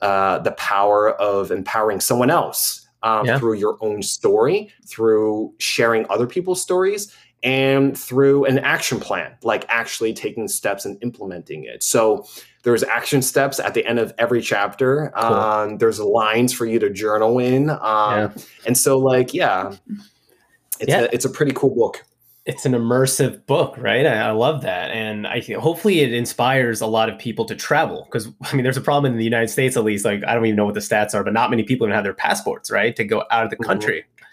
uh, 0.00 0.38
the 0.38 0.52
power 0.52 1.10
of 1.10 1.50
empowering 1.50 2.00
someone 2.00 2.30
else 2.30 2.88
um, 3.02 3.26
yeah. 3.26 3.38
through 3.38 3.54
your 3.54 3.76
own 3.80 4.02
story, 4.02 4.72
through 4.86 5.52
sharing 5.58 6.06
other 6.08 6.26
people's 6.26 6.62
stories, 6.62 7.14
and 7.42 7.98
through 7.98 8.44
an 8.46 8.58
action 8.60 9.00
plan, 9.00 9.36
like 9.42 9.66
actually 9.68 10.14
taking 10.14 10.48
steps 10.48 10.84
and 10.84 10.96
implementing 11.02 11.64
it. 11.64 11.82
So 11.82 12.26
there's 12.62 12.84
action 12.84 13.22
steps 13.22 13.58
at 13.58 13.74
the 13.74 13.84
end 13.86 13.98
of 13.98 14.12
every 14.18 14.40
chapter. 14.40 15.12
Cool. 15.16 15.24
Um, 15.24 15.78
there's 15.78 15.98
lines 16.00 16.52
for 16.52 16.64
you 16.64 16.78
to 16.78 16.90
journal 16.90 17.38
in. 17.38 17.70
Um, 17.70 17.78
yeah. 17.80 18.32
And 18.66 18.78
so, 18.78 18.98
like, 18.98 19.34
yeah, 19.34 19.74
it's, 20.78 20.88
yeah. 20.88 21.02
A, 21.02 21.08
it's 21.12 21.24
a 21.24 21.30
pretty 21.30 21.52
cool 21.52 21.74
book. 21.74 22.04
It's 22.44 22.64
an 22.64 22.72
immersive 22.72 23.46
book, 23.46 23.76
right? 23.78 24.04
I, 24.06 24.14
I 24.14 24.30
love 24.30 24.62
that. 24.62 24.90
And 24.90 25.26
I 25.26 25.40
think 25.40 25.58
hopefully 25.58 26.00
it 26.00 26.12
inspires 26.12 26.80
a 26.80 26.86
lot 26.86 27.08
of 27.08 27.18
people 27.18 27.44
to 27.46 27.56
travel. 27.56 28.06
Because, 28.10 28.28
I 28.42 28.54
mean, 28.54 28.62
there's 28.62 28.76
a 28.76 28.82
problem 28.82 29.12
in 29.12 29.18
the 29.18 29.24
United 29.24 29.48
States, 29.48 29.76
at 29.76 29.84
least. 29.84 30.04
Like, 30.04 30.24
I 30.24 30.34
don't 30.34 30.46
even 30.46 30.56
know 30.56 30.64
what 30.64 30.74
the 30.74 30.80
stats 30.80 31.14
are, 31.14 31.24
but 31.24 31.32
not 31.32 31.50
many 31.50 31.64
people 31.64 31.86
even 31.86 31.94
have 31.94 32.04
their 32.04 32.14
passports, 32.14 32.70
right? 32.70 32.94
To 32.94 33.04
go 33.04 33.24
out 33.30 33.44
of 33.44 33.50
the 33.50 33.56
mm-hmm. 33.56 33.64
country. 33.64 34.00
Mm-hmm. 34.02 34.24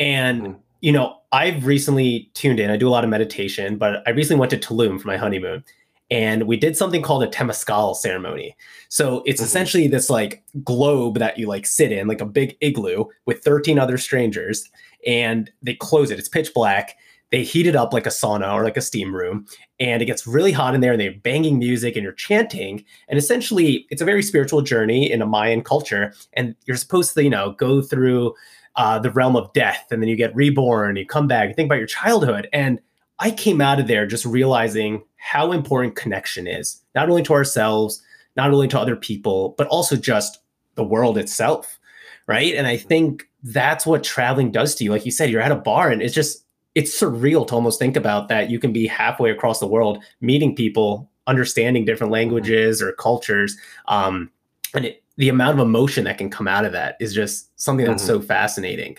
And, 0.00 0.42
mm-hmm. 0.42 0.58
you 0.82 0.92
know, 0.92 1.16
I've 1.32 1.64
recently 1.64 2.30
tuned 2.34 2.60
in. 2.60 2.70
I 2.70 2.76
do 2.76 2.88
a 2.88 2.90
lot 2.90 3.04
of 3.04 3.10
meditation, 3.10 3.76
but 3.76 4.02
I 4.06 4.10
recently 4.10 4.40
went 4.40 4.50
to 4.50 4.58
Tulum 4.58 5.00
for 5.00 5.06
my 5.06 5.16
honeymoon 5.16 5.64
and 6.10 6.44
we 6.44 6.56
did 6.56 6.76
something 6.76 7.02
called 7.02 7.22
a 7.22 7.28
temazcal 7.28 7.94
ceremony. 7.94 8.56
So 8.88 9.22
it's 9.24 9.40
mm-hmm. 9.40 9.46
essentially 9.46 9.88
this 9.88 10.10
like 10.10 10.42
globe 10.64 11.18
that 11.18 11.38
you 11.38 11.46
like 11.46 11.66
sit 11.66 11.92
in, 11.92 12.08
like 12.08 12.20
a 12.20 12.26
big 12.26 12.56
igloo 12.60 13.04
with 13.26 13.44
13 13.44 13.78
other 13.78 13.96
strangers, 13.98 14.68
and 15.06 15.50
they 15.62 15.74
close 15.74 16.10
it. 16.10 16.18
It's 16.18 16.28
pitch 16.28 16.52
black. 16.52 16.96
They 17.30 17.44
heat 17.44 17.68
it 17.68 17.76
up 17.76 17.92
like 17.92 18.06
a 18.06 18.10
sauna 18.10 18.52
or 18.52 18.64
like 18.64 18.76
a 18.76 18.82
steam 18.82 19.14
room, 19.14 19.46
and 19.78 20.02
it 20.02 20.06
gets 20.06 20.26
really 20.26 20.50
hot 20.50 20.74
in 20.74 20.80
there. 20.80 20.92
And 20.92 21.00
they're 21.00 21.14
banging 21.14 21.60
music 21.60 21.94
and 21.94 22.02
you're 22.02 22.12
chanting. 22.12 22.84
And 23.08 23.18
essentially, 23.18 23.86
it's 23.90 24.02
a 24.02 24.04
very 24.04 24.22
spiritual 24.22 24.62
journey 24.62 25.10
in 25.10 25.22
a 25.22 25.26
Mayan 25.26 25.62
culture. 25.62 26.12
And 26.32 26.56
you're 26.66 26.76
supposed 26.76 27.14
to, 27.14 27.22
you 27.22 27.30
know, 27.30 27.52
go 27.52 27.82
through 27.82 28.34
uh, 28.74 28.98
the 28.98 29.12
realm 29.12 29.36
of 29.36 29.52
death, 29.52 29.86
and 29.92 30.02
then 30.02 30.08
you 30.08 30.16
get 30.16 30.34
reborn. 30.34 30.96
You 30.96 31.06
come 31.06 31.28
back, 31.28 31.48
you 31.48 31.54
think 31.54 31.68
about 31.68 31.78
your 31.78 31.86
childhood, 31.86 32.48
and 32.52 32.80
I 33.20 33.30
came 33.30 33.60
out 33.60 33.78
of 33.78 33.86
there 33.86 34.06
just 34.06 34.24
realizing 34.24 35.02
how 35.20 35.52
important 35.52 35.94
connection 35.94 36.46
is, 36.46 36.80
not 36.94 37.08
only 37.08 37.22
to 37.22 37.34
ourselves, 37.34 38.02
not 38.36 38.50
only 38.50 38.68
to 38.68 38.80
other 38.80 38.96
people, 38.96 39.54
but 39.58 39.66
also 39.68 39.94
just 39.94 40.38
the 40.74 40.84
world 40.84 41.18
itself. 41.18 41.78
Right. 42.26 42.54
And 42.54 42.66
I 42.66 42.76
think 42.76 43.28
that's 43.42 43.84
what 43.84 44.04
traveling 44.04 44.50
does 44.50 44.74
to 44.76 44.84
you. 44.84 44.90
Like 44.90 45.04
you 45.04 45.12
said, 45.12 45.30
you're 45.30 45.40
at 45.40 45.52
a 45.52 45.56
bar 45.56 45.90
and 45.90 46.00
it's 46.00 46.14
just, 46.14 46.44
it's 46.74 46.98
surreal 46.98 47.46
to 47.48 47.54
almost 47.54 47.78
think 47.78 47.96
about 47.96 48.28
that 48.28 48.50
you 48.50 48.58
can 48.58 48.72
be 48.72 48.86
halfway 48.86 49.30
across 49.30 49.58
the 49.58 49.66
world 49.66 50.02
meeting 50.20 50.54
people, 50.54 51.10
understanding 51.26 51.84
different 51.84 52.12
languages 52.12 52.80
or 52.80 52.92
cultures. 52.92 53.56
Um, 53.88 54.30
and 54.74 54.84
it, 54.86 55.02
the 55.16 55.28
amount 55.28 55.58
of 55.58 55.66
emotion 55.66 56.04
that 56.04 56.18
can 56.18 56.30
come 56.30 56.46
out 56.46 56.64
of 56.64 56.72
that 56.72 56.96
is 57.00 57.12
just 57.12 57.50
something 57.60 57.84
that's 57.84 58.02
mm-hmm. 58.04 58.20
so 58.20 58.22
fascinating. 58.22 58.96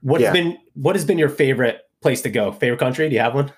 What's 0.00 0.22
yeah. 0.22 0.32
been 0.32 0.58
what 0.74 0.94
has 0.96 1.04
been 1.04 1.18
your 1.18 1.28
favorite 1.28 1.82
place 2.02 2.22
to 2.22 2.30
go? 2.30 2.52
Favorite 2.52 2.80
country? 2.80 3.08
Do 3.08 3.14
you 3.14 3.20
have 3.20 3.34
one? 3.34 3.52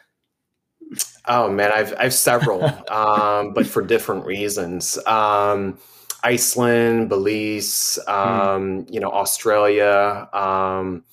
Oh 1.27 1.51
man, 1.51 1.71
I've 1.73 1.95
I've 1.99 2.15
several, 2.15 2.65
um, 2.91 3.53
but 3.53 3.67
for 3.67 3.83
different 3.83 4.27
reasons. 4.27 4.99
Um, 5.07 5.79
Iceland, 6.23 7.09
Belize, 7.09 7.99
hmm. 8.07 8.13
um, 8.13 8.85
mm. 8.85 8.93
you 8.93 9.01
know, 9.01 9.11
Australia. 9.11 10.29
Um, 10.33 11.05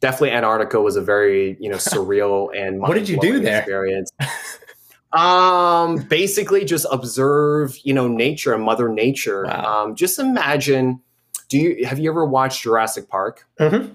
definitely, 0.00 0.30
Antarctica 0.30 0.80
was 0.80 0.96
a 0.96 1.02
very 1.02 1.56
you 1.60 1.68
know 1.68 1.76
surreal 1.92 2.48
and 2.56 2.80
what 2.80 2.94
did 2.94 3.08
you 3.08 3.18
do 3.20 3.40
there? 3.40 3.60
Experience. 3.60 4.10
Um, 5.14 5.98
basically, 6.08 6.64
just 6.64 6.86
observe, 6.90 7.78
you 7.84 7.94
know, 7.94 8.08
nature 8.08 8.52
and 8.52 8.64
Mother 8.64 8.88
Nature. 8.88 9.44
Wow. 9.44 9.84
Um, 9.84 9.94
just 9.94 10.18
imagine. 10.18 11.00
Do 11.48 11.58
you 11.58 11.86
have 11.86 12.00
you 12.00 12.10
ever 12.10 12.24
watched 12.24 12.62
Jurassic 12.62 13.08
Park? 13.08 13.46
Mhm. 13.60 13.94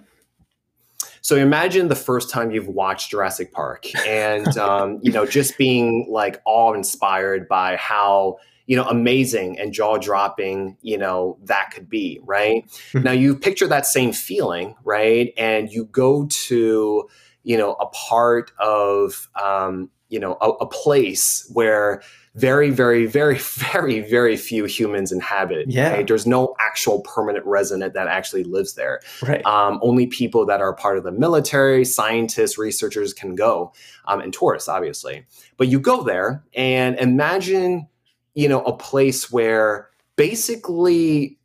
So 1.21 1.35
imagine 1.35 1.87
the 1.87 1.95
first 1.95 2.29
time 2.29 2.51
you've 2.51 2.67
watched 2.67 3.11
Jurassic 3.11 3.51
Park, 3.51 3.87
and 4.07 4.57
um, 4.57 4.99
you 5.01 5.11
know, 5.11 5.25
just 5.25 5.57
being 5.57 6.07
like 6.09 6.41
awe 6.45 6.73
inspired 6.73 7.47
by 7.47 7.75
how 7.77 8.37
you 8.67 8.75
know 8.75 8.85
amazing 8.85 9.59
and 9.59 9.73
jaw 9.73 9.97
dropping 9.97 10.77
you 10.81 10.97
know 10.97 11.37
that 11.45 11.71
could 11.73 11.89
be. 11.89 12.19
Right 12.23 12.65
Mhm. 12.93 13.03
now, 13.03 13.11
you 13.11 13.35
picture 13.35 13.67
that 13.67 13.85
same 13.85 14.11
feeling, 14.13 14.75
right, 14.83 15.33
and 15.37 15.71
you 15.71 15.85
go 15.85 16.27
to 16.47 17.09
you 17.43 17.57
know 17.57 17.73
a 17.73 17.85
part 17.87 18.51
of 18.59 19.27
um, 19.41 19.89
you 20.09 20.19
know 20.19 20.37
a, 20.41 20.49
a 20.49 20.65
place 20.67 21.49
where 21.53 22.01
very 22.35 22.69
very 22.69 23.05
very 23.05 23.37
very 23.73 24.01
very 24.01 24.37
few 24.37 24.65
humans 24.65 25.11
inhabit 25.11 25.65
Yeah. 25.69 25.91
right? 25.93 26.07
there's 26.07 26.27
no 26.27 26.55
actual 26.59 27.01
permanent 27.01 27.45
resident 27.45 27.93
that 27.95 28.07
actually 28.07 28.43
lives 28.43 28.73
there 28.73 29.01
Right. 29.21 29.45
um, 29.45 29.79
only 29.81 30.07
people 30.07 30.45
that 30.45 30.61
are 30.61 30.73
part 30.73 30.97
of 30.97 31.03
the 31.03 31.11
military 31.11 31.85
scientists 31.85 32.57
researchers 32.57 33.13
can 33.13 33.35
go 33.35 33.73
um, 34.07 34.19
and 34.21 34.31
tourists 34.33 34.69
obviously 34.69 35.25
but 35.57 35.67
you 35.67 35.79
go 35.79 36.03
there 36.03 36.43
and 36.53 36.97
imagine 36.99 37.87
you 38.35 38.47
know 38.47 38.61
a 38.63 38.75
place 38.77 39.31
where 39.31 39.89
basically 40.15 41.37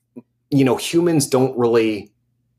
you 0.51 0.65
know 0.65 0.77
humans 0.77 1.27
don't 1.27 1.57
really 1.59 2.13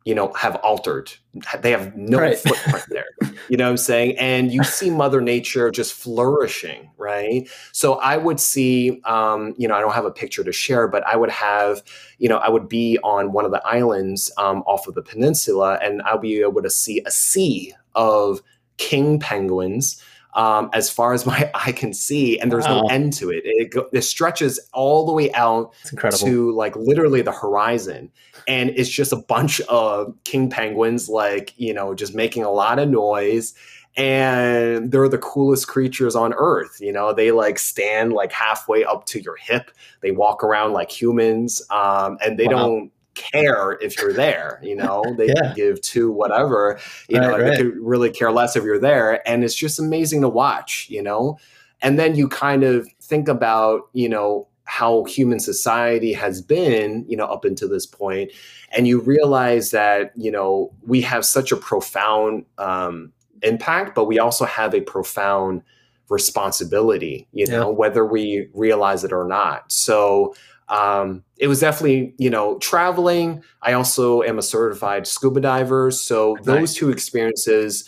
you 0.06 0.16
know 0.16 0.32
have 0.34 0.56
altered. 0.58 1.12
They 1.60 1.72
have 1.72 1.98
no 1.98 2.20
Right. 2.20 2.38
footprint 2.38 2.86
there 2.90 3.06
you 3.50 3.58
know 3.58 3.66
what 3.66 3.72
i'm 3.72 3.78
saying? 3.78 4.18
And 4.18 4.54
you 4.54 4.64
see 4.64 4.90
mother 4.90 5.20
nature 5.20 5.70
just 5.70 5.94
flourishing 5.94 6.90
right? 6.98 7.48
So 7.74 7.96
i 7.96 8.16
would 8.16 8.40
see 8.40 9.02
um, 9.04 9.54
you 9.58 9.68
know 9.68 9.76
i 9.76 9.82
don't 9.82 9.94
have 9.94 10.06
a 10.06 10.12
picture 10.12 10.44
to 10.44 10.52
share 10.54 10.88
but 10.88 11.06
i 11.06 11.16
would 11.18 11.30
have 11.32 11.84
you 12.20 12.30
know 12.30 12.38
i 12.38 12.50
would 12.50 12.70
be 12.70 12.98
on 13.04 13.34
one 13.34 13.44
of 13.46 13.52
the 13.52 13.62
islands 13.68 14.32
um, 14.38 14.62
off 14.66 14.88
of 14.88 14.94
the 14.96 15.02
peninsula 15.02 15.78
and 15.82 16.02
i'll 16.04 16.18
be 16.18 16.40
able 16.42 16.62
to 16.62 16.70
see 16.70 17.02
a 17.06 17.12
sea 17.12 17.74
of 17.96 18.42
king 18.78 19.20
penguins 19.20 20.02
um, 20.36 20.70
as 20.74 20.90
far 20.90 21.14
as 21.14 21.26
my 21.34 21.50
eye 21.56 21.72
can 21.72 21.94
see 21.94 22.40
and 22.40 22.52
there's 22.52 22.68
no 22.68 22.88
end 22.88 23.14
to 23.14 23.30
it. 23.32 23.42
It, 23.46 23.72
go, 23.72 23.88
it 23.92 24.04
stretches 24.04 24.60
all 24.74 25.06
the 25.06 25.14
way 25.14 25.34
out 25.34 25.74
to 26.20 26.52
like 26.52 26.76
literally 26.76 27.22
the 27.22 27.32
horizon. 27.32 28.12
And 28.48 28.70
it's 28.72 28.90
just 28.90 29.12
a 29.12 29.16
bunch 29.16 29.60
of 29.62 30.14
king 30.24 30.50
penguins 30.52 31.10
like 31.10 31.54
you 31.58 31.74
know 31.74 31.96
just 31.96 32.14
making 32.14 32.44
a 32.44 32.52
lot 32.52 32.78
of 32.80 32.90
noise. 32.90 33.56
And 33.98 34.92
they're 34.92 35.08
the 35.08 35.18
coolest 35.18 35.70
creatures 35.70 36.18
on 36.18 36.34
earth 36.34 36.80
you 36.82 36.92
know? 36.92 37.14
They 37.14 37.32
like 37.32 37.58
stand 37.58 38.12
like 38.12 38.32
halfway 38.34 38.84
up 38.84 39.06
to 39.08 39.22
your 39.22 39.38
hip. 39.38 39.72
They 40.02 40.12
walk 40.12 40.44
around 40.44 40.74
like 40.74 40.92
humans 40.92 41.62
um, 41.70 42.18
and 42.24 42.38
they 42.38 42.46
Wow. 42.48 42.52
don't 42.52 42.92
care 43.16 43.78
if 43.82 43.98
you're 43.98 44.14
there 44.14 44.60
you 44.64 44.76
know? 44.76 45.02
They 45.18 45.28
Yeah. 45.28 45.54
give 45.56 45.82
to 45.82 46.12
whatever 46.12 46.80
you 47.10 47.20
know 47.20 47.32
Right, 47.32 47.52
they 47.52 47.58
could 47.58 47.78
really 47.80 48.12
care 48.12 48.32
less 48.32 48.56
if 48.56 48.64
you're 48.64 48.80
there 48.80 49.28
and 49.28 49.44
it's 49.44 49.56
just 49.56 49.80
amazing 49.80 50.22
to 50.22 50.30
watch 50.30 50.88
you 50.90 51.02
know? 51.02 51.38
And 51.82 52.00
then 52.00 52.16
you 52.16 52.28
kind 52.30 52.64
of 52.64 52.88
think 53.02 53.28
about 53.28 53.90
you 53.94 54.10
know 54.10 54.48
how 54.68 55.04
human 55.04 55.40
society 55.40 56.12
has 56.14 56.42
been 56.42 57.06
you 57.08 57.16
know 57.16 57.26
up 57.26 57.46
until 57.46 57.70
this 57.70 57.86
point 57.86 58.32
and 58.72 58.88
you 58.88 59.00
realize 59.00 59.72
that 59.72 60.12
you 60.16 60.32
know 60.32 60.72
we 60.82 61.02
have 61.02 61.24
such 61.24 61.52
a 61.52 61.56
profound 61.58 62.46
um, 62.58 63.12
impact 63.44 63.94
but 63.94 64.06
we 64.06 64.18
also 64.18 64.44
have 64.46 64.74
a 64.74 64.82
profound 64.82 65.62
responsibility 66.10 67.28
you 67.32 67.46
know 67.48 67.70
whether 67.72 68.06
we 68.06 68.48
realize 68.54 69.04
it 69.04 69.12
or 69.14 69.26
not. 69.28 69.72
So 69.72 70.34
um, 70.70 71.24
it 71.38 71.48
was 71.48 71.60
definitely 71.60 72.14
you 72.18 72.30
know 72.30 72.58
traveling 72.60 73.44
i 73.62 73.74
also 73.74 74.22
am 74.24 74.38
a 74.40 74.42
certified 74.42 75.06
scuba 75.06 75.40
diver 75.40 75.92
so 75.92 76.38
those 76.44 76.74
two 76.74 76.90
experiences 76.90 77.88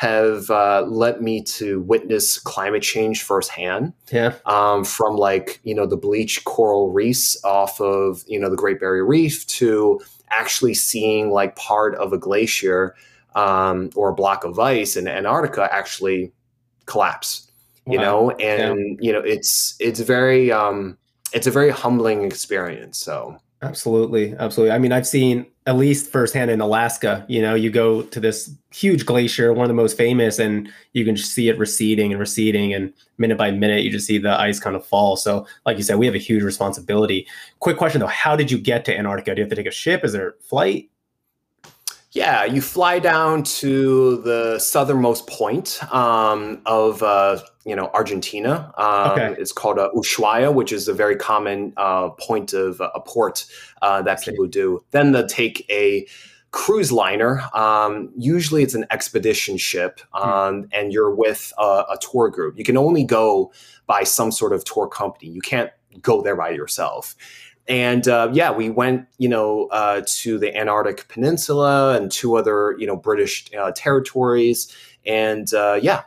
have 0.00 0.48
uh, 0.48 0.82
led 0.88 1.20
me 1.20 1.42
to 1.42 1.82
witness 1.82 2.38
climate 2.38 2.82
change 2.82 3.22
firsthand 3.22 3.92
yeah. 4.10 4.32
um, 4.46 4.82
from 4.82 5.14
like 5.14 5.60
you 5.62 5.74
know 5.74 5.84
the 5.84 5.96
bleach 5.96 6.42
coral 6.44 6.90
reefs 6.90 7.36
off 7.44 7.78
of 7.82 8.24
you 8.26 8.40
know 8.40 8.48
the 8.48 8.56
Great 8.56 8.80
Barrier 8.80 9.04
Reef 9.04 9.46
to 9.46 10.00
actually 10.30 10.72
seeing 10.72 11.30
like 11.30 11.54
part 11.56 11.94
of 11.96 12.14
a 12.14 12.18
glacier 12.18 12.94
um, 13.34 13.90
or 13.94 14.08
a 14.08 14.14
block 14.14 14.42
of 14.42 14.58
ice 14.58 14.96
in 14.96 15.06
Antarctica 15.06 15.68
actually 15.70 16.32
collapse. 16.86 17.46
You 17.86 17.98
Wow. 17.98 18.04
know, 18.04 18.30
and 18.30 18.98
you 19.02 19.12
know 19.12 19.20
it's 19.20 19.74
it's 19.80 20.00
very 20.00 20.50
um, 20.50 20.96
it's 21.32 21.46
a 21.46 21.50
very 21.50 21.70
humbling 21.70 22.24
experience. 22.24 22.98
So 22.98 23.40
Absolutely, 23.62 24.34
absolutely. 24.38 24.72
I 24.72 24.78
mean, 24.78 24.90
I've 24.90 25.06
seen 25.06 25.44
at 25.66 25.76
least 25.76 26.10
firsthand 26.10 26.50
in 26.50 26.62
Alaska. 26.62 27.26
You 27.28 27.42
know, 27.42 27.54
you 27.54 27.68
go 27.68 28.00
to 28.02 28.18
this 28.18 28.50
huge 28.72 29.04
glacier, 29.04 29.52
one 29.52 29.64
of 29.64 29.68
the 29.68 29.74
most 29.74 29.98
famous, 29.98 30.38
and 30.38 30.70
you 30.94 31.04
can 31.04 31.14
see 31.18 31.50
it 31.50 31.58
receding 31.58 32.10
and 32.10 32.18
receding, 32.18 32.72
and 32.72 32.90
minute 33.18 33.36
by 33.36 33.50
minute, 33.50 33.84
you 33.84 33.90
just 33.90 34.06
see 34.06 34.16
the 34.16 34.30
ice 34.40 34.58
kind 34.58 34.76
of 34.76 34.86
fall. 34.86 35.14
So, 35.16 35.46
like 35.66 35.76
you 35.76 35.82
said, 35.82 35.98
we 35.98 36.06
have 36.06 36.14
a 36.14 36.18
huge 36.18 36.42
responsibility. 36.42 37.26
Quick 37.58 37.76
question 37.76 38.00
though: 38.00 38.06
How 38.06 38.34
did 38.34 38.50
you 38.50 38.56
get 38.56 38.86
to 38.86 38.96
Antarctica? 38.96 39.34
Do 39.34 39.40
you 39.40 39.44
have 39.44 39.50
to 39.50 39.56
take 39.56 39.66
a 39.66 39.70
ship? 39.70 40.06
Is 40.06 40.14
there 40.14 40.36
flight? 40.40 40.89
Yeah, 42.12 42.44
you 42.44 42.60
fly 42.60 42.98
down 42.98 43.44
to 43.44 44.20
the 44.22 44.58
southernmost 44.58 45.28
point 45.28 45.78
um, 45.94 46.60
of 46.66 47.04
uh, 47.04 47.38
you 47.64 47.76
know 47.76 47.88
Argentina. 47.94 48.72
Um, 48.76 49.10
Okay. 49.10 49.34
It's 49.38 49.52
called 49.52 49.78
uh, 49.78 49.90
Ushuaia, 49.94 50.52
which 50.52 50.72
is 50.72 50.88
a 50.88 50.94
very 50.94 51.14
common 51.14 51.72
uh, 51.76 52.10
point 52.10 52.52
of 52.52 52.80
uh, 52.80 52.90
a 52.94 53.00
port 53.00 53.46
uh, 53.80 54.02
that 54.02 54.22
people 54.22 54.46
do. 54.46 54.84
Then 54.90 55.12
they 55.12 55.24
take 55.26 55.64
a 55.70 56.06
cruise 56.50 56.90
liner. 56.90 57.42
Um, 57.54 58.10
usually, 58.16 58.64
it's 58.64 58.74
an 58.74 58.86
expedition 58.90 59.56
ship, 59.56 60.00
um, 60.12 60.68
and 60.72 60.92
you're 60.92 61.14
with 61.14 61.52
a, 61.58 61.84
a 61.90 61.98
tour 62.00 62.28
group. 62.28 62.58
You 62.58 62.64
can 62.64 62.76
only 62.76 63.04
go 63.04 63.52
by 63.86 64.02
some 64.02 64.32
sort 64.32 64.52
of 64.52 64.64
tour 64.64 64.88
company. 64.88 65.30
You 65.30 65.40
can't 65.40 65.70
go 66.02 66.22
there 66.22 66.36
by 66.36 66.50
yourself 66.50 67.14
and 67.70 68.06
uh, 68.08 68.28
yeah, 68.32 68.50
we 68.50 68.68
went, 68.68 69.06
you 69.18 69.28
know, 69.28 69.68
uh, 69.68 70.02
to 70.04 70.38
the 70.38 70.54
Antarctic 70.54 71.06
Peninsula 71.08 71.96
and 71.96 72.10
two 72.10 72.36
other, 72.36 72.76
you 72.78 72.86
know, 72.86 72.96
British 72.96 73.46
uh, 73.56 73.70
territories, 73.74 74.74
and 75.06 75.54
uh, 75.54 75.78
yeah, 75.80 76.02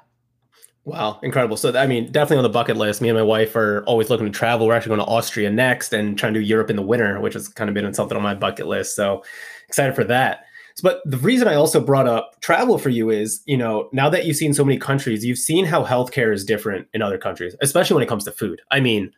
Wow, 0.86 1.22
incredible. 1.24 1.56
So, 1.56 1.74
I 1.78 1.88
mean, 1.88 2.12
definitely 2.12 2.40
on 2.40 2.44
the 2.44 2.50
bucket 2.50 2.76
list. 2.76 3.00
Me 3.00 3.08
and 3.08 3.18
my 3.18 3.24
wife 3.24 3.56
are 3.56 3.86
always 3.86 4.10
looking 4.10 4.26
to 4.26 4.32
travel. 4.38 4.68
We're 4.68 4.76
actually 4.76 4.98
going 4.98 5.08
to 5.08 5.14
Austria 5.14 5.50
next 5.50 5.94
and 5.94 6.18
trying 6.20 6.34
to 6.34 6.42
do 6.42 6.46
Europe 6.46 6.70
in 6.70 6.76
the 6.76 6.82
winter, 6.82 7.22
which 7.22 7.36
has 7.36 7.48
kind 7.48 7.70
of 7.70 7.74
been 7.74 7.94
something 7.94 8.18
on 8.18 8.22
my 8.22 8.36
bucket 8.36 8.68
list. 8.68 8.94
So, 8.94 9.24
excited 9.70 9.96
for 9.96 10.04
that. 10.04 10.44
But 10.82 11.02
the 11.06 11.18
reason 11.18 11.48
I 11.48 11.56
also 11.56 11.80
brought 11.80 12.08
up 12.08 12.42
travel 12.42 12.78
for 12.78 12.90
you 12.90 13.12
is, 13.12 13.42
you 13.46 13.56
know, 13.56 13.90
now 13.94 14.10
that 14.10 14.26
you've 14.26 14.36
seen 14.36 14.54
so 14.54 14.66
many 14.66 14.78
countries, 14.78 15.24
you've 15.24 15.38
seen 15.38 15.64
how 15.64 15.86
healthcare 15.86 16.34
is 16.34 16.44
different 16.44 16.88
in 16.94 17.02
other 17.02 17.18
countries, 17.18 17.56
especially 17.62 17.96
when 17.96 18.04
it 18.04 18.10
comes 18.10 18.26
to 18.26 18.32
food. 18.32 18.60
I 18.72 18.82
mean, 18.82 19.12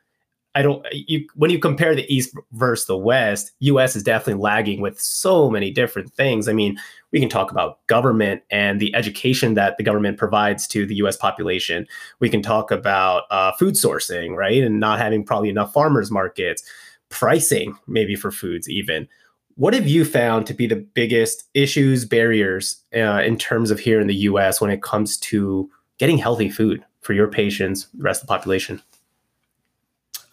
I 0.56 0.62
don't 0.62 0.86
you 0.92 1.28
when 1.36 1.52
you 1.52 1.60
compare 1.60 1.94
the 1.94 2.12
East 2.12 2.34
versus 2.54 2.88
the 2.88 2.98
West, 2.98 3.52
US 3.60 3.96
is 3.96 4.04
definitely 4.04 4.42
lagging 4.42 4.82
with 4.82 5.00
so 5.00 5.50
many 5.50 5.70
different 5.70 6.14
things. 6.14 6.48
I 6.48 6.54
mean, 6.54 6.78
we 7.12 7.20
can 7.20 7.28
talk 7.28 7.52
about 7.52 7.86
government 7.88 8.42
and 8.50 8.80
the 8.80 8.96
education 8.96 9.54
that 9.56 9.78
the 9.78 9.84
government 9.84 10.18
provides 10.18 10.66
to 10.68 10.86
the 10.86 10.96
US 10.96 11.18
population. 11.18 11.86
We 12.20 12.30
can 12.30 12.42
talk 12.42 12.72
about 12.72 13.24
uh, 13.30 13.52
food 13.54 13.76
sourcing, 13.76 14.36
right? 14.36 14.64
And 14.64 14.80
not 14.80 14.98
having 14.98 15.26
probably 15.26 15.50
enough 15.50 15.74
farmers 15.74 16.10
markets, 16.10 16.64
pricing 17.10 17.78
maybe 17.86 18.16
for 18.16 18.32
foods, 18.32 18.70
even. 18.70 19.08
What 19.56 19.74
have 19.74 19.88
you 19.88 20.04
found 20.04 20.46
to 20.48 20.54
be 20.54 20.68
the 20.68 20.76
biggest 20.76 21.44
issues, 21.54 22.06
barriers 22.06 22.84
uh, 22.94 23.22
in 23.26 23.38
terms 23.38 23.72
of 23.72 23.80
here 23.80 24.02
in 24.02 24.08
the 24.08 24.16
US 24.16 24.60
when 24.60 24.72
it 24.72 24.82
comes 24.82 25.18
to 25.18 25.70
getting 25.98 26.18
healthy 26.18 26.50
food 26.50 26.84
for 27.02 27.14
your 27.14 27.28
patients, 27.28 27.88
the 27.94 28.04
rest 28.04 28.22
of 28.22 28.28
the 28.28 28.34
population? 28.34 28.82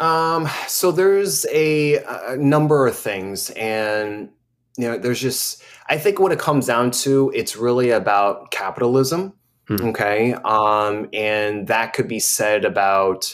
Um, 0.03 0.49
so 0.67 0.91
there's 0.91 1.47
a, 1.47 1.99
a 2.27 2.37
number 2.37 2.89
of 2.89 2.99
things, 2.99 3.51
and 3.51 4.31
you 4.77 4.89
know, 4.89 4.99
there's 4.99 5.21
just 5.21 5.63
I 5.89 5.97
think 5.97 6.19
when 6.19 6.33
it 6.33 6.41
comes 6.41 6.67
down 6.67 6.91
to 7.03 7.31
it's 7.37 7.57
really 7.57 7.91
about 7.91 8.51
capitalism. 8.51 9.33
Hmm. 9.69 9.77
Okay, 9.89 10.33
um, 10.45 11.09
and 11.13 11.69
that 11.69 11.93
could 11.93 12.09
be 12.09 12.19
said 12.19 12.65
about 12.65 13.33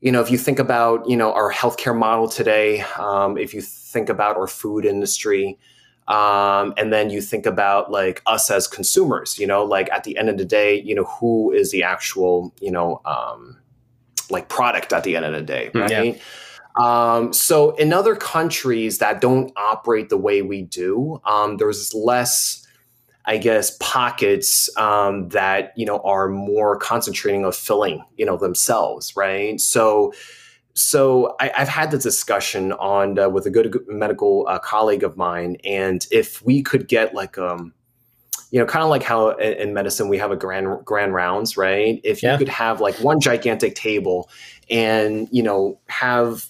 you 0.00 0.10
know 0.10 0.22
if 0.22 0.30
you 0.30 0.38
think 0.38 0.58
about 0.58 1.06
you 1.06 1.18
know 1.18 1.34
our 1.34 1.52
healthcare 1.52 1.96
model 1.96 2.28
today, 2.28 2.80
um, 2.98 3.36
if 3.36 3.52
you 3.52 3.60
think 3.60 4.08
about 4.08 4.36
our 4.36 4.48
food 4.48 4.86
industry. 4.86 5.58
Um, 6.06 6.72
and 6.78 6.90
then 6.90 7.10
you 7.10 7.20
think 7.20 7.44
about 7.44 7.90
like 7.90 8.22
us 8.24 8.50
as 8.50 8.66
consumers, 8.66 9.38
you 9.38 9.46
know, 9.46 9.62
like 9.62 9.90
at 9.92 10.04
the 10.04 10.16
end 10.16 10.30
of 10.30 10.38
the 10.38 10.44
day, 10.46 10.80
you 10.80 10.94
know, 10.94 11.04
who 11.04 11.52
is 11.52 11.70
the 11.70 11.82
actual, 11.82 12.54
you 12.62 12.70
know, 12.70 13.02
um, 13.04 13.58
like 14.30 14.48
product 14.48 14.92
at 14.92 15.04
the 15.04 15.16
end 15.16 15.24
of 15.24 15.32
the 15.32 15.42
day, 15.42 15.70
Mm, 15.74 15.90
yeah. 15.90 15.98
right? 15.98 16.22
Um, 16.76 17.32
so 17.32 17.74
in 17.76 17.92
other 17.92 18.14
countries 18.14 18.98
that 18.98 19.20
don't 19.20 19.52
operate 19.56 20.10
the 20.10 20.16
way 20.16 20.42
we 20.42 20.62
do, 20.62 21.20
um, 21.24 21.56
there's 21.56 21.92
less 21.92 22.64
I 23.28 23.36
guess, 23.36 23.76
pockets 23.78 24.74
um, 24.78 25.28
that 25.28 25.74
you 25.76 25.84
know 25.84 25.98
are 25.98 26.28
more 26.28 26.78
concentrating 26.78 27.44
of 27.44 27.54
filling, 27.54 28.02
you 28.16 28.24
know, 28.24 28.38
themselves, 28.38 29.14
right? 29.16 29.60
So, 29.60 30.14
so 30.72 31.36
I, 31.38 31.52
have 31.54 31.68
had 31.68 31.90
the 31.90 31.98
discussion 31.98 32.72
on 32.72 33.18
uh, 33.18 33.28
with 33.28 33.44
a 33.44 33.50
good 33.50 33.76
medical 33.86 34.46
uh, 34.48 34.58
colleague 34.58 35.02
of 35.02 35.18
mine, 35.18 35.58
and 35.62 36.06
if 36.10 36.42
we 36.42 36.62
could 36.62 36.88
get 36.88 37.14
like 37.14 37.36
um, 37.36 37.74
you 38.50 38.58
know, 38.58 38.66
kind 38.66 38.82
of 38.82 38.88
like 38.88 39.02
how 39.02 39.30
in, 39.30 39.74
medicine 39.74 40.08
we 40.08 40.18
have 40.18 40.30
a 40.30 40.36
grand 40.36 40.84
grand 40.84 41.14
rounds, 41.14 41.56
right? 41.56 42.00
If 42.04 42.22
you 42.22 42.30
yeah. 42.30 42.38
could 42.38 42.48
have 42.48 42.80
like 42.80 42.94
one 42.96 43.20
gigantic 43.20 43.74
table, 43.74 44.30
and 44.70 45.28
you 45.30 45.42
know 45.42 45.78
have 45.88 46.46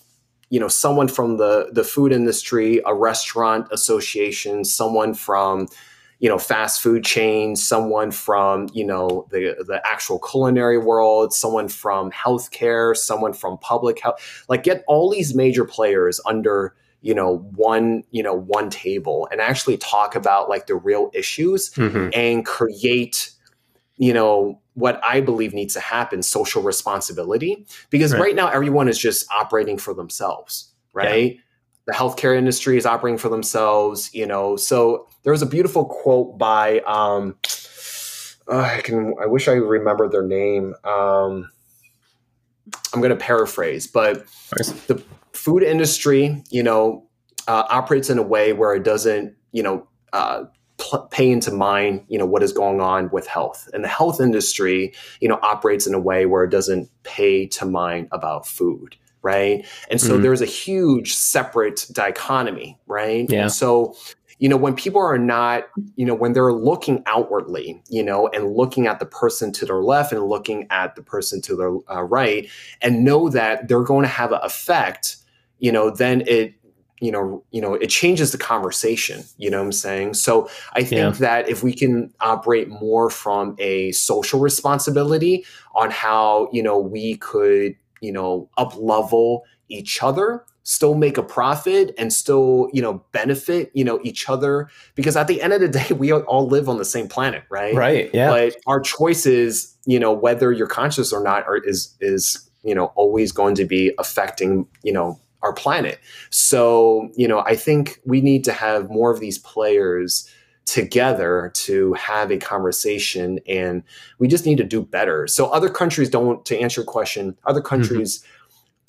you 0.51 0.61
know 0.61 0.68
someone 0.68 1.09
from 1.09 1.38
the 1.38 1.70
the 1.72 1.84
food 1.84 2.12
industry, 2.12 2.80
a 2.86 2.94
restaurant 2.94 3.66
association, 3.72 4.64
someone 4.64 5.14
from 5.14 5.68
you 6.20 6.28
know 6.28 6.38
fast 6.38 6.80
food 6.80 7.05
chains 7.05 7.64
someone 7.64 8.11
from 8.11 8.68
you 8.72 8.84
know 8.84 9.26
the 9.30 9.55
the 9.66 9.80
actual 9.84 10.18
culinary 10.18 10.78
world 10.78 11.32
someone 11.32 11.68
from 11.68 12.11
healthcare 12.11 12.96
someone 12.96 13.32
from 13.32 13.57
public 13.59 14.01
health 14.01 14.44
like 14.49 14.64
get 14.64 14.82
all 14.88 15.11
these 15.11 15.34
major 15.34 15.64
players 15.64 16.20
under 16.26 16.74
you 17.01 17.14
know 17.14 17.38
one 17.55 18.03
you 18.11 18.22
know 18.22 18.34
one 18.34 18.70
table 18.70 19.28
and 19.30 19.40
actually 19.40 19.76
talk 19.76 20.14
about 20.14 20.49
like 20.49 20.66
the 20.66 20.74
real 20.74 21.11
issues 21.14 21.70
mm-hmm. 21.74 22.09
and 22.12 22.44
create 22.44 23.30
you 23.96 24.12
know 24.12 24.61
what 24.74 25.01
i 25.05 25.20
believe 25.20 25.55
needs 25.55 25.74
to 25.74 25.80
happen 25.80 26.22
social 26.22 26.62
responsibility. 26.62 27.66
Because 27.90 28.12
right, 28.12 28.20
right 28.20 28.34
now 28.34 28.49
everyone 28.49 28.88
is 28.88 28.99
just 28.99 29.30
operating 29.30 29.78
for 29.78 29.94
themselves 29.94 30.72
right? 30.92 31.34
Yeah 31.36 31.40
the 31.86 31.94
healthcare 31.94 32.36
industry 32.36 32.76
is 32.76 32.84
operating 32.84 33.16
for 33.16 33.30
themselves 33.30 34.11
you 34.12 34.26
know? 34.26 34.57
So 34.57 35.09
there 35.22 35.32
was 35.32 35.40
a 35.40 35.46
beautiful 35.46 35.86
quote 35.86 36.36
by 36.36 36.80
um 36.80 37.36
uh, 38.46 38.59
i 38.59 38.80
can 38.82 39.14
i 39.22 39.26
wish 39.26 39.49
i 39.49 39.53
remember 39.53 40.09
their 40.09 40.22
name. 40.22 40.74
Um 40.84 41.51
i'm 42.92 43.01
going 43.01 43.11
to 43.11 43.16
paraphrase 43.16 43.86
but 43.86 44.26
nice. 44.59 44.70
the 44.86 45.03
food 45.39 45.62
industry 45.62 46.43
you 46.51 46.62
know 46.62 47.05
uh, 47.47 47.64
operates 47.70 48.11
in 48.11 48.18
a 48.18 48.22
way 48.22 48.53
where 48.53 48.74
it 48.74 48.82
doesn't 48.82 49.34
you 49.53 49.62
know 49.62 49.86
uh, 50.12 50.45
pay 51.11 51.30
into 51.30 51.51
mind 51.51 52.05
you 52.09 52.18
know 52.18 52.26
what 52.26 52.43
is 52.43 52.53
going 52.53 52.80
on 52.80 53.09
with 53.11 53.26
health 53.26 53.68
and 53.72 53.84
the 53.84 53.89
health 53.89 54.20
industry 54.20 54.93
you 55.20 55.28
know 55.28 55.39
operates 55.43 55.86
in 55.86 55.95
a 55.95 55.99
way 55.99 56.26
where 56.26 56.45
it 56.45 56.51
doesn't 56.51 56.91
pay 57.03 57.47
to 57.47 57.64
mind 57.64 58.09
about 58.12 58.47
food 58.47 58.97
right? 59.20 59.66
And 59.91 60.01
so 60.01 60.12
mm-hmm. 60.12 60.22
there's 60.22 60.41
a 60.41 60.47
huge 60.47 61.12
separate 61.12 61.86
dichotomy, 61.93 62.78
right? 62.86 63.28
Yeah. 63.28 63.43
And 63.43 63.53
so 63.53 63.97
you 64.39 64.49
know 64.49 64.57
when 64.57 64.74
people 64.74 65.01
are 65.01 65.18
not 65.18 65.64
you 65.97 66.07
know 66.07 66.14
when 66.14 66.32
they're 66.32 66.53
looking 66.53 67.03
outwardly 67.07 67.82
you 67.89 68.03
know 68.03 68.28
and 68.28 68.55
looking 68.55 68.86
at 68.86 69.01
the 69.01 69.07
person 69.07 69.53
to 69.53 69.66
their 69.66 69.82
left 69.82 70.12
and 70.12 70.22
looking 70.22 70.66
at 70.70 70.95
the 70.95 71.03
person 71.03 71.43
to 71.43 71.57
their 71.57 71.76
uh, 71.95 72.03
right 72.03 72.49
and 72.80 73.05
know 73.05 73.28
that 73.28 73.68
they're 73.68 73.82
going 73.82 74.05
to 74.05 74.09
have 74.09 74.32
an 74.32 74.41
effect 74.43 75.16
you 75.59 75.72
know 75.72 75.90
then 75.90 76.22
it 76.26 76.54
you 77.00 77.12
know 77.12 77.44
you 77.50 77.61
know 77.61 77.74
it 77.74 77.88
changes 77.88 78.32
the 78.32 78.38
conversation 78.38 79.22
you 79.36 79.48
know 79.48 79.59
what 79.59 79.66
i'm 79.66 79.72
saying 79.72 80.14
so 80.14 80.48
i 80.72 80.82
think 80.82 81.00
yeah. 81.00 81.11
that 81.11 81.48
if 81.48 81.62
we 81.62 81.72
can 81.72 82.12
operate 82.20 82.68
more 82.68 83.09
from 83.09 83.54
a 83.59 83.92
social 83.92 84.40
responsibility 84.40 85.44
on 85.74 85.90
how 85.90 86.48
you 86.52 86.62
know 86.62 86.78
we 86.78 87.16
could 87.16 87.76
you 88.00 88.12
know, 88.12 88.48
up 88.56 88.76
level 88.76 89.44
each 89.68 90.02
other, 90.02 90.44
still 90.62 90.94
make 90.94 91.16
a 91.16 91.22
profit 91.22 91.94
and 91.98 92.12
still, 92.12 92.68
you 92.72 92.82
know, 92.82 93.02
benefit, 93.12 93.70
you 93.74 93.84
know, 93.84 93.98
each 94.02 94.28
other. 94.28 94.68
Because 94.94 95.16
at 95.16 95.26
the 95.26 95.40
end 95.42 95.52
of 95.52 95.61
the 95.61 95.68
day, 95.68 95.94
we 95.94 96.12
all 96.12 96.46
live 96.46 96.68
on 96.68 96.78
the 96.78 96.84
same 96.84 97.09
planet, 97.09 97.44
right? 97.50 97.74
Right. 97.74 98.11
Yeah. 98.12 98.30
But 98.30 98.56
our 98.66 98.80
choices, 98.80 99.76
you 99.86 99.98
know, 99.98 100.12
whether 100.12 100.52
you're 100.52 100.66
conscious 100.66 101.12
or 101.12 101.22
not, 101.22 101.46
are, 101.46 101.56
is 101.56 101.94
is 102.00 102.48
you 102.64 102.74
know 102.74 102.86
always 102.96 103.32
going 103.32 103.54
to 103.56 103.64
be 103.64 103.92
affecting, 103.98 104.66
you 104.82 104.92
know, 104.92 105.18
our 105.43 105.53
planet. 105.53 106.01
So, 106.30 107.11
you 107.16 107.28
know, 107.28 107.41
I 107.41 107.55
think 107.55 108.01
we 108.05 108.20
need 108.20 108.45
to 108.45 108.53
have 108.53 108.91
more 108.91 109.11
of 109.11 109.20
these 109.20 109.39
players 109.39 110.28
together 110.68 111.51
to 111.55 111.95
have 111.95 112.30
a 112.30 112.36
conversation 112.36 113.41
and 113.49 113.82
we 114.18 114.28
just 114.28 114.45
need 114.45 114.59
to 114.59 114.64
do 114.64 114.82
better 114.82 115.26
so 115.26 115.47
other 115.47 115.70
countries 115.70 116.11
don't 116.11 116.45
to 116.45 116.59
answer 116.59 116.82
your 116.82 116.86
question 116.86 117.34
other 117.47 117.61
mm-hmm. 117.61 117.68
countries 117.68 118.18
mm-hmm. 118.18 118.28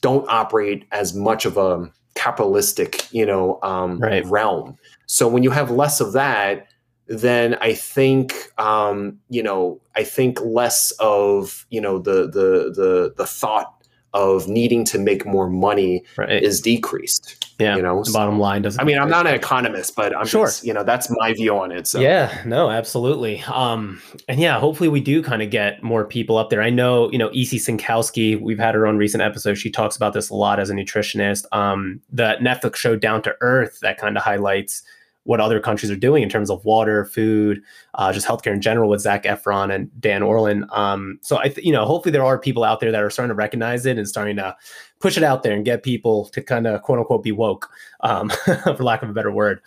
don't 0.01 0.27
operate 0.27 0.83
as 0.91 1.13
much 1.13 1.45
of 1.45 1.55
a 1.55 1.89
capitalistic 2.15 3.07
you 3.13 3.25
know 3.25 3.59
um, 3.63 3.97
right. 3.99 4.25
realm 4.25 4.77
so 5.05 5.25
when 5.25 5.41
you 5.41 5.51
have 5.51 5.71
less 5.71 6.01
of 6.01 6.11
that 6.11 6.67
then 7.07 7.55
i 7.61 7.73
think 7.73 8.51
um, 8.57 9.17
you 9.29 9.41
know 9.41 9.79
i 9.95 10.03
think 10.03 10.37
less 10.41 10.91
of 10.99 11.65
you 11.69 11.79
know 11.79 11.97
the 11.97 12.23
the 12.27 12.73
the 12.75 13.13
the 13.15 13.25
thought 13.25 13.78
of 14.13 14.47
needing 14.47 14.83
to 14.85 14.99
make 14.99 15.25
more 15.25 15.49
money 15.49 16.03
right. 16.17 16.43
is 16.43 16.61
decreased. 16.61 17.45
Yeah, 17.59 17.75
you 17.75 17.81
know, 17.81 18.03
the 18.03 18.11
bottom 18.11 18.39
line 18.39 18.61
doesn't. 18.61 18.79
I 18.79 18.85
mean, 18.85 18.97
I'm 18.97 19.09
not 19.09 19.27
an 19.27 19.33
economist, 19.33 19.95
but 19.95 20.15
I'm 20.15 20.25
sure. 20.25 20.45
Just, 20.45 20.63
you 20.63 20.73
know, 20.73 20.83
that's 20.83 21.09
my 21.09 21.33
view 21.33 21.57
on 21.57 21.73
it. 21.73 21.87
So. 21.87 21.99
Yeah, 21.99 22.41
no, 22.45 22.69
absolutely. 22.69 23.41
Um, 23.41 24.01
and 24.29 24.39
yeah, 24.39 24.57
hopefully 24.59 24.87
we 24.87 25.01
do 25.01 25.21
kind 25.21 25.41
of 25.41 25.49
get 25.49 25.83
more 25.83 26.05
people 26.05 26.37
up 26.37 26.49
there. 26.49 26.61
I 26.61 26.69
know, 26.69 27.11
you 27.11 27.17
know, 27.17 27.27
EC 27.27 27.59
Synkowski, 27.59 28.39
we've 28.39 28.59
had 28.59 28.75
her 28.75 28.87
on 28.87 28.97
recent 28.97 29.21
episodes. 29.21 29.59
She 29.59 29.69
talks 29.69 29.97
about 29.97 30.13
this 30.13 30.29
a 30.29 30.35
lot 30.35 30.59
as 30.59 30.69
a 30.69 30.73
nutritionist. 30.73 31.45
Um, 31.51 31.99
the 32.09 32.37
Netflix 32.41 32.77
show 32.77 32.95
Down 32.95 33.21
to 33.23 33.35
Earth 33.41 33.79
that 33.81 33.97
kind 33.97 34.15
of 34.15 34.23
highlights 34.23 34.83
what 35.29 35.39
other 35.39 35.59
countries 35.59 35.91
are 35.91 35.95
doing 35.95 36.23
in 36.23 36.27
terms 36.27 36.49
of 36.49 36.65
water, 36.65 37.05
food, 37.05 37.61
uh, 37.93 38.11
just 38.11 38.27
healthcare 38.27 38.51
in 38.51 38.61
general 38.61 38.89
with 38.89 38.99
Zac 38.99 39.25
Efron 39.25 39.71
and 39.71 39.87
Darin 40.01 40.23
Olien. 40.23 40.65
Um, 40.75 41.19
so 41.21 41.37
I, 41.37 41.49
th- 41.49 41.63
you 41.63 41.71
know, 41.71 41.85
hopefully 41.85 42.11
there 42.11 42.25
are 42.25 42.39
people 42.39 42.63
out 42.63 42.79
there 42.79 42.91
that 42.91 43.03
are 43.03 43.11
starting 43.11 43.29
to 43.29 43.35
recognize 43.35 43.85
it 43.85 43.99
and 43.99 44.09
starting 44.09 44.37
to 44.37 44.57
push 44.99 45.17
it 45.17 45.23
out 45.23 45.43
there 45.43 45.53
and 45.53 45.63
get 45.63 45.83
people 45.83 46.25
to 46.29 46.41
kind 46.41 46.65
of 46.65 46.81
quote 46.81 46.97
unquote 46.97 47.21
be 47.21 47.31
woke, 47.31 47.69
um, 47.99 48.29
for 48.63 48.83
lack 48.83 49.03
of 49.03 49.09
a 49.11 49.13
better 49.13 49.31
word. 49.31 49.61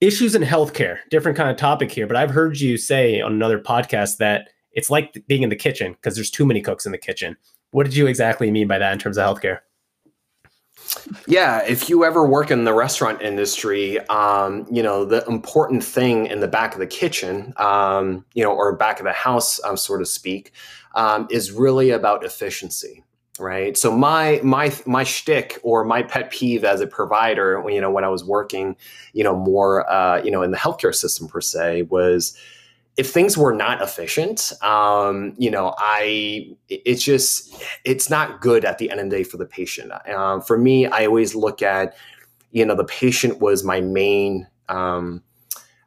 Issues 0.00 0.34
in 0.34 0.42
healthcare, 0.42 0.98
different 1.08 1.36
kind 1.36 1.50
of 1.50 1.56
topic 1.56 1.92
here, 1.92 2.08
but 2.08 2.16
I've 2.16 2.30
heard 2.30 2.58
you 2.58 2.76
say 2.76 3.20
on 3.20 3.32
another 3.32 3.60
podcast 3.60 4.16
that 4.16 4.48
it's 4.72 4.90
like 4.90 5.22
being 5.28 5.44
in 5.44 5.50
the 5.50 5.56
kitchen 5.56 5.92
because 5.92 6.16
there's 6.16 6.32
too 6.32 6.44
many 6.44 6.60
cooks 6.60 6.84
in 6.84 6.90
the 6.90 6.98
kitchen. 6.98 7.36
What 7.70 7.84
did 7.84 7.94
you 7.94 8.08
exactly 8.08 8.50
mean 8.50 8.66
by 8.66 8.78
that 8.78 8.92
in 8.92 8.98
terms 8.98 9.18
of 9.18 9.24
healthcare? 9.24 9.60
Yeah, 11.26 11.62
if 11.66 11.88
you 11.88 12.04
ever 12.04 12.26
work 12.26 12.50
in 12.50 12.64
the 12.64 12.74
restaurant 12.74 13.22
industry, 13.22 13.98
um, 14.08 14.66
you 14.70 14.82
know 14.82 15.04
the 15.04 15.24
important 15.26 15.82
thing 15.84 16.26
in 16.26 16.40
the 16.40 16.48
back 16.48 16.74
of 16.74 16.80
the 16.80 16.86
kitchen, 16.86 17.52
um, 17.56 18.24
you 18.34 18.42
know, 18.42 18.52
or 18.52 18.74
back 18.76 19.00
of 19.00 19.04
the 19.04 19.12
house, 19.12 19.60
um, 19.64 19.76
so 19.76 19.98
to 19.98 20.06
speak, 20.06 20.52
um, 20.94 21.26
is 21.30 21.52
really 21.52 21.90
about 21.90 22.24
efficiency, 22.24 23.04
right? 23.38 23.76
So 23.76 23.96
my 23.96 24.40
my 24.42 24.74
my 24.86 25.04
shtick 25.04 25.58
or 25.62 25.84
my 25.84 26.02
pet 26.02 26.30
peeve 26.30 26.64
as 26.64 26.80
a 26.80 26.86
provider, 26.86 27.62
you 27.68 27.80
know, 27.80 27.90
when 27.90 28.04
I 28.04 28.08
was 28.08 28.24
working, 28.24 28.76
you 29.12 29.24
know, 29.24 29.36
more, 29.36 29.90
uh, 29.90 30.22
you 30.22 30.30
know, 30.30 30.42
in 30.42 30.50
the 30.50 30.58
healthcare 30.58 30.94
system 30.94 31.28
per 31.28 31.40
se, 31.40 31.82
was 31.82 32.36
if 32.96 33.10
things 33.10 33.36
were 33.36 33.52
not 33.52 33.82
efficient, 33.82 34.52
um, 34.62 35.34
you 35.36 35.50
know, 35.50 35.74
I 35.78 36.56
it's 36.68 37.02
just 37.02 37.54
it's 37.84 38.08
not 38.08 38.40
good 38.40 38.64
at 38.64 38.78
the 38.78 38.90
end 38.90 39.00
of 39.00 39.10
the 39.10 39.16
day 39.16 39.24
for 39.24 39.36
the 39.36 39.46
patient. 39.46 39.92
Um, 40.08 40.40
for 40.40 40.56
me, 40.56 40.86
I 40.86 41.06
always 41.06 41.34
look 41.34 41.60
at, 41.60 41.96
you 42.52 42.64
know, 42.64 42.76
the 42.76 42.84
patient 42.84 43.40
was 43.40 43.64
my 43.64 43.80
main, 43.80 44.46
um, 44.68 45.22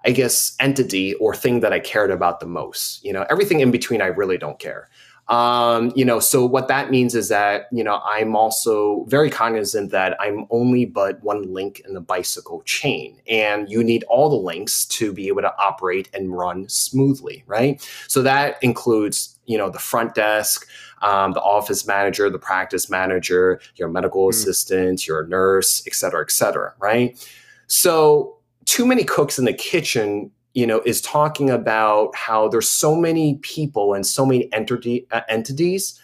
I 0.04 0.12
guess, 0.12 0.56
entity 0.60 1.14
or 1.16 1.34
thing 1.34 1.62
that 1.62 1.72
I 1.72 1.80
cared 1.80 2.12
about 2.12 2.42
the 2.42 2.46
most. 2.46 3.04
You 3.06 3.14
know, 3.14 3.26
everything 3.30 3.62
in 3.62 3.72
between, 3.72 4.02
I 4.02 4.08
really 4.08 4.38
don't 4.38 4.60
care. 4.60 4.90
Um, 5.30 5.92
you 5.94 6.06
know, 6.06 6.22
so 6.22 6.46
what 6.46 6.70
that 6.70 6.90
means 6.90 7.14
is 7.14 7.28
that, 7.28 7.68
you 7.72 7.84
know, 7.84 8.02
I'm 8.06 8.36
also 8.36 9.04
very 9.10 9.30
cognizant 9.30 9.92
that 9.92 10.16
I'm 10.22 10.46
only 10.52 10.86
but 10.86 11.22
one 11.22 11.54
link 11.54 11.82
in 11.86 11.94
the 11.94 12.00
bicycle 12.00 12.62
chain. 12.62 13.22
And 13.30 13.70
you 13.70 13.84
need 13.84 14.06
all 14.06 14.30
the 14.30 14.38
links 14.38 14.86
to 14.86 15.12
be 15.12 15.28
able 15.28 15.42
to 15.42 15.54
operate 15.58 16.10
and 16.14 16.32
run 16.32 16.70
smoothly, 16.70 17.44
right? 17.46 17.86
So 18.08 18.22
that 18.22 18.58
includes, 18.62 19.38
you 19.46 19.58
know, 19.58 19.70
the 19.70 19.80
front 19.80 20.16
desk, 20.16 20.66
um, 21.02 21.34
the 21.34 21.42
office 21.42 21.86
manager, 21.86 22.30
the 22.30 22.40
practice 22.40 22.90
manager, 22.90 23.60
your 23.76 23.90
medical 23.90 24.28
mm. 24.28 24.30
assistant, 24.30 25.06
your 25.08 25.28
nurse, 25.28 25.84
et 25.86 25.94
cetera, 25.94 26.22
et 26.22 26.32
cetera, 26.32 26.74
right? 26.80 27.20
So 27.68 28.38
too 28.64 28.86
many 28.86 29.04
cooks 29.04 29.38
in 29.38 29.46
the 29.46 29.54
kitchen 29.54 30.32
you 30.58 30.66
know, 30.66 30.82
is 30.88 31.02
talking 31.02 31.52
about 31.52 32.16
how 32.16 32.48
there's 32.48 32.68
so 32.68 32.96
many 32.96 33.36
people 33.44 33.94
and 33.94 34.08
so 34.08 34.26
many 34.26 34.52
entity, 34.52 35.06
uh, 35.12 35.22
entities 35.30 36.02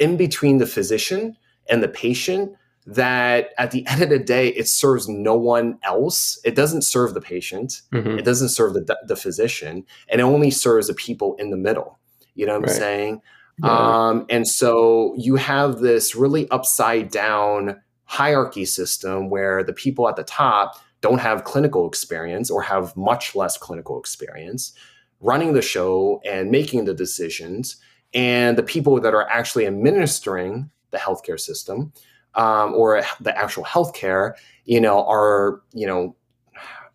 in 0.00 0.16
between 0.16 0.58
the 0.58 0.66
physician 0.66 1.36
and 1.70 1.84
the 1.84 1.88
patient 1.88 2.50
that 2.84 3.50
at 3.58 3.70
the 3.70 3.86
end 3.90 4.02
of 4.02 4.08
the 4.08 4.18
day, 4.18 4.48
it 4.48 4.66
serves 4.66 5.08
no 5.08 5.36
one 5.36 5.78
else. 5.84 6.40
It 6.44 6.56
doesn't 6.56 6.82
serve 6.82 7.14
the 7.14 7.20
patient. 7.20 7.82
Mm-hmm. 7.92 8.18
It 8.18 8.24
doesn't 8.24 8.48
serve 8.48 8.74
the, 8.74 8.98
the 9.06 9.14
physician, 9.14 9.86
and 10.08 10.20
it 10.20 10.24
only 10.24 10.50
serves 10.50 10.88
the 10.88 10.94
people 10.94 11.36
in 11.36 11.50
the 11.50 11.56
middle. 11.56 12.00
You 12.34 12.46
know 12.46 12.54
what 12.54 12.62
right. 12.62 12.72
I'm 12.72 12.76
saying? 12.76 13.22
Um, 13.62 14.26
and 14.28 14.48
so 14.48 15.14
you 15.16 15.36
have 15.36 15.78
this 15.78 16.16
really 16.16 16.50
upside 16.50 17.12
down 17.12 17.80
hierarchy 18.06 18.64
system 18.64 19.30
where 19.30 19.62
the 19.62 19.72
people 19.72 20.08
at 20.08 20.16
the 20.16 20.24
top 20.24 20.74
don't 21.02 21.20
have 21.20 21.44
clinical 21.44 21.86
experience 21.86 22.50
or 22.50 22.62
have 22.62 22.96
much 22.96 23.34
less 23.34 23.58
clinical 23.58 24.00
experience 24.00 24.72
running 25.20 25.52
the 25.52 25.62
show 25.62 26.20
and 26.24 26.50
making 26.50 26.84
the 26.86 26.94
decisions 26.94 27.76
and 28.14 28.56
the 28.56 28.62
people 28.62 28.98
that 29.00 29.14
are 29.14 29.28
actually 29.28 29.66
administering 29.66 30.70
the 30.90 30.98
healthcare 30.98 31.38
system 31.38 31.92
um, 32.34 32.72
or 32.74 33.02
the 33.20 33.36
actual 33.36 33.64
healthcare 33.64 34.32
you 34.64 34.80
know 34.80 35.06
are 35.06 35.60
you 35.74 35.86
know 35.86 36.16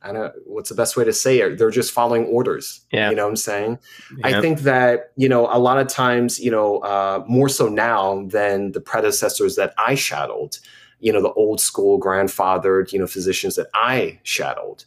I 0.02 0.12
don't 0.12 0.34
what's 0.46 0.70
the 0.70 0.76
best 0.76 0.96
way 0.96 1.04
to 1.04 1.14
say 1.14 1.40
it. 1.40 1.58
They're 1.58 1.72
just 1.72 1.92
following 1.92 2.26
orders. 2.26 2.82
Yeah. 2.92 3.10
You 3.10 3.16
know 3.16 3.24
what 3.24 3.32
I'm 3.32 3.36
saying? 3.36 3.80
I 4.24 4.40
think 4.42 4.60
that, 4.60 5.12
you 5.16 5.28
know, 5.28 5.48
a 5.52 5.60
lot 5.60 5.80
of 5.80 5.88
times, 5.88 6.40
you 6.40 6.52
know, 6.52 6.78
uh, 6.80 7.24
more 7.28 7.50
so 7.50 7.68
now 7.68 8.26
than 8.28 8.72
the 8.72 8.80
predecessors 8.80 9.56
that 9.56 9.74
I 9.78 9.96
shadowed, 9.96 10.58
you 11.00 11.14
know, 11.14 11.22
the 11.22 11.34
old 11.34 11.62
school 11.62 12.00
grandfathered, 12.00 12.92
you 12.92 13.00
know, 13.00 13.08
physicians 13.08 13.56
that 13.56 13.68
I 13.74 14.20
shadowed, 14.24 14.84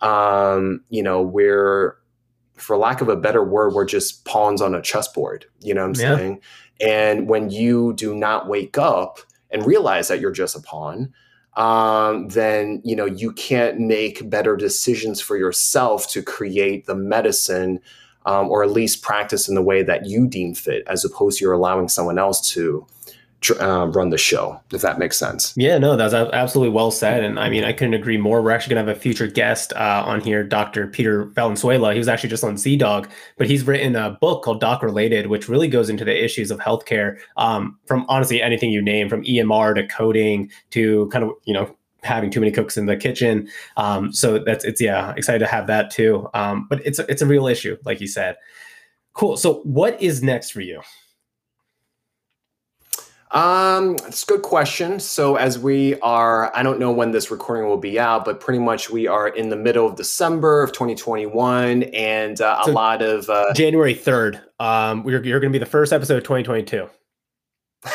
um, 0.00 0.82
you 0.90 1.02
know, 1.02 1.22
we're, 1.22 1.96
for 2.56 2.76
lack 2.76 3.00
of 3.00 3.08
a 3.08 3.16
better 3.16 3.42
word, 3.42 3.74
we're 3.74 3.84
just 3.84 4.24
pawns 4.24 4.60
on 4.60 4.74
a 4.74 4.82
chessboard. 4.82 5.46
You 5.60 5.74
know 5.74 5.86
what 5.86 5.98
I'm 5.98 6.02
yeah. 6.02 6.16
saying? 6.16 6.40
And 6.80 7.28
when 7.28 7.50
you 7.50 7.92
do 7.94 8.14
not 8.14 8.48
wake 8.48 8.76
up 8.78 9.18
and 9.50 9.64
realize 9.64 10.08
that 10.08 10.20
you're 10.20 10.32
just 10.32 10.56
a 10.56 10.60
pawn, 10.60 11.12
um, 11.56 12.28
then 12.28 12.80
you 12.84 12.96
know 12.96 13.04
you 13.04 13.32
can't 13.32 13.78
make 13.78 14.28
better 14.30 14.56
decisions 14.56 15.20
for 15.20 15.36
yourself 15.36 16.08
to 16.08 16.22
create 16.22 16.86
the 16.86 16.94
medicine 16.94 17.80
um, 18.24 18.48
or 18.48 18.62
at 18.62 18.70
least 18.70 19.02
practice 19.02 19.48
in 19.48 19.54
the 19.54 19.62
way 19.62 19.82
that 19.82 20.06
you 20.06 20.26
deem 20.26 20.54
fit 20.54 20.82
as 20.86 21.04
opposed 21.04 21.38
to 21.38 21.44
you're 21.44 21.52
allowing 21.52 21.88
someone 21.88 22.18
else 22.18 22.52
to 22.52 22.86
uh, 23.50 23.86
run 23.86 24.10
the 24.10 24.18
show, 24.18 24.60
if 24.72 24.82
that 24.82 24.98
makes 24.98 25.16
sense. 25.18 25.54
Yeah, 25.56 25.78
no, 25.78 25.96
that's 25.96 26.14
absolutely 26.14 26.72
well 26.72 26.90
said. 26.90 27.24
And 27.24 27.38
I 27.38 27.48
mean, 27.48 27.64
I 27.64 27.72
couldn't 27.72 27.94
agree 27.94 28.16
more. 28.16 28.42
We're 28.42 28.50
actually 28.50 28.74
going 28.74 28.86
to 28.86 28.90
have 28.90 28.96
a 28.96 29.00
future 29.00 29.26
guest 29.26 29.72
uh, 29.74 30.04
on 30.06 30.20
here, 30.20 30.44
Dr. 30.44 30.86
Peter 30.86 31.24
Valenzuela. 31.24 31.92
He 31.92 31.98
was 31.98 32.08
actually 32.08 32.30
just 32.30 32.44
on 32.44 32.54
ZDogg, 32.54 33.08
but 33.36 33.48
he's 33.48 33.66
written 33.66 33.96
a 33.96 34.10
book 34.20 34.44
called 34.44 34.60
Doc 34.60 34.82
Related, 34.82 35.26
which 35.26 35.48
really 35.48 35.68
goes 35.68 35.88
into 35.88 36.04
the 36.04 36.24
issues 36.24 36.50
of 36.50 36.58
healthcare 36.60 37.18
um, 37.36 37.78
from 37.86 38.06
honestly 38.08 38.40
anything 38.40 38.70
you 38.70 38.82
name, 38.82 39.08
from 39.08 39.24
EMR 39.24 39.74
to 39.74 39.86
coding 39.86 40.50
to 40.70 41.08
kind 41.08 41.24
of, 41.24 41.32
you 41.44 41.54
know, 41.54 41.74
having 42.02 42.30
too 42.30 42.40
many 42.40 42.52
cooks 42.52 42.76
in 42.76 42.86
the 42.86 42.96
kitchen. 42.96 43.48
Um, 43.76 44.12
so 44.12 44.38
that's 44.38 44.64
it's 44.64 44.80
yeah, 44.80 45.12
excited 45.16 45.38
to 45.38 45.46
have 45.46 45.66
that 45.68 45.90
too. 45.90 46.28
Um, 46.34 46.66
but 46.68 46.84
it's 46.84 46.98
it's 46.98 47.22
a 47.22 47.26
real 47.26 47.46
issue, 47.46 47.76
like 47.84 48.00
you 48.00 48.06
said. 48.06 48.36
Cool. 49.14 49.36
So 49.36 49.60
what 49.64 50.00
is 50.00 50.22
next 50.22 50.50
for 50.50 50.60
you? 50.60 50.80
Um, 53.32 53.94
it's 54.06 54.24
a 54.24 54.26
good 54.26 54.42
question. 54.42 55.00
So 55.00 55.36
as 55.36 55.58
we 55.58 55.98
are, 56.00 56.54
I 56.54 56.62
don't 56.62 56.78
know 56.78 56.92
when 56.92 57.12
this 57.12 57.30
recording 57.30 57.66
will 57.66 57.78
be 57.78 57.98
out, 57.98 58.26
but 58.26 58.40
pretty 58.40 58.58
much 58.58 58.90
we 58.90 59.06
are 59.06 59.28
in 59.28 59.48
the 59.48 59.56
middle 59.56 59.86
of 59.86 59.96
December 59.96 60.62
of 60.62 60.72
2021, 60.72 61.84
and 61.84 62.40
uh, 62.40 62.62
so 62.62 62.70
a 62.70 62.72
lot 62.72 63.00
of 63.00 63.28
uh, 63.30 63.54
January 63.54 63.94
3rd. 63.94 64.40
Um, 64.60 65.02
we're, 65.02 65.22
you're 65.24 65.40
going 65.40 65.50
to 65.50 65.58
be 65.58 65.62
the 65.62 65.70
first 65.70 65.92
episode 65.92 66.18
of 66.18 66.24
2022. 66.24 66.88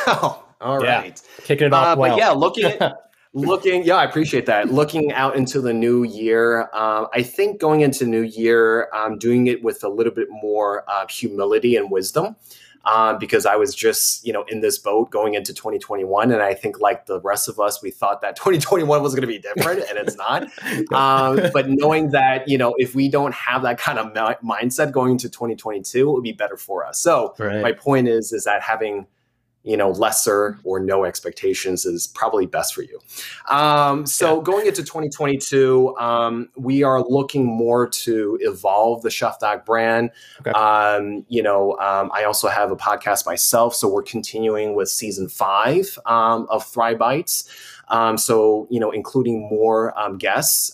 Oh, 0.08 0.44
all 0.60 0.80
right, 0.80 1.22
yeah. 1.40 1.46
kicking 1.46 1.68
it 1.68 1.74
off. 1.74 1.98
Uh, 1.98 2.02
well. 2.02 2.12
But 2.12 2.18
yeah, 2.18 2.32
looking 2.32 2.66
at, 2.66 2.94
looking, 3.34 3.84
yeah, 3.84 3.96
I 3.96 4.04
appreciate 4.04 4.46
that. 4.48 4.70
Looking 4.70 5.14
out 5.14 5.38
into 5.38 5.62
the 5.62 5.72
new 5.72 6.04
year, 6.04 6.64
um, 6.74 7.08
I 7.14 7.22
think 7.22 7.62
going 7.62 7.82
into 7.82 8.06
new 8.06 8.24
year, 8.24 8.90
um, 8.94 9.18
doing 9.18 9.48
it 9.48 9.64
with 9.64 9.84
a 9.86 9.88
little 9.88 10.12
bit 10.12 10.28
more 10.30 10.84
uh, 10.90 11.06
humility 11.08 11.78
and 11.78 11.90
wisdom 11.90 12.36
um, 12.86 13.20
because 13.20 13.46
I 13.46 13.56
was 13.56 13.76
just, 13.76 14.26
you 14.26 14.34
know, 14.34 14.44
in 14.48 14.62
this 14.62 14.78
boat 14.78 15.10
going 15.10 15.34
into 15.34 15.54
2021. 15.54 16.32
And 16.32 16.42
I 16.42 16.54
think, 16.54 16.80
like 16.80 17.06
the 17.06 17.20
rest 17.22 17.48
of 17.48 17.60
us, 17.60 17.82
we 17.82 17.92
thought 17.92 18.22
that 18.22 18.36
2021 18.38 19.02
was 19.02 19.14
going 19.14 19.22
to 19.22 19.28
be 19.28 19.40
different, 19.40 19.84
and 19.90 19.98
it's 19.98 20.16
not. 20.16 20.44
um, 20.94 21.50
but 21.54 21.70
knowing 21.70 22.12
that, 22.12 22.48
you 22.48 22.58
know, 22.58 22.76
if 22.78 22.96
we 22.96 23.10
don't 23.10 23.34
have 23.34 23.62
that 23.64 23.78
kind 23.78 24.00
of 24.00 24.14
mindset 24.42 24.92
going 24.92 25.14
into 25.14 25.30
2022, 25.30 26.10
it 26.10 26.12
would 26.12 26.24
be 26.24 26.32
better 26.32 26.58
for 26.58 26.86
us. 26.86 27.00
So, 27.00 27.34
right. 27.38 27.62
my 27.62 27.72
point 27.72 28.08
is, 28.08 28.32
is 28.32 28.44
that 28.46 28.62
having 28.62 29.08
you 29.68 29.76
know, 29.76 29.90
lesser 29.92 30.58
or 30.64 30.80
no 30.80 31.04
expectations 31.04 31.86
is 31.86 32.08
probably 32.08 32.46
best 32.46 32.74
for 32.74 32.84
you. 32.84 33.00
Um, 33.50 34.06
so 34.06 34.38
yeah. 34.38 34.44
going 34.44 34.66
into 34.66 34.82
2022, 34.82 35.96
um, 35.98 36.50
we 36.56 36.84
are 36.84 37.02
looking 37.02 37.46
more 37.46 37.88
to 37.88 38.38
evolve 38.42 39.02
the 39.02 39.10
Chef 39.10 39.40
Doc 39.40 39.66
brand. 39.66 40.12
Okay. 40.40 40.52
Um, 40.52 41.26
you 41.28 41.44
know, 41.44 41.74
um, 41.80 42.10
I 42.14 42.24
also 42.24 42.48
have 42.48 42.72
a 42.72 42.78
podcast 42.78 43.26
myself, 43.26 43.76
so 43.76 43.90
we're 43.90 44.04
continuing 44.04 44.74
with 44.74 44.88
season 44.90 45.28
five 45.28 46.00
um, 46.06 46.48
of 46.50 46.66
Thrive 46.66 46.98
Bites. 46.98 47.50
Um, 47.90 48.18
so 48.18 48.68
you 48.70 48.80
know, 48.80 48.92
including 48.92 49.50
more 49.50 49.94
guests. 50.18 50.72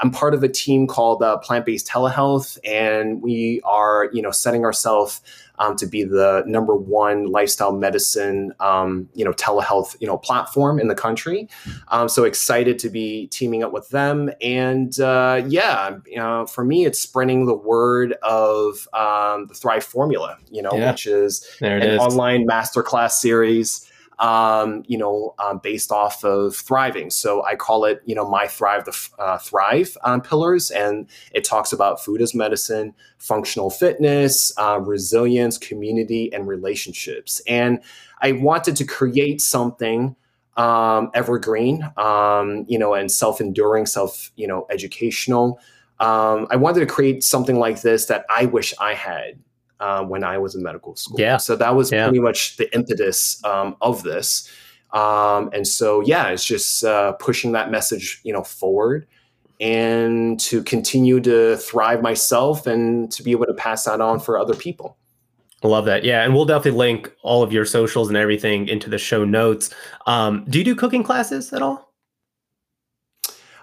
I'm 0.00 0.10
part 0.10 0.34
of 0.34 0.42
a 0.42 0.48
team 0.48 0.86
called 0.86 1.22
uh, 1.22 1.38
Plant 1.38 1.66
Based 1.66 1.86
Telehealth, 1.86 2.58
and 2.64 3.20
we 3.20 3.60
are, 3.64 4.08
you 4.12 4.22
know, 4.22 4.30
setting 4.30 4.64
ourselves 4.64 5.20
um, 5.58 5.76
to 5.76 5.86
be 5.86 6.04
the 6.04 6.44
number 6.46 6.74
one 6.74 7.26
lifestyle 7.26 7.72
medicine, 7.72 8.52
um, 8.60 9.08
you 9.14 9.24
know, 9.24 9.32
telehealth, 9.32 9.96
you 10.00 10.06
know, 10.06 10.18
platform 10.18 10.78
in 10.78 10.88
the 10.88 10.94
country. 10.94 11.48
Um, 11.88 12.08
so 12.08 12.24
excited 12.24 12.78
to 12.80 12.90
be 12.90 13.26
teaming 13.28 13.62
up 13.62 13.72
with 13.72 13.88
them, 13.90 14.30
and 14.40 14.98
uh, 15.00 15.42
yeah, 15.46 15.98
you 16.06 16.16
know, 16.16 16.46
for 16.46 16.64
me, 16.64 16.84
it's 16.84 17.00
spreading 17.00 17.46
the 17.46 17.54
word 17.54 18.14
of 18.22 18.88
um, 18.92 19.46
the 19.46 19.54
Thrive 19.54 19.84
Formula, 19.84 20.36
you 20.50 20.62
know, 20.62 20.72
yeah. 20.72 20.90
which 20.90 21.06
is 21.06 21.46
an 21.60 21.82
is. 21.82 21.98
online 22.00 22.46
masterclass 22.46 23.12
series 23.12 23.87
um, 24.18 24.82
you 24.86 24.98
know, 24.98 25.34
um, 25.38 25.58
based 25.58 25.92
off 25.92 26.24
of 26.24 26.56
thriving. 26.56 27.10
So 27.10 27.44
I 27.44 27.54
call 27.54 27.84
it, 27.84 28.02
you 28.04 28.14
know, 28.14 28.28
my 28.28 28.46
thrive 28.46 28.84
the 28.84 29.08
uh, 29.18 29.38
thrive 29.38 29.96
um, 30.04 30.20
pillars, 30.20 30.70
and 30.70 31.06
it 31.32 31.44
talks 31.44 31.72
about 31.72 32.04
food 32.04 32.20
as 32.20 32.34
medicine, 32.34 32.94
functional 33.18 33.70
fitness, 33.70 34.52
uh, 34.58 34.80
resilience, 34.80 35.58
community, 35.58 36.32
and 36.32 36.48
relationships. 36.48 37.40
And 37.46 37.80
I 38.20 38.32
wanted 38.32 38.76
to 38.76 38.84
create 38.84 39.40
something 39.40 40.16
um, 40.56 41.10
evergreen, 41.14 41.88
um, 41.96 42.64
you 42.68 42.78
know, 42.78 42.92
and 42.94 43.10
self-enduring, 43.10 43.86
self, 43.86 44.32
you 44.34 44.48
know, 44.48 44.66
educational. 44.70 45.60
Um, 46.00 46.48
I 46.50 46.56
wanted 46.56 46.80
to 46.80 46.86
create 46.86 47.22
something 47.22 47.58
like 47.58 47.82
this 47.82 48.06
that 48.06 48.24
I 48.28 48.46
wish 48.46 48.74
I 48.80 48.94
had 48.94 49.38
uh, 49.80 50.04
when 50.04 50.24
I 50.24 50.38
was 50.38 50.54
in 50.54 50.62
medical 50.62 50.96
school. 50.96 51.20
Yeah. 51.20 51.36
So 51.36 51.56
that 51.56 51.74
was 51.74 51.92
yeah. 51.92 52.06
pretty 52.06 52.20
much 52.20 52.56
the 52.56 52.72
impetus 52.74 53.42
um, 53.44 53.76
of 53.80 54.02
this. 54.02 54.50
Um, 54.92 55.50
and 55.52 55.66
so, 55.66 56.00
yeah, 56.00 56.28
it's 56.28 56.44
just 56.44 56.84
uh, 56.84 57.12
pushing 57.12 57.52
that 57.52 57.70
message, 57.70 58.20
you 58.24 58.32
know, 58.32 58.42
forward 58.42 59.06
and 59.60 60.38
to 60.40 60.62
continue 60.62 61.20
to 61.20 61.56
thrive 61.56 62.00
myself 62.00 62.66
and 62.66 63.10
to 63.12 63.22
be 63.22 63.32
able 63.32 63.46
to 63.46 63.54
pass 63.54 63.84
that 63.84 64.00
on 64.00 64.20
for 64.20 64.38
other 64.38 64.54
people. 64.54 64.96
I 65.62 65.68
love 65.68 65.84
that. 65.86 66.04
Yeah. 66.04 66.22
And 66.22 66.34
we'll 66.34 66.44
definitely 66.44 66.78
link 66.78 67.12
all 67.22 67.42
of 67.42 67.52
your 67.52 67.64
socials 67.64 68.08
and 68.08 68.16
everything 68.16 68.68
into 68.68 68.88
the 68.88 68.98
show 68.98 69.24
notes. 69.24 69.74
Um, 70.06 70.44
do 70.48 70.58
you 70.58 70.64
do 70.64 70.76
cooking 70.76 71.02
classes 71.02 71.52
at 71.52 71.62
all? 71.62 71.87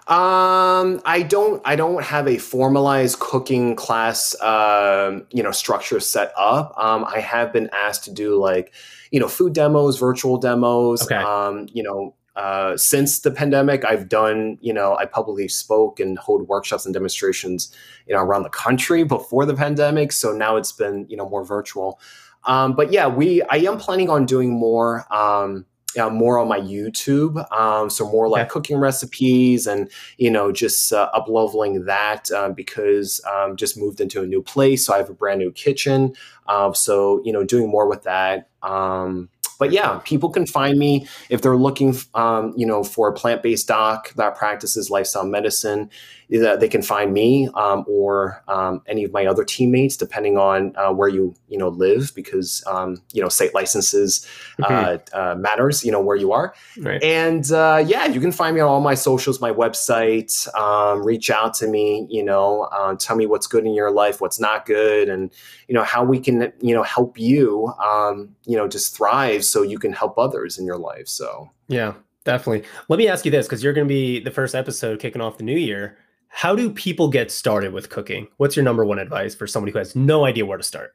Um, 0.08 1.02
I 1.04 1.24
don't. 1.28 1.60
I 1.64 1.74
don't 1.74 2.02
have 2.04 2.28
a 2.28 2.38
formalized 2.38 3.18
cooking 3.18 3.74
class, 3.74 4.40
um, 4.40 5.26
you 5.32 5.42
know, 5.42 5.50
structure 5.50 5.98
set 5.98 6.32
up. 6.36 6.72
Um, 6.78 7.04
I 7.04 7.18
have 7.18 7.52
been 7.52 7.68
asked 7.72 8.04
to 8.04 8.12
do 8.12 8.36
like, 8.36 8.72
you 9.10 9.18
know, 9.18 9.26
food 9.26 9.52
demos, 9.52 9.98
virtual 9.98 10.36
demos. 10.36 11.02
Okay. 11.02 11.16
Um, 11.16 11.66
you 11.72 11.82
know, 11.82 12.14
uh, 12.36 12.76
since 12.76 13.18
the 13.20 13.32
pandemic, 13.32 13.84
I've 13.84 14.08
done, 14.08 14.58
you 14.60 14.72
know, 14.72 14.96
I 14.96 15.06
publicly 15.06 15.48
spoke 15.48 15.98
and 15.98 16.16
hold 16.18 16.46
workshops 16.46 16.84
and 16.84 16.94
demonstrations, 16.94 17.74
you 18.06 18.14
know, 18.14 18.22
around 18.22 18.44
the 18.44 18.50
country 18.50 19.02
before 19.02 19.44
the 19.44 19.54
pandemic. 19.54 20.12
So 20.12 20.30
now 20.30 20.54
it's 20.54 20.70
been, 20.70 21.06
you 21.08 21.16
know, 21.16 21.28
more 21.28 21.44
virtual. 21.44 21.98
Um, 22.44 22.74
but 22.74 22.92
yeah, 22.92 23.08
we. 23.08 23.42
I 23.42 23.56
am 23.56 23.76
planning 23.76 24.08
on 24.08 24.24
doing 24.24 24.50
more. 24.50 25.12
Um, 25.12 25.66
uh, 25.96 26.10
more 26.10 26.38
on 26.38 26.48
my 26.48 26.60
YouTube. 26.60 27.50
Um, 27.52 27.90
so 27.90 28.08
more 28.08 28.28
like 28.28 28.42
okay. 28.42 28.50
cooking 28.50 28.78
recipes 28.78 29.66
and 29.66 29.90
you 30.18 30.30
know 30.30 30.52
just 30.52 30.92
uh, 30.92 31.10
up 31.12 31.28
leveling 31.28 31.84
that 31.84 32.30
um, 32.32 32.52
because 32.52 33.20
um, 33.30 33.56
just 33.56 33.76
moved 33.76 34.00
into 34.00 34.22
a 34.22 34.26
new 34.26 34.42
place, 34.42 34.86
so 34.86 34.94
I 34.94 34.98
have 34.98 35.10
a 35.10 35.14
brand 35.14 35.40
new 35.40 35.52
kitchen. 35.52 36.14
Uh, 36.46 36.72
so 36.72 37.22
you 37.24 37.32
know 37.32 37.44
doing 37.44 37.68
more 37.68 37.88
with 37.88 38.02
that. 38.04 38.48
Um, 38.62 39.28
but 39.58 39.72
yeah, 39.72 40.00
people 40.04 40.30
can 40.30 40.46
find 40.46 40.78
me 40.78 41.06
if 41.30 41.40
they're 41.40 41.56
looking, 41.56 41.96
um, 42.14 42.52
you 42.56 42.66
know, 42.66 42.84
for 42.84 43.08
a 43.08 43.12
plant-based 43.12 43.66
doc 43.66 44.12
that 44.14 44.36
practices 44.36 44.90
lifestyle 44.90 45.24
medicine. 45.24 45.90
That 46.28 46.58
they 46.58 46.68
can 46.68 46.82
find 46.82 47.12
me 47.12 47.48
um, 47.54 47.84
or 47.86 48.42
um, 48.48 48.82
any 48.88 49.04
of 49.04 49.12
my 49.12 49.26
other 49.26 49.44
teammates, 49.44 49.96
depending 49.96 50.36
on 50.36 50.74
uh, 50.76 50.92
where 50.92 51.08
you 51.08 51.36
you 51.48 51.56
know 51.56 51.68
live, 51.68 52.12
because 52.16 52.64
um, 52.66 53.00
you 53.12 53.22
know 53.22 53.28
state 53.28 53.54
licenses 53.54 54.26
mm-hmm. 54.58 54.72
uh, 55.14 55.18
uh, 55.18 55.34
matters. 55.36 55.84
You 55.84 55.92
know 55.92 56.00
where 56.00 56.16
you 56.16 56.32
are, 56.32 56.52
right. 56.80 57.00
and 57.00 57.50
uh, 57.52 57.84
yeah, 57.86 58.06
you 58.06 58.20
can 58.20 58.32
find 58.32 58.56
me 58.56 58.60
on 58.60 58.68
all 58.68 58.80
my 58.80 58.94
socials, 58.94 59.40
my 59.40 59.52
website. 59.52 60.52
Um, 60.56 61.06
reach 61.06 61.30
out 61.30 61.54
to 61.54 61.68
me. 61.68 62.08
You 62.10 62.24
know, 62.24 62.62
uh, 62.72 62.96
tell 62.96 63.14
me 63.14 63.26
what's 63.26 63.46
good 63.46 63.64
in 63.64 63.72
your 63.72 63.92
life, 63.92 64.20
what's 64.20 64.40
not 64.40 64.66
good, 64.66 65.08
and 65.08 65.32
you 65.68 65.74
know 65.74 65.84
how 65.84 66.02
we 66.02 66.18
can 66.18 66.52
you 66.60 66.74
know 66.74 66.82
help 66.82 67.20
you. 67.20 67.68
Um, 67.84 68.34
you 68.46 68.56
know, 68.56 68.66
just 68.66 68.96
thrive 68.96 69.44
so 69.44 69.62
you 69.62 69.78
can 69.78 69.92
help 69.92 70.18
others 70.18 70.58
in 70.58 70.66
your 70.66 70.78
life. 70.78 71.06
So 71.06 71.50
yeah. 71.68 71.94
Definitely. 72.24 72.68
Let 72.88 72.98
me 72.98 73.06
ask 73.06 73.24
you 73.24 73.30
this 73.30 73.46
because 73.46 73.62
you're 73.62 73.72
going 73.72 73.86
to 73.86 73.88
be 73.88 74.18
the 74.18 74.32
first 74.32 74.56
episode 74.56 74.98
kicking 74.98 75.22
off 75.22 75.38
the 75.38 75.44
new 75.44 75.56
year. 75.56 75.96
How 76.36 76.54
do 76.54 76.68
people 76.68 77.08
get 77.08 77.30
started 77.30 77.72
with 77.72 77.88
cooking? 77.88 78.28
What's 78.36 78.56
your 78.56 78.62
number 78.62 78.84
one 78.84 78.98
advice 78.98 79.34
for 79.34 79.46
somebody 79.46 79.72
who 79.72 79.78
has 79.78 79.96
no 79.96 80.26
idea 80.26 80.44
where 80.44 80.58
to 80.58 80.62
start? 80.62 80.94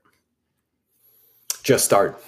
Just 1.64 1.84
start. 1.84 2.24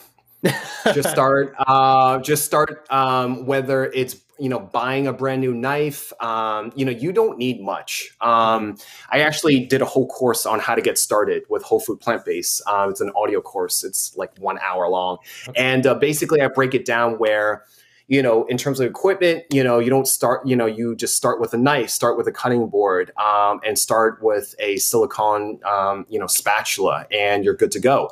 just 0.95 1.11
start. 1.11 1.53
Uh, 1.68 2.18
just 2.22 2.43
start. 2.43 2.88
Um, 2.89 3.45
whether 3.45 3.86
it's 3.86 4.16
you 4.39 4.49
know 4.49 4.59
buying 4.59 5.05
a 5.05 5.14
brand 5.14 5.41
new 5.41 5.53
knife 5.53 6.11
um, 6.24 6.74
you 6.76 6.84
know 6.84 6.91
you 6.91 7.11
don't 7.11 7.38
need 7.38 7.61
much 7.61 8.09
um, 8.20 8.76
i 9.11 9.20
actually 9.20 9.64
did 9.64 9.80
a 9.80 9.86
whole 9.86 10.07
course 10.07 10.47
on 10.47 10.59
how 10.59 10.74
to 10.74 10.82
get 10.82 10.97
started 10.97 11.43
with 11.49 11.61
whole 11.61 11.80
food 11.80 11.99
plant-based 11.99 12.64
um, 12.68 12.89
it's 12.89 12.99
an 12.99 13.11
audio 13.16 13.39
course 13.41 13.84
it's 13.84 14.18
like 14.18 14.36
one 14.39 14.57
hour 14.57 14.89
long 14.89 15.18
okay. 15.47 15.61
and 15.64 15.86
uh, 15.86 15.93
basically 15.93 16.41
i 16.41 16.47
break 16.47 16.74
it 16.74 16.84
down 16.84 17.20
where 17.20 17.64
you 18.08 18.22
know 18.22 18.45
in 18.45 18.58
terms 18.58 18.80
of 18.80 18.89
equipment 18.89 19.43
you 19.51 19.64
know 19.64 19.80
you 19.80 19.89
don't 19.89 20.08
start 20.08 20.45
you 20.45 20.56
know 20.56 20.66
you 20.66 20.95
just 20.95 21.16
start 21.16 21.39
with 21.39 21.54
a 21.54 21.58
knife 21.58 21.89
start 21.89 22.18
with 22.18 22.28
a 22.28 22.32
cutting 22.32 22.68
board 22.68 23.12
um, 23.18 23.60
and 23.66 23.80
start 23.80 24.22
with 24.22 24.56
a 24.60 24.78
silicone 24.78 25.60
um, 25.66 26.06
you 26.10 26.20
know 26.20 26.28
spatula 26.28 27.06
and 27.12 27.43
you're 27.43 27.56
good 27.56 27.72
to 27.72 27.80
go. 27.80 28.10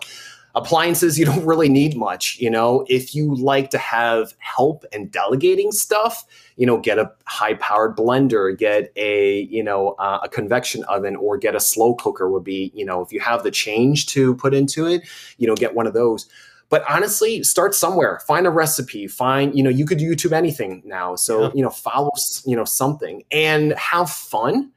Appliances 0.53 1.17
you 1.17 1.25
don't 1.31 1.45
really 1.45 1.69
need 1.69 1.95
much 1.95 2.37
you 2.39 2.49
know? 2.49 2.85
If 2.89 3.15
you 3.15 3.35
like 3.35 3.69
to 3.71 3.77
have 3.77 4.33
help 4.39 4.85
and 4.93 5.11
delegating 5.11 5.71
stuff 5.71 6.25
you 6.57 6.65
know 6.65 6.77
get 6.77 6.99
a 6.99 7.11
high 7.25 7.55
powered 7.55 7.97
blender 7.97 8.57
get 8.57 8.91
a 8.95 9.41
you 9.43 9.63
know 9.63 9.95
uh, 9.99 10.19
a 10.23 10.29
convection 10.29 10.83
oven 10.85 11.15
or 11.15 11.37
get 11.37 11.55
a 11.55 11.59
slow 11.59 11.95
cooker 11.95 12.29
would 12.29 12.43
be 12.43 12.71
you 12.75 12.85
know 12.85 13.01
if 13.01 13.11
you 13.11 13.19
have 13.19 13.43
the 13.43 13.51
change 13.51 14.05
to 14.07 14.35
put 14.35 14.53
into 14.53 14.85
it 14.85 15.01
you 15.37 15.47
know 15.47 15.55
get 15.55 15.73
one 15.73 15.87
of 15.87 15.93
those 15.93 16.29
but 16.71 16.83
honestly 16.89 17.43
start 17.43 17.75
somewhere 17.75 18.19
find 18.25 18.47
a 18.47 18.49
recipe 18.49 19.07
find 19.07 19.55
you 19.55 19.61
know 19.63 19.69
you 19.69 19.85
could 19.85 19.99
youtube 19.99 20.31
anything 20.31 20.81
now 20.83 21.15
so 21.15 21.43
yeah. 21.43 21.51
you 21.53 21.61
know 21.61 21.69
follow 21.69 22.11
you 22.47 22.55
know 22.55 22.65
something 22.65 23.23
and 23.31 23.73
have 23.73 24.09
fun 24.09 24.71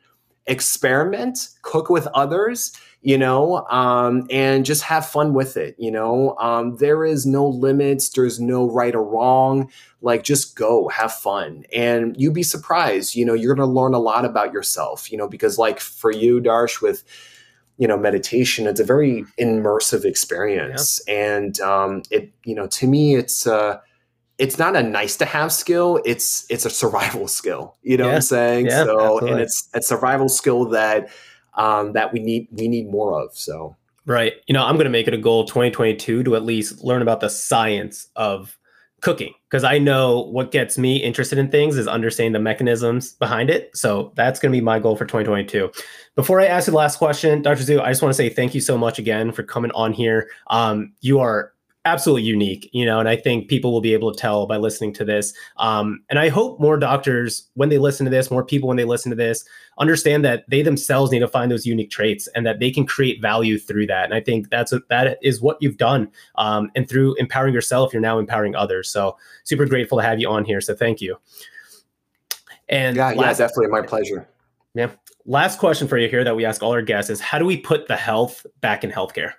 experiment 0.46 1.48
cook 1.62 1.88
with 1.88 2.06
others 2.08 2.78
you 3.04 3.18
know, 3.18 3.66
um, 3.68 4.26
and 4.30 4.64
just 4.64 4.82
have 4.82 5.06
fun 5.06 5.34
with 5.34 5.58
it. 5.58 5.76
You 5.78 5.90
know, 5.90 6.36
um, 6.38 6.76
there 6.76 7.04
is 7.04 7.26
no 7.26 7.46
limits, 7.46 8.08
there's 8.08 8.40
no 8.40 8.68
right 8.70 8.94
or 8.94 9.04
wrong. 9.04 9.70
Like, 10.00 10.24
just 10.24 10.56
go, 10.56 10.88
have 10.88 11.12
fun, 11.12 11.64
and 11.72 12.18
you'd 12.18 12.32
be 12.32 12.42
surprised. 12.42 13.14
You 13.14 13.26
know, 13.26 13.34
you're 13.34 13.54
going 13.54 13.68
to 13.68 13.72
learn 13.72 13.92
a 13.92 13.98
lot 13.98 14.24
about 14.24 14.54
yourself. 14.54 15.12
You 15.12 15.18
know, 15.18 15.28
because 15.28 15.58
like 15.58 15.80
for 15.80 16.10
you, 16.10 16.40
Darsh, 16.40 16.80
with 16.80 17.04
you 17.78 17.88
know 17.88 17.96
meditation, 17.96 18.66
it's 18.66 18.80
a 18.80 18.84
very 18.84 19.24
immersive 19.40 20.04
experience, 20.04 21.00
yeah. 21.06 21.36
and 21.36 21.60
um, 21.60 22.02
it, 22.10 22.32
you 22.44 22.54
know, 22.54 22.66
to 22.68 22.86
me, 22.86 23.16
it's. 23.16 23.46
Uh, 23.46 23.80
it's 24.36 24.58
not 24.58 24.74
a 24.74 24.82
nice 24.82 25.16
to 25.16 25.24
have 25.24 25.52
skill 25.52 26.00
it's 26.04 26.44
it's 26.50 26.66
a 26.66 26.70
survival 26.70 27.28
skill 27.38 27.76
you 27.84 27.96
know 27.96 28.02
yeah. 28.02 28.10
what 28.10 28.16
i'm 28.16 28.20
saying 28.20 28.66
yeah, 28.66 28.82
so 28.82 29.00
absolutely. 29.00 29.30
and 29.30 29.40
it's 29.40 29.68
a 29.74 29.80
survival 29.80 30.28
skill 30.28 30.64
that 30.64 31.08
um, 31.56 31.92
that 31.92 32.12
we 32.12 32.20
need 32.20 32.48
we 32.52 32.68
need 32.68 32.90
more 32.90 33.20
of. 33.22 33.36
So 33.36 33.76
right, 34.06 34.34
you 34.46 34.52
know, 34.52 34.64
I'm 34.64 34.74
going 34.74 34.84
to 34.84 34.90
make 34.90 35.08
it 35.08 35.14
a 35.14 35.18
goal 35.18 35.44
2022 35.44 36.24
to 36.24 36.36
at 36.36 36.44
least 36.44 36.82
learn 36.82 37.02
about 37.02 37.20
the 37.20 37.30
science 37.30 38.08
of 38.16 38.58
cooking 39.04 39.34
because 39.50 39.62
I 39.62 39.78
know 39.78 40.20
what 40.32 40.50
gets 40.50 40.78
me 40.78 40.96
interested 40.96 41.38
in 41.38 41.50
things 41.50 41.76
is 41.76 41.86
understanding 41.86 42.32
the 42.32 42.40
mechanisms 42.40 43.12
behind 43.12 43.50
it. 43.50 43.70
So 43.76 44.12
that's 44.16 44.40
going 44.40 44.50
to 44.50 44.56
be 44.56 44.62
my 44.62 44.80
goal 44.80 44.96
for 44.96 45.04
2022. 45.04 45.70
Before 46.16 46.40
I 46.40 46.46
ask 46.46 46.66
you 46.66 46.72
the 46.72 46.78
last 46.78 46.96
question, 46.96 47.42
Dr. 47.42 47.62
Zhu, 47.62 47.80
I 47.80 47.90
just 47.90 48.02
want 48.02 48.10
to 48.10 48.16
say 48.16 48.30
thank 48.30 48.54
you 48.54 48.62
so 48.62 48.78
much 48.78 48.98
again 48.98 49.30
for 49.30 49.42
coming 49.42 49.70
on 49.72 49.92
here. 49.92 50.30
Um, 50.48 50.94
you 51.02 51.20
are 51.20 51.52
absolutely 51.86 52.22
unique, 52.22 52.70
you 52.72 52.86
know, 52.86 52.98
and 52.98 53.08
I 53.08 53.16
think 53.16 53.48
people 53.48 53.70
will 53.70 53.82
be 53.82 53.92
able 53.92 54.10
to 54.10 54.18
tell 54.18 54.46
by 54.46 54.56
listening 54.56 54.94
to 54.94 55.04
this. 55.04 55.34
Um, 55.58 56.02
and 56.08 56.18
I 56.18 56.30
hope 56.30 56.58
more 56.58 56.78
doctors, 56.78 57.48
when 57.54 57.68
they 57.68 57.76
listen 57.76 58.04
to 58.06 58.10
this, 58.10 58.30
more 58.30 58.44
people 58.44 58.68
when 58.68 58.78
they 58.78 58.84
listen 58.84 59.10
to 59.10 59.16
this, 59.16 59.44
understand 59.78 60.24
that 60.24 60.44
they 60.48 60.62
themselves 60.62 61.12
need 61.12 61.18
to 61.18 61.28
find 61.28 61.50
those 61.50 61.66
unique 61.66 61.90
traits 61.90 62.26
and 62.28 62.46
that 62.46 62.58
they 62.58 62.70
can 62.70 62.86
create 62.86 63.20
value 63.20 63.58
through 63.58 63.86
that. 63.86 64.04
And 64.04 64.14
I 64.14 64.20
think 64.20 64.48
that's 64.48 64.72
a, 64.72 64.80
that 64.88 65.18
is 65.22 65.42
what 65.42 65.58
you've 65.60 65.76
done. 65.76 66.10
Um, 66.36 66.70
and 66.74 66.88
through 66.88 67.16
empowering 67.16 67.52
yourself, 67.52 67.92
you're 67.92 68.00
now 68.00 68.18
empowering 68.18 68.54
others. 68.54 68.88
So 68.88 69.18
super 69.42 69.66
grateful 69.66 69.98
to 69.98 70.04
have 70.04 70.18
you 70.18 70.28
on 70.30 70.44
here. 70.44 70.62
So 70.62 70.74
thank 70.74 71.02
you. 71.02 71.18
And 72.70 72.96
yeah, 72.96 73.08
last, 73.08 73.18
yeah, 73.18 73.46
definitely 73.46 73.68
my 73.68 73.82
pleasure. 73.82 74.26
Yeah. 74.74 74.90
Last 75.26 75.58
question 75.58 75.86
for 75.86 75.98
you 75.98 76.08
here 76.08 76.24
that 76.24 76.34
we 76.34 76.46
ask 76.46 76.62
all 76.62 76.72
our 76.72 76.82
guests 76.82 77.10
is 77.10 77.20
how 77.20 77.38
do 77.38 77.44
we 77.44 77.58
put 77.58 77.88
the 77.88 77.96
health 77.96 78.46
back 78.62 78.84
in 78.84 78.90
healthcare? 78.90 79.32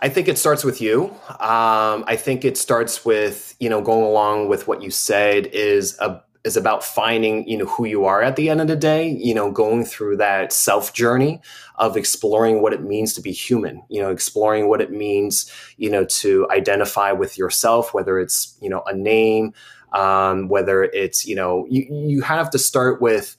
I 0.00 0.08
think 0.08 0.28
it 0.28 0.38
starts 0.38 0.62
with 0.62 0.80
you. 0.80 1.04
Um, 1.28 2.04
I 2.06 2.16
think 2.16 2.44
it 2.44 2.58
starts 2.58 3.04
with 3.04 3.54
you 3.60 3.68
know 3.68 3.80
going 3.80 4.04
along 4.04 4.48
with 4.48 4.68
what 4.68 4.82
you 4.82 4.90
said 4.90 5.46
is 5.48 5.98
a 6.00 6.22
is 6.44 6.56
about 6.56 6.84
finding 6.84 7.46
you 7.48 7.58
know 7.58 7.64
who 7.64 7.84
you 7.86 8.04
are 8.04 8.22
at 8.22 8.36
the 8.36 8.48
end 8.48 8.60
of 8.60 8.68
the 8.68 8.76
day 8.76 9.08
you 9.08 9.34
know 9.34 9.50
going 9.50 9.84
through 9.84 10.16
that 10.16 10.52
self 10.52 10.92
journey 10.92 11.40
of 11.76 11.96
exploring 11.96 12.62
what 12.62 12.72
it 12.72 12.82
means 12.82 13.12
to 13.14 13.20
be 13.20 13.32
human 13.32 13.82
you 13.88 14.00
know 14.00 14.10
exploring 14.10 14.68
what 14.68 14.80
it 14.80 14.92
means 14.92 15.50
you 15.76 15.90
know 15.90 16.04
to 16.04 16.46
identify 16.50 17.10
with 17.10 17.36
yourself 17.36 17.92
whether 17.92 18.20
it's 18.20 18.56
you 18.62 18.70
know 18.70 18.82
a 18.86 18.94
name 18.94 19.52
um, 19.92 20.48
whether 20.48 20.84
it's 20.84 21.26
you 21.26 21.34
know 21.34 21.66
you, 21.68 21.84
you 21.90 22.20
have 22.22 22.48
to 22.50 22.58
start 22.58 23.00
with 23.00 23.36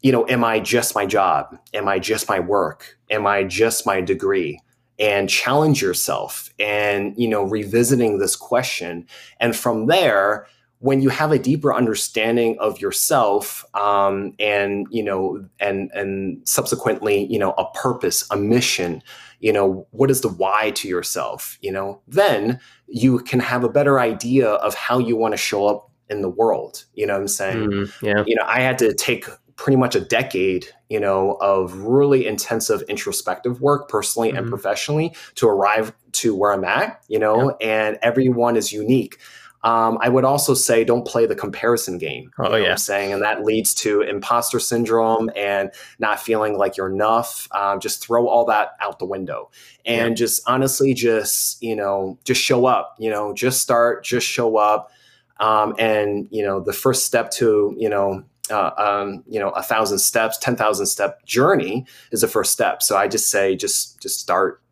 you 0.00 0.10
know 0.10 0.26
am 0.28 0.42
i 0.42 0.58
just 0.58 0.94
my 0.94 1.04
job? 1.04 1.58
Am 1.74 1.88
i 1.88 1.98
just 1.98 2.26
my 2.26 2.40
work? 2.40 2.96
Am 3.10 3.26
i 3.26 3.44
just 3.44 3.84
my 3.84 4.00
degree 4.00 4.58
and 5.00 5.28
challenge 5.28 5.82
yourself 5.82 6.50
and 6.60 7.14
you 7.16 7.26
know 7.26 7.42
revisiting 7.42 8.18
this 8.18 8.36
question. 8.36 9.06
And 9.40 9.56
from 9.56 9.86
there 9.86 10.46
when 10.80 11.02
you 11.02 11.10
have 11.10 11.30
a 11.30 11.38
deeper 11.38 11.74
understanding 11.74 12.56
of 12.58 12.80
yourself 12.80 13.64
um, 13.74 14.34
and 14.38 14.86
you 14.90 15.02
know 15.02 15.44
and 15.60 15.90
and 15.92 16.46
subsequently 16.48 17.26
you 17.30 17.38
know 17.38 17.52
a 17.52 17.70
purpose 17.72 18.26
a 18.30 18.36
mission 18.36 19.02
you 19.40 19.52
know 19.52 19.86
what 19.90 20.10
is 20.10 20.22
the 20.22 20.28
why 20.28 20.70
to 20.72 20.88
yourself 20.88 21.58
you 21.60 21.70
know 21.70 22.00
then 22.08 22.58
you 22.88 23.18
can 23.20 23.40
have 23.40 23.62
a 23.62 23.68
better 23.68 24.00
idea 24.00 24.48
of 24.48 24.74
how 24.74 24.98
you 24.98 25.16
want 25.16 25.32
to 25.32 25.38
show 25.38 25.66
up 25.66 25.90
in 26.08 26.22
the 26.22 26.28
world. 26.28 26.84
You 26.94 27.06
know 27.06 27.14
what 27.14 27.20
i'm 27.20 27.28
saying? 27.28 27.70
Mm, 27.70 28.02
yeah. 28.02 28.24
You 28.26 28.34
know 28.34 28.44
i 28.46 28.60
had 28.60 28.78
to 28.78 28.92
take 28.94 29.26
pretty 29.60 29.76
much 29.76 29.94
a 29.94 30.00
decade, 30.00 30.66
you 30.88 30.98
know, 30.98 31.32
of 31.42 31.76
really 31.76 32.26
intensive 32.26 32.80
introspective 32.88 33.60
work 33.60 33.90
personally 33.90 34.30
mm-hmm. 34.30 34.38
and 34.38 34.48
professionally 34.48 35.14
to 35.34 35.46
arrive 35.46 35.92
to 36.12 36.34
where 36.34 36.54
I'm 36.54 36.64
at, 36.64 37.04
you 37.08 37.18
know, 37.18 37.54
yeah. 37.60 37.66
and 37.66 37.98
everyone 38.00 38.56
is 38.56 38.72
unique. 38.72 39.18
Um, 39.62 39.98
I 40.00 40.08
would 40.08 40.24
also 40.24 40.54
say 40.54 40.82
don't 40.82 41.06
play 41.06 41.26
the 41.26 41.34
comparison 41.34 41.98
game. 41.98 42.30
Oh 42.38 42.56
yeah, 42.56 42.70
I'm 42.70 42.78
saying, 42.78 43.12
and 43.12 43.20
that 43.20 43.44
leads 43.44 43.74
to 43.74 44.00
imposter 44.00 44.58
syndrome 44.58 45.28
and 45.36 45.70
not 45.98 46.18
feeling 46.18 46.56
like 46.56 46.78
you're 46.78 46.90
enough. 46.90 47.46
Um, 47.52 47.80
just 47.80 48.02
throw 48.02 48.26
all 48.28 48.46
that 48.46 48.70
out 48.80 48.98
the 48.98 49.04
window, 49.04 49.50
and 49.84 50.12
yeah. 50.12 50.14
just 50.14 50.40
honestly, 50.48 50.94
just 50.94 51.62
you 51.62 51.76
know, 51.76 52.18
just 52.24 52.40
show 52.40 52.64
up. 52.64 52.96
You 52.98 53.10
know, 53.10 53.34
just 53.34 53.60
start, 53.60 54.02
just 54.02 54.26
show 54.26 54.56
up. 54.56 54.90
Um, 55.38 55.74
and 55.78 56.26
you 56.30 56.42
know, 56.42 56.60
the 56.60 56.72
first 56.72 57.04
step 57.04 57.30
to 57.32 57.74
you 57.76 57.90
know 57.90 58.24
uh, 58.50 58.70
um, 58.76 59.24
you 59.28 59.38
know 59.40 59.50
a 59.50 59.62
thousand 59.62 59.98
steps, 59.98 60.38
ten 60.38 60.56
thousand 60.56 60.86
step 60.86 61.24
journey 61.24 61.86
is 62.12 62.20
the 62.20 62.28
first 62.28 62.52
step. 62.52 62.82
So 62.82 62.96
I 62.96 63.08
just 63.08 63.30
say 63.30 63.56
just 63.56 64.00
just 64.00 64.20
start. 64.20 64.62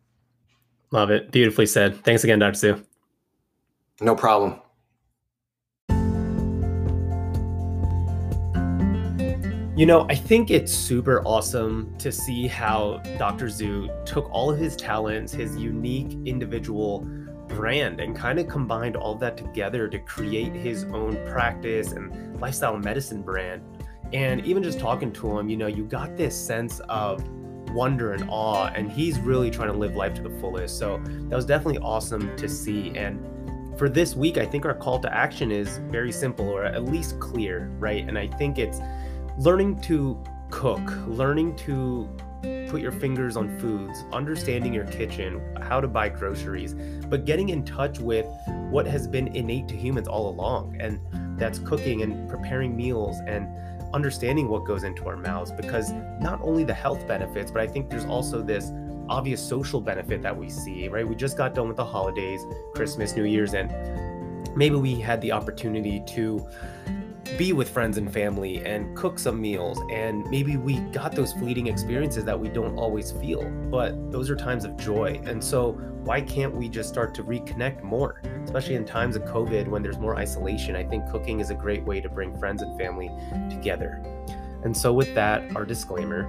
Love 0.91 1.11
it. 1.11 1.31
Beautifully 1.31 1.65
said. 1.65 2.03
Thanks 2.03 2.23
again, 2.23 2.39
Dr. 2.39 2.53
Zhu. 2.53 2.83
No 4.01 4.15
problem. 4.15 4.59
You 9.79 9.85
know, 9.85 10.05
I 10.09 10.15
think 10.15 10.51
it's 10.51 10.73
super 10.73 11.21
awesome 11.25 11.95
to 11.99 12.11
see 12.11 12.47
how 12.47 12.97
Dr. 13.17 13.45
Zhu 13.45 13.87
took 14.05 14.29
all 14.29 14.51
of 14.51 14.59
his 14.59 14.75
talents, 14.75 15.31
his 15.31 15.55
unique 15.55 16.17
individual 16.25 17.07
brand 17.59 17.99
and 17.99 18.15
kind 18.15 18.39
of 18.39 18.47
combined 18.47 18.95
all 18.95 19.15
that 19.15 19.35
together 19.35 19.89
to 19.89 19.99
create 19.99 20.53
his 20.53 20.85
own 20.85 21.17
practice 21.27 21.91
and 21.91 22.39
lifestyle 22.39 22.77
medicine 22.77 23.21
brand. 23.21 23.61
And 24.13 24.45
even 24.45 24.63
just 24.63 24.79
talking 24.79 25.11
to 25.11 25.37
him, 25.37 25.49
you 25.49 25.57
know, 25.57 25.67
you 25.67 25.83
got 25.83 26.15
this 26.15 26.33
sense 26.33 26.79
of 26.87 27.21
wonder 27.71 28.13
and 28.13 28.25
awe, 28.29 28.67
and 28.73 28.89
he's 28.89 29.19
really 29.19 29.51
trying 29.51 29.71
to 29.73 29.77
live 29.77 29.97
life 29.97 30.13
to 30.15 30.21
the 30.21 30.29
fullest. 30.39 30.79
So 30.79 31.01
that 31.03 31.35
was 31.35 31.45
definitely 31.45 31.79
awesome 31.79 32.33
to 32.37 32.47
see. 32.47 32.91
And 32.95 33.19
for 33.77 33.89
this 33.89 34.15
week, 34.15 34.37
I 34.37 34.45
think 34.45 34.65
our 34.65 34.73
call 34.73 34.97
to 35.01 35.13
action 35.13 35.51
is 35.51 35.79
very 35.89 36.13
simple 36.13 36.47
or 36.47 36.63
at 36.63 36.85
least 36.85 37.19
clear, 37.19 37.69
right? 37.77 38.07
And 38.07 38.17
I 38.17 38.27
think 38.27 38.57
it's 38.57 38.79
learning 39.37 39.81
to 39.81 40.17
cook, 40.49 40.81
learning 41.07 41.57
to 41.57 42.09
put 42.69 42.81
your 42.81 42.91
fingers 42.91 43.35
on 43.35 43.57
foods, 43.59 44.05
understanding 44.13 44.73
your 44.73 44.85
kitchen, 44.85 45.41
how 45.61 45.81
to 45.81 45.87
buy 45.87 46.09
groceries, 46.09 46.75
but 47.07 47.25
getting 47.25 47.49
in 47.49 47.65
touch 47.65 47.99
with 47.99 48.27
what 48.69 48.85
has 48.85 49.07
been 49.07 49.27
innate 49.35 49.67
to 49.67 49.75
humans 49.75 50.07
all 50.07 50.29
along. 50.29 50.77
And 50.79 50.99
that's 51.39 51.59
cooking 51.59 52.01
and 52.01 52.29
preparing 52.29 52.75
meals 52.75 53.17
and 53.27 53.47
understanding 53.93 54.47
what 54.47 54.65
goes 54.65 54.83
into 54.83 55.07
our 55.07 55.17
mouths 55.17 55.51
because 55.51 55.91
not 56.21 56.39
only 56.41 56.63
the 56.63 56.73
health 56.73 57.07
benefits, 57.07 57.51
but 57.51 57.61
I 57.61 57.67
think 57.67 57.89
there's 57.89 58.05
also 58.05 58.41
this 58.41 58.71
obvious 59.09 59.41
social 59.41 59.81
benefit 59.81 60.21
that 60.21 60.35
we 60.35 60.49
see, 60.49 60.87
right? 60.87 61.07
We 61.07 61.15
just 61.15 61.35
got 61.35 61.55
done 61.55 61.67
with 61.67 61.77
the 61.77 61.85
holidays, 61.85 62.41
Christmas, 62.75 63.15
New 63.15 63.23
Year's, 63.23 63.55
and 63.55 63.71
maybe 64.55 64.75
we 64.75 64.99
had 64.99 65.19
the 65.21 65.31
opportunity 65.31 66.03
to 66.09 66.47
be 67.37 67.53
with 67.53 67.69
friends 67.69 67.97
and 67.97 68.11
family 68.11 68.65
and 68.65 68.95
cook 68.95 69.19
some 69.19 69.39
meals 69.39 69.79
and 69.91 70.29
maybe 70.29 70.57
we 70.57 70.79
got 70.91 71.13
those 71.13 71.33
fleeting 71.33 71.67
experiences 71.67 72.25
that 72.25 72.39
we 72.39 72.49
don't 72.49 72.77
always 72.77 73.11
feel. 73.11 73.43
But 73.71 74.11
those 74.11 74.29
are 74.29 74.35
times 74.35 74.65
of 74.65 74.77
joy. 74.77 75.21
And 75.25 75.43
so 75.43 75.73
why 76.03 76.21
can't 76.21 76.53
we 76.55 76.69
just 76.69 76.89
start 76.89 77.13
to 77.15 77.23
reconnect 77.23 77.83
more? 77.83 78.21
Especially 78.43 78.75
in 78.75 78.85
times 78.85 79.15
of 79.15 79.23
covid 79.23 79.67
when 79.67 79.83
there's 79.83 79.99
more 79.99 80.15
isolation 80.15 80.75
i 80.75 80.83
think 80.83 81.07
cooking 81.09 81.39
is 81.39 81.49
a 81.49 81.55
great 81.55 81.83
way 81.83 82.01
to 82.01 82.09
bring 82.09 82.37
friends 82.37 82.61
and 82.61 82.77
family 82.79 83.09
together. 83.49 84.01
And 84.63 84.75
so 84.75 84.91
with 84.91 85.13
that 85.15 85.55
our 85.55 85.65
disclaimer 85.65 86.27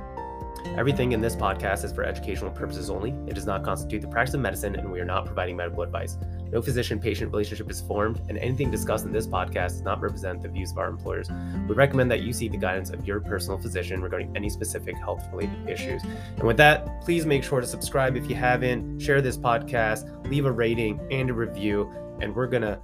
Everything 0.76 1.12
in 1.12 1.20
this 1.20 1.34
podcast 1.34 1.84
is 1.84 1.92
for 1.92 2.04
educational 2.04 2.50
purposes 2.50 2.90
only. 2.90 3.10
It 3.26 3.34
does 3.34 3.46
not 3.46 3.64
constitute 3.64 4.02
the 4.02 4.08
practice 4.08 4.34
of 4.34 4.40
medicine, 4.40 4.76
and 4.76 4.90
we 4.90 5.00
are 5.00 5.04
not 5.04 5.26
providing 5.26 5.56
medical 5.56 5.82
advice. 5.82 6.16
No 6.50 6.62
physician 6.62 6.98
patient 6.98 7.30
relationship 7.32 7.70
is 7.70 7.80
formed, 7.80 8.20
and 8.28 8.38
anything 8.38 8.70
discussed 8.70 9.04
in 9.04 9.12
this 9.12 9.26
podcast 9.26 9.68
does 9.68 9.82
not 9.82 10.00
represent 10.00 10.42
the 10.42 10.48
views 10.48 10.72
of 10.72 10.78
our 10.78 10.88
employers. 10.88 11.28
We 11.68 11.74
recommend 11.74 12.10
that 12.10 12.20
you 12.20 12.32
seek 12.32 12.52
the 12.52 12.58
guidance 12.58 12.90
of 12.90 13.06
your 13.06 13.20
personal 13.20 13.58
physician 13.58 14.00
regarding 14.00 14.36
any 14.36 14.48
specific 14.48 14.96
health 14.96 15.22
related 15.32 15.68
issues. 15.68 16.02
And 16.36 16.44
with 16.44 16.56
that, 16.58 17.02
please 17.02 17.26
make 17.26 17.44
sure 17.44 17.60
to 17.60 17.66
subscribe 17.66 18.16
if 18.16 18.28
you 18.28 18.36
haven't, 18.36 19.00
share 19.00 19.20
this 19.20 19.36
podcast, 19.36 20.28
leave 20.28 20.46
a 20.46 20.52
rating 20.52 21.00
and 21.10 21.30
a 21.30 21.34
review, 21.34 21.90
and 22.20 22.34
we're 22.34 22.46
going 22.46 22.62
to 22.62 22.80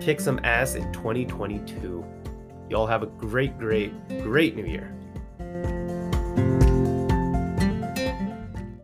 kick 0.00 0.20
some 0.20 0.40
ass 0.44 0.74
in 0.74 0.92
2022. 0.92 2.04
Y'all 2.68 2.86
have 2.86 3.02
a 3.02 3.06
great, 3.06 3.58
great, 3.58 3.92
great 4.22 4.54
new 4.54 4.64
year. 4.64 4.94